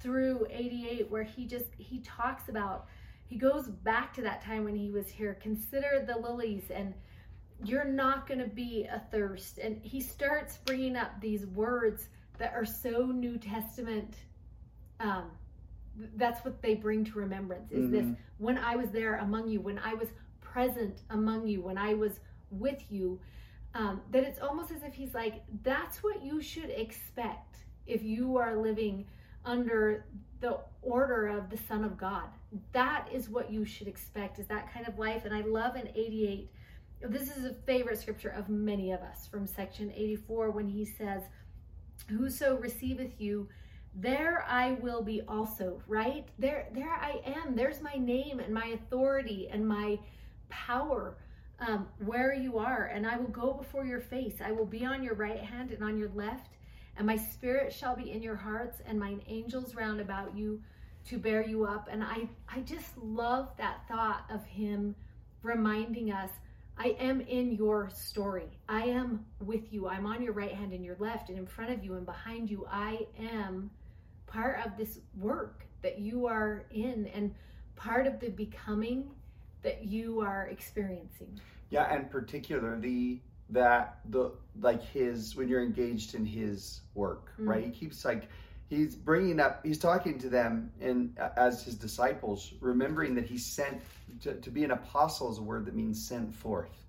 through 0.00 0.46
88 0.50 1.08
where 1.08 1.22
he 1.22 1.46
just 1.46 1.66
he 1.78 2.00
talks 2.00 2.48
about 2.48 2.86
he 3.26 3.36
goes 3.36 3.68
back 3.68 4.12
to 4.14 4.22
that 4.22 4.42
time 4.42 4.64
when 4.64 4.74
he 4.74 4.90
was 4.90 5.08
here. 5.08 5.34
Consider 5.40 6.04
the 6.06 6.18
lilies 6.18 6.64
and 6.72 6.94
you're 7.64 7.84
not 7.84 8.26
going 8.26 8.40
to 8.40 8.46
be 8.48 8.84
a 8.84 9.00
thirst. 9.10 9.58
And 9.58 9.80
he 9.82 10.00
starts 10.00 10.58
bringing 10.64 10.96
up 10.96 11.20
these 11.20 11.46
words 11.46 12.08
that 12.38 12.52
are 12.54 12.64
so 12.66 13.06
New 13.06 13.38
Testament 13.38 14.14
um 15.00 15.30
that's 16.16 16.44
what 16.44 16.60
they 16.60 16.74
bring 16.74 17.04
to 17.06 17.18
remembrance 17.18 17.72
is 17.72 17.90
this 17.90 18.04
Mhm. 18.04 18.16
when 18.36 18.58
I 18.58 18.76
was 18.76 18.90
there 18.90 19.16
among 19.16 19.48
you, 19.48 19.60
when 19.62 19.78
I 19.78 19.94
was 19.94 20.10
present 20.42 21.02
among 21.08 21.46
you, 21.46 21.62
when 21.62 21.78
I 21.78 21.94
was 21.94 22.20
with 22.50 22.90
you. 22.92 23.20
um, 23.74 24.00
that 24.10 24.24
it's 24.24 24.40
almost 24.40 24.70
as 24.70 24.82
if 24.82 24.94
he's 24.94 25.12
like, 25.12 25.42
that's 25.62 26.02
what 26.02 26.22
you 26.22 26.40
should 26.40 26.70
expect 26.70 27.66
if 27.86 28.02
you 28.02 28.38
are 28.38 28.56
living 28.56 29.06
under 29.44 30.06
the 30.40 30.58
order 30.80 31.26
of 31.26 31.50
the 31.50 31.58
Son 31.58 31.84
of 31.84 31.98
God. 31.98 32.30
That 32.72 33.06
is 33.12 33.28
what 33.28 33.50
you 33.50 33.66
should 33.66 33.86
expect, 33.86 34.38
is 34.38 34.46
that 34.46 34.72
kind 34.72 34.88
of 34.88 34.98
life. 34.98 35.26
And 35.26 35.34
I 35.34 35.42
love 35.42 35.76
in 35.76 35.88
88, 35.94 36.50
this 37.02 37.36
is 37.36 37.44
a 37.44 37.54
favorite 37.66 38.00
scripture 38.00 38.30
of 38.30 38.48
many 38.48 38.92
of 38.92 39.00
us 39.00 39.26
from 39.26 39.46
section 39.46 39.92
84 39.94 40.50
when 40.50 40.68
he 40.68 40.84
says, 40.84 41.22
Whoso 42.08 42.56
receiveth 42.56 43.20
you, 43.20 43.48
there 43.94 44.44
I 44.48 44.72
will 44.72 45.02
be 45.02 45.22
also, 45.26 45.80
right? 45.86 46.26
There, 46.38 46.68
there 46.72 46.92
I 46.92 47.20
am. 47.24 47.56
There's 47.56 47.80
my 47.80 47.94
name 47.94 48.40
and 48.40 48.52
my 48.52 48.66
authority 48.66 49.48
and 49.50 49.66
my 49.66 49.98
power 50.48 51.16
um, 51.60 51.88
where 52.04 52.34
you 52.34 52.58
are, 52.58 52.90
and 52.94 53.06
I 53.06 53.16
will 53.16 53.28
go 53.28 53.54
before 53.54 53.86
your 53.86 54.00
face. 54.00 54.36
I 54.44 54.52
will 54.52 54.66
be 54.66 54.84
on 54.84 55.02
your 55.02 55.14
right 55.14 55.40
hand 55.40 55.70
and 55.70 55.82
on 55.82 55.96
your 55.96 56.10
left, 56.14 56.52
and 56.96 57.06
my 57.06 57.16
spirit 57.16 57.72
shall 57.72 57.96
be 57.96 58.10
in 58.10 58.22
your 58.22 58.36
hearts, 58.36 58.80
and 58.86 59.00
mine 59.00 59.22
angels 59.26 59.74
round 59.74 60.00
about 60.00 60.36
you 60.36 60.60
to 61.08 61.18
bear 61.18 61.42
you 61.46 61.64
up. 61.64 61.88
And 61.90 62.04
I, 62.04 62.28
I 62.48 62.60
just 62.60 62.96
love 62.98 63.48
that 63.56 63.88
thought 63.88 64.24
of 64.30 64.44
him 64.44 64.94
reminding 65.42 66.12
us 66.12 66.30
I 66.78 66.96
am 67.00 67.20
in 67.22 67.52
your 67.52 67.90
story. 67.90 68.48
I 68.68 68.82
am 68.84 69.24
with 69.40 69.72
you. 69.72 69.88
I'm 69.88 70.06
on 70.06 70.22
your 70.22 70.32
right 70.32 70.52
hand 70.52 70.72
and 70.72 70.84
your 70.84 70.96
left, 70.98 71.30
and 71.30 71.38
in 71.38 71.46
front 71.46 71.70
of 71.70 71.82
you 71.84 71.94
and 71.94 72.04
behind 72.04 72.50
you. 72.50 72.66
I 72.70 73.06
am 73.18 73.70
part 74.26 74.60
of 74.64 74.76
this 74.76 74.98
work 75.18 75.64
that 75.82 75.98
you 75.98 76.26
are 76.26 76.66
in, 76.70 77.06
and 77.14 77.34
part 77.76 78.06
of 78.06 78.20
the 78.20 78.28
becoming 78.28 79.10
that 79.62 79.84
you 79.84 80.20
are 80.20 80.48
experiencing. 80.50 81.40
Yeah, 81.70 81.92
and 81.92 82.10
particularly 82.10 83.22
that 83.50 84.00
the 84.10 84.32
like 84.60 84.82
his 84.82 85.36
when 85.36 85.48
you're 85.48 85.62
engaged 85.62 86.14
in 86.14 86.26
his 86.26 86.80
work, 86.94 87.32
mm. 87.40 87.48
right? 87.48 87.64
He 87.64 87.70
keeps 87.70 88.04
like 88.04 88.28
he's 88.68 88.94
bringing 88.94 89.40
up 89.40 89.64
he's 89.64 89.78
talking 89.78 90.18
to 90.18 90.28
them 90.28 90.70
and 90.80 91.16
as 91.36 91.62
his 91.62 91.74
disciples 91.74 92.54
remembering 92.60 93.14
that 93.14 93.24
he 93.24 93.38
sent 93.38 93.80
to, 94.20 94.34
to 94.34 94.50
be 94.50 94.64
an 94.64 94.72
apostle 94.72 95.30
is 95.30 95.38
a 95.38 95.42
word 95.42 95.64
that 95.64 95.74
means 95.74 96.06
sent 96.06 96.34
forth 96.34 96.84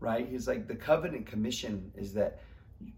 right 0.00 0.28
he's 0.28 0.48
like 0.48 0.66
the 0.66 0.74
covenant 0.74 1.26
commission 1.26 1.90
is 1.96 2.12
that 2.12 2.40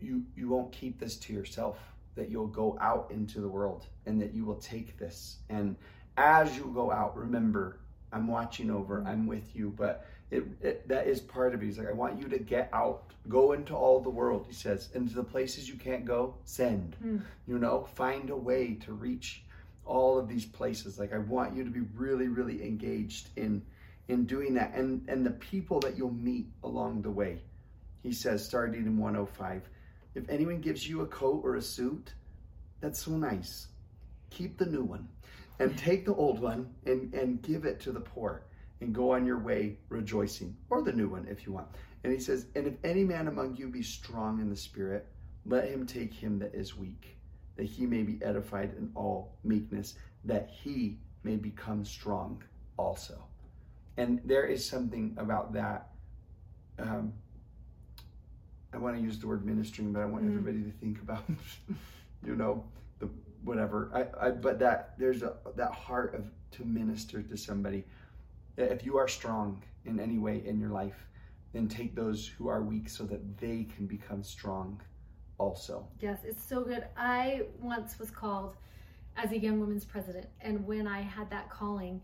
you 0.00 0.22
you 0.36 0.48
won't 0.48 0.72
keep 0.72 0.98
this 0.98 1.16
to 1.16 1.32
yourself 1.32 1.78
that 2.14 2.30
you'll 2.30 2.46
go 2.46 2.76
out 2.80 3.10
into 3.10 3.40
the 3.40 3.48
world 3.48 3.86
and 4.06 4.20
that 4.20 4.34
you 4.34 4.44
will 4.44 4.56
take 4.56 4.98
this 4.98 5.38
and 5.48 5.76
as 6.16 6.56
you 6.56 6.70
go 6.74 6.90
out 6.90 7.16
remember 7.16 7.80
I'm 8.12 8.26
watching 8.26 8.70
over. 8.70 9.02
I'm 9.06 9.26
with 9.26 9.56
you. 9.56 9.72
But 9.76 10.06
it, 10.32 10.44
it, 10.62 10.88
that 10.88 11.06
is 11.06 11.20
part 11.20 11.54
of 11.54 11.62
it. 11.62 11.66
He's 11.66 11.78
like, 11.78 11.88
I 11.88 11.92
want 11.92 12.18
you 12.18 12.26
to 12.28 12.38
get 12.38 12.70
out, 12.72 13.12
go 13.28 13.52
into 13.52 13.74
all 13.74 14.00
the 14.00 14.10
world. 14.10 14.46
He 14.48 14.54
says, 14.54 14.88
into 14.94 15.14
the 15.14 15.22
places 15.22 15.68
you 15.68 15.74
can't 15.74 16.06
go, 16.06 16.34
send. 16.44 16.96
Mm. 17.04 17.22
You 17.46 17.58
know, 17.58 17.86
find 17.94 18.30
a 18.30 18.36
way 18.36 18.78
to 18.86 18.94
reach 18.94 19.44
all 19.84 20.18
of 20.18 20.28
these 20.28 20.46
places. 20.46 20.98
Like 20.98 21.12
I 21.12 21.18
want 21.18 21.54
you 21.54 21.64
to 21.64 21.70
be 21.70 21.82
really, 21.94 22.28
really 22.28 22.66
engaged 22.66 23.28
in 23.36 23.62
in 24.08 24.24
doing 24.24 24.54
that, 24.54 24.74
and 24.74 25.08
and 25.08 25.24
the 25.24 25.30
people 25.30 25.78
that 25.80 25.96
you'll 25.96 26.12
meet 26.12 26.46
along 26.64 27.02
the 27.02 27.10
way. 27.10 27.40
He 28.02 28.12
says, 28.12 28.44
starting 28.44 28.84
in 28.84 28.98
105, 28.98 29.62
if 30.16 30.28
anyone 30.28 30.60
gives 30.60 30.88
you 30.88 31.02
a 31.02 31.06
coat 31.06 31.42
or 31.44 31.54
a 31.54 31.62
suit, 31.62 32.12
that's 32.80 33.04
so 33.04 33.12
nice. 33.12 33.68
Keep 34.30 34.58
the 34.58 34.66
new 34.66 34.82
one 34.82 35.08
and 35.60 35.78
take 35.78 36.04
the 36.04 36.14
old 36.14 36.40
one 36.40 36.74
and, 36.84 37.14
and 37.14 37.40
give 37.42 37.64
it 37.64 37.80
to 37.80 37.92
the 37.92 38.00
poor 38.00 38.42
and 38.82 38.94
go 38.94 39.12
on 39.12 39.24
your 39.24 39.38
way 39.38 39.78
rejoicing, 39.88 40.56
or 40.68 40.82
the 40.82 40.92
new 40.92 41.08
one 41.08 41.26
if 41.30 41.46
you 41.46 41.52
want. 41.52 41.68
And 42.04 42.12
he 42.12 42.18
says, 42.18 42.46
And 42.54 42.66
if 42.66 42.74
any 42.84 43.04
man 43.04 43.28
among 43.28 43.56
you 43.56 43.68
be 43.68 43.82
strong 43.82 44.40
in 44.40 44.50
the 44.50 44.56
spirit, 44.56 45.06
let 45.46 45.68
him 45.68 45.86
take 45.86 46.12
him 46.12 46.38
that 46.40 46.54
is 46.54 46.76
weak, 46.76 47.16
that 47.56 47.64
he 47.64 47.86
may 47.86 48.02
be 48.02 48.18
edified 48.22 48.74
in 48.76 48.90
all 48.94 49.36
meekness, 49.44 49.94
that 50.24 50.50
he 50.50 50.98
may 51.22 51.36
become 51.36 51.84
strong 51.84 52.42
also. 52.76 53.22
And 53.96 54.20
there 54.24 54.46
is 54.46 54.66
something 54.68 55.14
about 55.16 55.52
that. 55.52 55.88
Um, 56.78 57.12
I 58.72 58.78
want 58.78 58.96
to 58.96 59.02
use 59.02 59.18
the 59.18 59.26
word 59.26 59.44
ministering, 59.44 59.92
but 59.92 60.00
I 60.00 60.06
want 60.06 60.24
mm. 60.24 60.28
everybody 60.28 60.62
to 60.62 60.70
think 60.78 61.00
about, 61.00 61.24
you 62.26 62.34
know, 62.34 62.64
the 62.98 63.08
whatever. 63.44 63.90
I, 63.94 64.26
I 64.26 64.30
but 64.30 64.58
that 64.60 64.94
there's 64.98 65.22
a 65.22 65.34
that 65.56 65.72
heart 65.72 66.14
of 66.14 66.30
to 66.52 66.64
minister 66.64 67.22
to 67.22 67.36
somebody. 67.36 67.84
If 68.56 68.84
you 68.84 68.98
are 68.98 69.08
strong 69.08 69.62
in 69.84 69.98
any 69.98 70.18
way 70.18 70.42
in 70.44 70.60
your 70.60 70.70
life, 70.70 71.06
then 71.52 71.68
take 71.68 71.94
those 71.94 72.26
who 72.26 72.48
are 72.48 72.62
weak 72.62 72.88
so 72.88 73.04
that 73.04 73.38
they 73.38 73.66
can 73.76 73.86
become 73.86 74.22
strong 74.22 74.80
also. 75.38 75.86
Yes, 76.00 76.20
it's 76.24 76.42
so 76.42 76.62
good. 76.62 76.86
I 76.96 77.42
once 77.60 77.98
was 77.98 78.10
called 78.10 78.56
as 79.16 79.32
a 79.32 79.38
young 79.38 79.60
women's 79.60 79.84
president, 79.84 80.26
and 80.40 80.66
when 80.66 80.86
I 80.86 81.00
had 81.02 81.28
that 81.30 81.50
calling, 81.50 82.00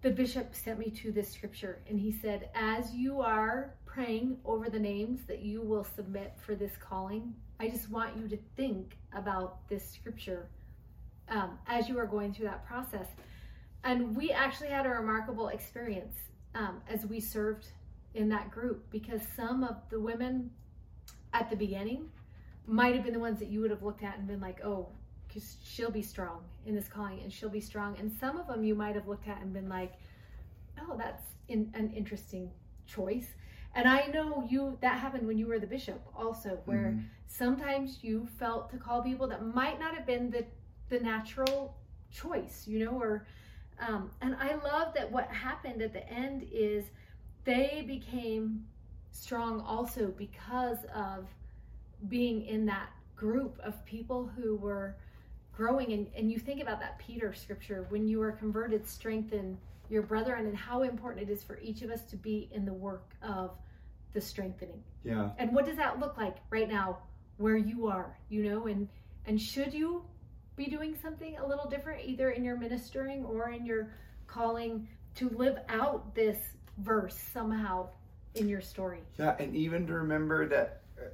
the 0.00 0.10
bishop 0.10 0.54
sent 0.54 0.78
me 0.78 0.90
to 0.90 1.12
this 1.12 1.30
scripture, 1.30 1.80
and 1.88 1.98
he 2.00 2.10
said, 2.10 2.48
As 2.54 2.92
you 2.94 3.20
are 3.20 3.74
praying 3.84 4.38
over 4.44 4.70
the 4.70 4.78
names 4.78 5.20
that 5.26 5.40
you 5.40 5.60
will 5.60 5.84
submit 5.84 6.32
for 6.44 6.54
this 6.54 6.72
calling, 6.78 7.34
I 7.60 7.68
just 7.68 7.90
want 7.90 8.16
you 8.16 8.26
to 8.28 8.38
think 8.56 8.96
about 9.14 9.68
this 9.68 9.88
scripture 9.88 10.48
um, 11.28 11.58
as 11.66 11.88
you 11.88 11.98
are 11.98 12.06
going 12.06 12.32
through 12.32 12.46
that 12.46 12.66
process. 12.66 13.06
And 13.84 14.16
we 14.16 14.30
actually 14.30 14.68
had 14.68 14.86
a 14.86 14.90
remarkable 14.90 15.48
experience 15.48 16.16
um, 16.54 16.80
as 16.88 17.04
we 17.06 17.20
served 17.20 17.68
in 18.14 18.28
that 18.28 18.50
group 18.50 18.88
because 18.90 19.22
some 19.34 19.64
of 19.64 19.76
the 19.90 19.98
women 19.98 20.50
at 21.32 21.50
the 21.50 21.56
beginning 21.56 22.08
might 22.66 22.94
have 22.94 23.04
been 23.04 23.14
the 23.14 23.18
ones 23.18 23.38
that 23.38 23.48
you 23.48 23.60
would 23.60 23.70
have 23.70 23.82
looked 23.82 24.02
at 24.02 24.18
and 24.18 24.26
been 24.26 24.40
like, 24.40 24.64
oh, 24.64 24.88
because 25.26 25.56
she'll 25.64 25.90
be 25.90 26.02
strong 26.02 26.42
in 26.66 26.74
this 26.74 26.88
calling 26.88 27.20
and 27.20 27.32
she'll 27.32 27.48
be 27.48 27.60
strong. 27.60 27.96
And 27.98 28.12
some 28.20 28.38
of 28.38 28.46
them 28.46 28.62
you 28.62 28.74
might 28.74 28.94
have 28.94 29.08
looked 29.08 29.28
at 29.28 29.40
and 29.40 29.52
been 29.52 29.68
like, 29.68 29.94
oh, 30.80 30.96
that's 30.96 31.24
in, 31.48 31.70
an 31.74 31.92
interesting 31.92 32.50
choice. 32.86 33.28
And 33.74 33.88
I 33.88 34.06
know 34.06 34.46
you 34.48 34.76
that 34.82 34.98
happened 34.98 35.26
when 35.26 35.38
you 35.38 35.46
were 35.46 35.58
the 35.58 35.66
bishop 35.66 36.02
also, 36.14 36.58
where 36.66 36.92
mm-hmm. 36.92 37.06
sometimes 37.26 37.98
you 38.02 38.28
felt 38.38 38.70
to 38.70 38.76
call 38.76 39.02
people 39.02 39.26
that 39.28 39.46
might 39.46 39.80
not 39.80 39.94
have 39.94 40.06
been 40.06 40.30
the 40.30 40.44
the 40.90 41.00
natural 41.00 41.74
choice, 42.10 42.66
you 42.66 42.84
know, 42.84 42.90
or 42.90 43.26
um, 43.86 44.10
and 44.20 44.36
I 44.36 44.54
love 44.54 44.94
that 44.94 45.10
what 45.10 45.28
happened 45.28 45.82
at 45.82 45.92
the 45.92 46.08
end 46.08 46.46
is 46.52 46.84
they 47.44 47.84
became 47.86 48.64
strong 49.10 49.60
also 49.60 50.08
because 50.16 50.78
of 50.94 51.26
being 52.08 52.46
in 52.46 52.64
that 52.66 52.90
group 53.16 53.58
of 53.62 53.84
people 53.84 54.30
who 54.36 54.56
were 54.56 54.96
growing 55.54 55.92
and, 55.92 56.06
and 56.16 56.32
you 56.32 56.38
think 56.38 56.62
about 56.62 56.80
that 56.80 56.98
peter 56.98 57.32
scripture 57.34 57.86
when 57.90 58.08
you 58.08 58.20
are 58.22 58.32
converted 58.32 58.88
strengthen 58.88 59.56
your 59.92 60.02
brethren 60.02 60.46
and 60.46 60.56
how 60.56 60.82
important 60.82 61.28
it 61.28 61.32
is 61.32 61.42
for 61.42 61.58
each 61.60 61.82
of 61.82 61.90
us 61.90 62.02
to 62.04 62.16
be 62.16 62.48
in 62.52 62.64
the 62.64 62.72
work 62.72 63.10
of 63.22 63.50
the 64.14 64.20
strengthening. 64.20 64.82
Yeah. 65.04 65.30
And 65.38 65.54
what 65.54 65.66
does 65.66 65.76
that 65.76 66.00
look 66.00 66.16
like 66.16 66.36
right 66.50 66.68
now 66.68 66.98
where 67.36 67.56
you 67.56 67.86
are, 67.88 68.18
you 68.30 68.42
know, 68.42 68.66
and 68.66 68.88
and 69.26 69.40
should 69.40 69.72
you 69.72 70.04
be 70.56 70.66
doing 70.66 70.96
something 71.00 71.38
a 71.38 71.46
little 71.46 71.68
different 71.68 72.04
either 72.04 72.30
in 72.30 72.44
your 72.44 72.56
ministering 72.56 73.24
or 73.24 73.50
in 73.50 73.64
your 73.64 73.92
calling 74.26 74.88
to 75.14 75.28
live 75.30 75.58
out 75.68 76.14
this 76.14 76.38
verse 76.78 77.18
somehow 77.32 77.88
in 78.34 78.48
your 78.48 78.60
story. 78.60 79.00
Yeah, 79.18 79.36
and 79.38 79.54
even 79.54 79.86
to 79.86 79.94
remember 79.94 80.48
that 80.48 80.82
uh, 80.98 81.08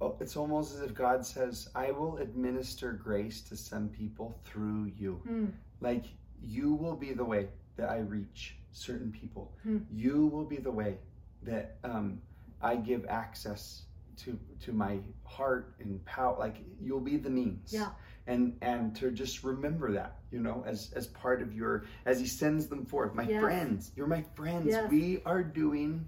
oh, 0.00 0.16
it's 0.20 0.36
almost 0.36 0.74
as 0.74 0.82
if 0.82 0.94
God 0.94 1.24
says, 1.24 1.68
I 1.74 1.90
will 1.90 2.18
administer 2.18 2.92
grace 2.92 3.40
to 3.42 3.56
some 3.56 3.88
people 3.88 4.38
through 4.44 4.92
you. 4.96 5.20
Mm. 5.28 5.52
Like 5.80 6.06
you 6.42 6.74
will 6.74 6.96
be 6.96 7.12
the 7.12 7.24
way 7.24 7.48
that 7.76 7.88
I 7.88 7.98
reach 7.98 8.56
certain 8.72 9.10
people. 9.10 9.52
Hmm. 9.62 9.78
You 9.92 10.26
will 10.26 10.44
be 10.44 10.56
the 10.56 10.70
way 10.70 10.98
that 11.42 11.76
um, 11.84 12.20
I 12.62 12.76
give 12.76 13.04
access 13.08 13.82
to 14.18 14.38
to 14.60 14.72
my 14.72 14.98
heart 15.24 15.74
and 15.80 16.04
power. 16.04 16.36
Like 16.38 16.56
you'll 16.80 17.00
be 17.00 17.16
the 17.16 17.30
means. 17.30 17.72
Yeah. 17.72 17.88
And 18.26 18.56
and 18.60 18.94
to 18.96 19.10
just 19.10 19.42
remember 19.42 19.92
that, 19.92 20.18
you 20.30 20.40
know, 20.40 20.62
as 20.66 20.92
as 20.94 21.06
part 21.06 21.42
of 21.42 21.52
your 21.54 21.84
as 22.04 22.20
He 22.20 22.26
sends 22.26 22.66
them 22.66 22.84
forth. 22.84 23.14
My 23.14 23.24
yes. 23.24 23.40
friends, 23.40 23.92
you're 23.96 24.06
my 24.06 24.24
friends. 24.34 24.68
Yes. 24.68 24.90
We 24.90 25.22
are 25.24 25.42
doing 25.42 26.06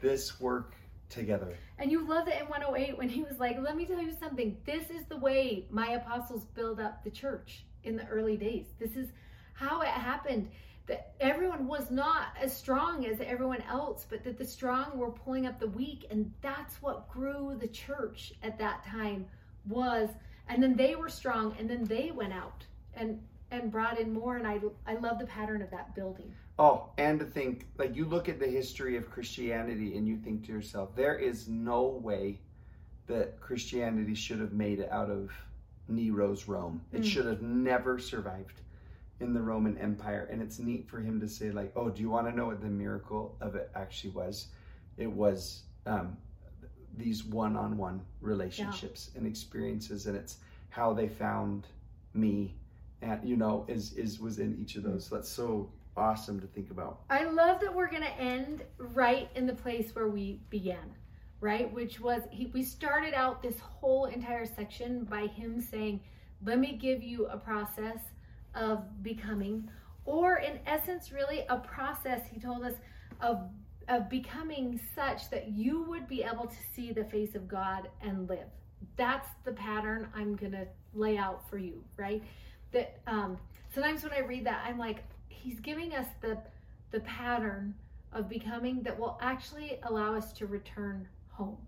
this 0.00 0.40
work 0.40 0.74
together. 1.10 1.56
And 1.78 1.90
you 1.90 2.06
love 2.06 2.28
it 2.28 2.40
in 2.40 2.48
108 2.48 2.96
when 2.98 3.08
he 3.08 3.22
was 3.22 3.38
like, 3.38 3.58
"Let 3.60 3.76
me 3.76 3.86
tell 3.86 4.00
you 4.00 4.12
something. 4.18 4.56
This 4.64 4.90
is 4.90 5.04
the 5.08 5.16
way 5.16 5.66
my 5.70 5.90
apostles 5.92 6.44
build 6.54 6.80
up 6.80 7.02
the 7.02 7.10
church 7.10 7.64
in 7.82 7.96
the 7.96 8.06
early 8.06 8.36
days. 8.36 8.66
This 8.78 8.96
is 8.96 9.08
how 9.54 9.82
it 9.82 9.88
happened." 9.88 10.50
that 10.88 11.12
everyone 11.20 11.66
was 11.66 11.90
not 11.90 12.28
as 12.40 12.56
strong 12.56 13.04
as 13.06 13.20
everyone 13.20 13.62
else, 13.68 14.06
but 14.08 14.24
that 14.24 14.38
the 14.38 14.44
strong 14.44 14.98
were 14.98 15.10
pulling 15.10 15.46
up 15.46 15.60
the 15.60 15.68
weak. 15.68 16.06
And 16.10 16.32
that's 16.40 16.82
what 16.82 17.08
grew 17.10 17.56
the 17.60 17.68
church 17.68 18.32
at 18.42 18.58
that 18.58 18.84
time 18.84 19.26
was. 19.66 20.08
And 20.48 20.62
then 20.62 20.76
they 20.76 20.94
were 20.96 21.08
strong 21.08 21.54
and 21.58 21.68
then 21.68 21.84
they 21.84 22.10
went 22.14 22.32
out. 22.32 22.64
And 22.94 23.20
and 23.50 23.70
brought 23.72 23.98
in 23.98 24.12
more 24.12 24.36
and 24.36 24.46
I 24.46 24.60
I 24.86 24.94
love 24.96 25.18
the 25.18 25.26
pattern 25.26 25.62
of 25.62 25.70
that 25.70 25.94
building. 25.94 26.32
Oh, 26.58 26.90
and 26.98 27.18
to 27.20 27.24
think, 27.24 27.66
like 27.78 27.94
you 27.94 28.04
look 28.04 28.28
at 28.28 28.38
the 28.40 28.46
history 28.48 28.96
of 28.96 29.08
Christianity 29.10 29.96
and 29.96 30.06
you 30.08 30.16
think 30.16 30.44
to 30.46 30.52
yourself, 30.52 30.94
there 30.96 31.16
is 31.16 31.48
no 31.48 31.84
way 31.84 32.40
that 33.06 33.40
Christianity 33.40 34.14
should 34.14 34.40
have 34.40 34.52
made 34.52 34.80
it 34.80 34.90
out 34.90 35.08
of 35.08 35.30
Nero's 35.88 36.48
Rome. 36.48 36.82
It 36.92 37.02
Mm. 37.02 37.04
should 37.04 37.26
have 37.26 37.40
never 37.42 37.98
survived 37.98 38.60
in 39.20 39.32
the 39.32 39.40
Roman 39.40 39.78
Empire. 39.78 40.28
And 40.30 40.42
it's 40.42 40.58
neat 40.58 40.86
for 40.88 41.00
him 41.00 41.20
to 41.20 41.28
say, 41.28 41.50
like, 41.50 41.72
oh, 41.74 41.88
do 41.88 42.02
you 42.02 42.10
want 42.10 42.26
to 42.28 42.36
know 42.36 42.46
what 42.46 42.60
the 42.60 42.68
miracle 42.68 43.36
of 43.40 43.54
it 43.54 43.70
actually 43.74 44.10
was? 44.10 44.48
It 44.98 45.10
was 45.10 45.62
um, 45.86 46.16
these 46.98 47.24
one-on-one 47.24 48.02
relationships 48.20 49.10
and 49.16 49.26
experiences, 49.26 50.06
and 50.06 50.16
it's 50.16 50.38
how 50.68 50.92
they 50.92 51.08
found 51.08 51.66
me, 52.12 52.56
and 53.00 53.26
you 53.26 53.36
know, 53.36 53.64
is 53.68 53.92
is 53.94 54.20
was 54.20 54.38
in 54.38 54.58
each 54.60 54.76
of 54.76 54.82
those. 54.82 55.08
That's 55.08 55.28
so 55.28 55.70
awesome 55.96 56.40
to 56.40 56.46
think 56.46 56.70
about. 56.70 57.00
I 57.10 57.24
love 57.24 57.60
that 57.60 57.74
we're 57.74 57.88
to 58.02 58.20
end 58.20 58.64
right 58.78 59.28
in 59.34 59.46
the 59.46 59.54
place 59.54 59.94
where 59.94 60.08
we 60.08 60.40
began, 60.50 60.94
right? 61.40 61.72
Which 61.72 62.00
was 62.00 62.22
he, 62.30 62.46
we 62.46 62.62
started 62.62 63.14
out 63.14 63.42
this 63.42 63.58
whole 63.60 64.06
entire 64.06 64.46
section 64.46 65.04
by 65.04 65.26
him 65.26 65.60
saying, 65.60 66.00
"Let 66.44 66.58
me 66.58 66.76
give 66.76 67.02
you 67.02 67.26
a 67.26 67.36
process 67.38 68.00
of 68.54 69.02
becoming," 69.02 69.70
or 70.04 70.38
in 70.38 70.58
essence, 70.66 71.12
really 71.12 71.44
a 71.48 71.58
process. 71.58 72.22
He 72.30 72.40
told 72.40 72.64
us 72.64 72.74
of 73.20 73.48
of 73.88 74.08
becoming 74.08 74.78
such 74.94 75.30
that 75.30 75.48
you 75.48 75.82
would 75.84 76.06
be 76.06 76.22
able 76.22 76.46
to 76.46 76.56
see 76.74 76.92
the 76.92 77.04
face 77.04 77.34
of 77.34 77.48
God 77.48 77.88
and 78.02 78.28
live. 78.28 78.48
That's 78.96 79.28
the 79.44 79.52
pattern 79.52 80.08
I'm 80.14 80.36
going 80.36 80.52
to 80.52 80.66
lay 80.94 81.16
out 81.16 81.48
for 81.48 81.58
you, 81.58 81.82
right? 81.96 82.22
That 82.72 83.00
um, 83.06 83.38
sometimes 83.74 84.02
when 84.02 84.12
I 84.12 84.20
read 84.20 84.44
that, 84.46 84.64
I'm 84.66 84.78
like, 84.78 85.04
he's 85.28 85.60
giving 85.60 85.94
us 85.94 86.06
the 86.20 86.38
the 86.90 87.00
pattern 87.00 87.74
of 88.12 88.28
becoming 88.28 88.82
that 88.82 88.98
will 88.98 89.18
actually 89.20 89.78
allow 89.82 90.14
us 90.14 90.32
to 90.32 90.46
return 90.46 91.06
home 91.30 91.58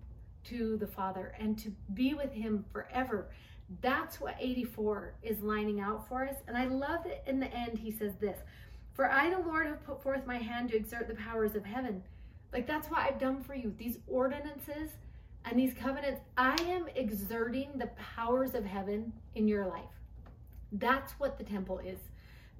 to 0.44 0.76
the 0.78 0.86
Father 0.86 1.34
and 1.38 1.58
to 1.58 1.70
be 1.92 2.14
with 2.14 2.32
Him 2.32 2.64
forever. 2.72 3.28
That's 3.82 4.20
what 4.20 4.34
84 4.40 5.14
is 5.22 5.40
lining 5.42 5.80
out 5.80 6.08
for 6.08 6.26
us. 6.26 6.36
And 6.48 6.56
I 6.56 6.64
love 6.64 7.04
that 7.04 7.22
in 7.28 7.38
the 7.38 7.52
end, 7.54 7.78
he 7.78 7.90
says 7.90 8.12
this 8.20 8.38
For 8.92 9.10
I, 9.10 9.30
the 9.30 9.38
Lord, 9.38 9.66
have 9.66 9.84
put 9.84 10.02
forth 10.02 10.26
my 10.26 10.38
hand 10.38 10.70
to 10.70 10.76
exert 10.76 11.08
the 11.08 11.14
powers 11.14 11.54
of 11.54 11.64
heaven. 11.64 12.02
Like 12.52 12.66
that's 12.66 12.90
what 12.90 13.00
I've 13.00 13.18
done 13.18 13.42
for 13.42 13.54
you. 13.54 13.74
These 13.78 13.98
ordinances 14.06 14.90
and 15.44 15.58
these 15.58 15.74
covenants, 15.74 16.20
I 16.36 16.56
am 16.62 16.86
exerting 16.94 17.70
the 17.76 17.90
powers 18.16 18.54
of 18.54 18.64
heaven 18.64 19.12
in 19.34 19.48
your 19.48 19.66
life. 19.66 19.84
That's 20.72 21.12
what 21.12 21.38
the 21.38 21.44
temple 21.44 21.78
is. 21.78 21.98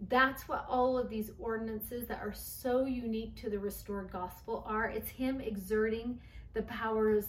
That's 0.08 0.48
what 0.48 0.64
all 0.68 0.96
of 0.96 1.10
these 1.10 1.30
ordinances 1.38 2.06
that 2.08 2.20
are 2.20 2.32
so 2.32 2.86
unique 2.86 3.36
to 3.36 3.50
the 3.50 3.58
restored 3.58 4.10
gospel 4.10 4.64
are. 4.66 4.86
It's 4.86 5.10
Him 5.10 5.40
exerting 5.40 6.18
the 6.54 6.62
powers 6.62 7.26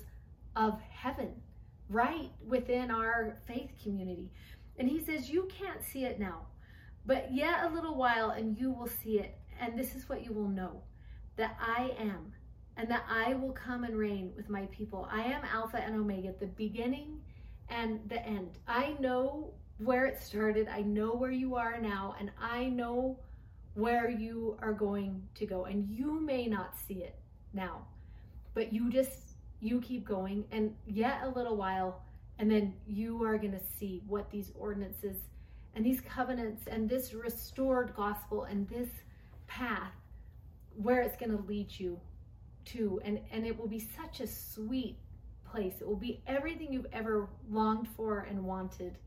of 0.55 0.79
heaven 0.81 1.33
right 1.89 2.31
within 2.47 2.89
our 2.89 3.37
faith 3.45 3.71
community. 3.83 4.31
And 4.77 4.87
He 4.87 5.03
says, 5.03 5.29
You 5.29 5.49
can't 5.51 5.83
see 5.83 6.05
it 6.05 6.19
now, 6.19 6.45
but 7.05 7.33
yet 7.33 7.63
a 7.63 7.73
little 7.73 7.95
while 7.95 8.31
and 8.31 8.57
you 8.57 8.71
will 8.71 8.87
see 8.87 9.19
it. 9.19 9.37
And 9.59 9.77
this 9.77 9.95
is 9.95 10.09
what 10.09 10.25
you 10.25 10.33
will 10.33 10.49
know 10.49 10.81
that 11.35 11.57
I 11.59 11.91
am, 11.99 12.33
and 12.77 12.89
that 12.89 13.05
I 13.09 13.33
will 13.35 13.51
come 13.51 13.83
and 13.83 13.95
reign 13.97 14.31
with 14.35 14.49
my 14.49 14.65
people. 14.67 15.07
I 15.11 15.21
am 15.21 15.43
Alpha 15.43 15.77
and 15.77 15.95
Omega, 15.95 16.33
the 16.39 16.47
beginning 16.47 17.19
and 17.69 17.99
the 18.09 18.25
end. 18.25 18.57
I 18.67 18.95
know 18.99 19.53
where 19.77 20.05
it 20.05 20.21
started. 20.21 20.67
I 20.67 20.81
know 20.81 21.13
where 21.13 21.31
you 21.31 21.55
are 21.55 21.79
now, 21.79 22.15
and 22.19 22.31
I 22.39 22.65
know 22.65 23.19
where 23.73 24.09
you 24.09 24.57
are 24.61 24.73
going 24.73 25.21
to 25.35 25.45
go. 25.45 25.65
And 25.65 25.89
you 25.89 26.19
may 26.19 26.47
not 26.47 26.75
see 26.87 27.03
it 27.03 27.15
now, 27.53 27.85
but 28.53 28.73
you 28.73 28.91
just 28.91 29.35
you 29.59 29.79
keep 29.81 30.05
going, 30.05 30.43
and 30.51 30.75
yet 30.85 31.21
a 31.23 31.29
little 31.29 31.55
while, 31.55 32.01
and 32.39 32.49
then 32.49 32.73
you 32.87 33.23
are 33.23 33.37
going 33.37 33.53
to 33.53 33.65
see 33.79 34.01
what 34.07 34.29
these 34.31 34.51
ordinances 34.57 35.17
and 35.75 35.85
these 35.85 36.01
covenants 36.01 36.67
and 36.67 36.89
this 36.89 37.13
restored 37.13 37.93
gospel 37.95 38.43
and 38.43 38.67
this 38.67 38.89
path 39.47 39.93
where 40.75 41.01
it's 41.01 41.17
going 41.17 41.35
to 41.35 41.43
lead 41.45 41.67
you 41.71 41.99
to 42.65 43.01
and 43.03 43.19
and 43.31 43.45
it 43.45 43.57
will 43.57 43.67
be 43.67 43.79
such 43.79 44.19
a 44.19 44.27
sweet 44.27 44.97
place 45.49 45.75
it 45.81 45.87
will 45.87 45.95
be 45.95 46.21
everything 46.27 46.71
you've 46.71 46.87
ever 46.93 47.27
longed 47.49 47.87
for 47.95 48.27
and 48.29 48.41
wanted 48.41 48.97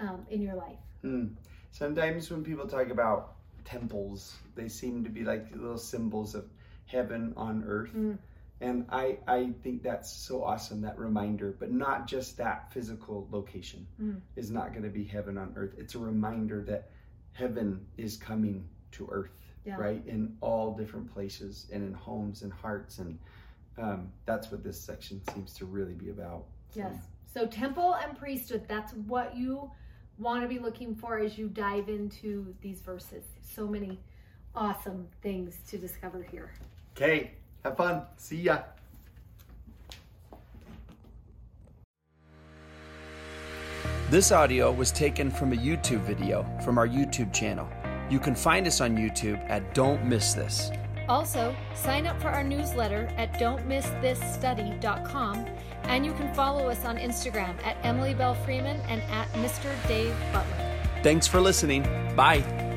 um, 0.00 0.26
in 0.30 0.42
your 0.42 0.54
life 0.54 0.78
Hmm. 1.02 1.26
Sometimes 1.72 2.30
when 2.30 2.44
people 2.44 2.66
talk 2.66 2.88
about 2.88 3.34
temples, 3.64 4.36
they 4.54 4.68
seem 4.68 5.04
to 5.04 5.10
be 5.10 5.24
like 5.24 5.50
little 5.54 5.78
symbols 5.78 6.34
of 6.34 6.44
heaven 6.86 7.32
on 7.36 7.64
earth. 7.66 7.92
Mm. 7.94 8.18
And 8.62 8.86
I, 8.90 9.18
I 9.26 9.50
think 9.62 9.82
that's 9.82 10.10
so 10.10 10.42
awesome, 10.44 10.80
that 10.82 10.98
reminder. 10.98 11.54
But 11.58 11.72
not 11.72 12.06
just 12.06 12.36
that 12.38 12.72
physical 12.72 13.28
location 13.30 13.86
Mm. 14.00 14.20
is 14.36 14.50
not 14.50 14.70
going 14.70 14.84
to 14.84 14.88
be 14.88 15.04
heaven 15.04 15.36
on 15.36 15.52
earth. 15.56 15.74
It's 15.76 15.94
a 15.94 15.98
reminder 15.98 16.62
that 16.64 16.90
heaven 17.32 17.84
is 17.98 18.16
coming 18.16 18.68
to 18.92 19.08
earth, 19.10 19.32
Yeah. 19.64 19.76
right? 19.76 20.02
In 20.06 20.36
all 20.40 20.74
different 20.76 21.12
places 21.12 21.66
and 21.72 21.82
in 21.84 21.92
homes 21.92 22.42
and 22.42 22.52
hearts. 22.52 22.98
And 22.98 23.18
um, 23.78 24.12
that's 24.26 24.50
what 24.52 24.62
this 24.62 24.80
section 24.80 25.20
seems 25.34 25.54
to 25.54 25.64
really 25.66 25.94
be 25.94 26.10
about. 26.10 26.44
So, 26.70 26.80
yes 26.80 26.94
so 27.34 27.46
temple 27.46 27.94
and 27.94 28.14
priesthood 28.18 28.62
that's 28.68 28.92
what 28.92 29.34
you 29.34 29.70
want 30.18 30.42
to 30.42 30.48
be 30.48 30.58
looking 30.58 30.94
for 30.94 31.18
as 31.18 31.38
you 31.38 31.48
dive 31.48 31.88
into 31.88 32.54
these 32.60 32.82
verses 32.82 33.24
so 33.40 33.66
many 33.66 33.98
awesome 34.54 35.08
things 35.22 35.58
to 35.68 35.78
discover 35.78 36.22
here 36.30 36.52
Okay, 36.94 37.30
have 37.64 37.76
fun. 37.76 38.02
See 38.16 38.42
ya. 38.42 38.58
This 44.10 44.30
audio 44.30 44.70
was 44.70 44.92
taken 44.92 45.30
from 45.30 45.54
a 45.54 45.56
YouTube 45.56 46.00
video 46.00 46.44
from 46.62 46.76
our 46.76 46.86
YouTube 46.86 47.32
channel. 47.32 47.66
You 48.10 48.18
can 48.18 48.34
find 48.34 48.66
us 48.66 48.82
on 48.82 48.94
YouTube 48.96 49.42
at 49.48 49.74
Don't 49.74 50.04
Miss 50.04 50.34
This. 50.34 50.70
Also, 51.08 51.56
sign 51.74 52.06
up 52.06 52.20
for 52.20 52.28
our 52.28 52.44
newsletter 52.44 53.10
at 53.16 53.32
don'tmissthisstudy.com 53.40 55.46
and 55.84 56.06
you 56.06 56.12
can 56.12 56.32
follow 56.34 56.68
us 56.68 56.84
on 56.84 56.98
Instagram 56.98 57.56
at 57.64 57.78
Emily 57.82 58.14
Belle 58.14 58.34
Freeman 58.34 58.78
and 58.82 59.00
at 59.10 59.26
Mr. 59.32 59.74
Dave 59.88 60.14
Butler. 60.32 60.78
Thanks 61.02 61.26
for 61.26 61.40
listening. 61.40 61.82
Bye. 62.14 62.71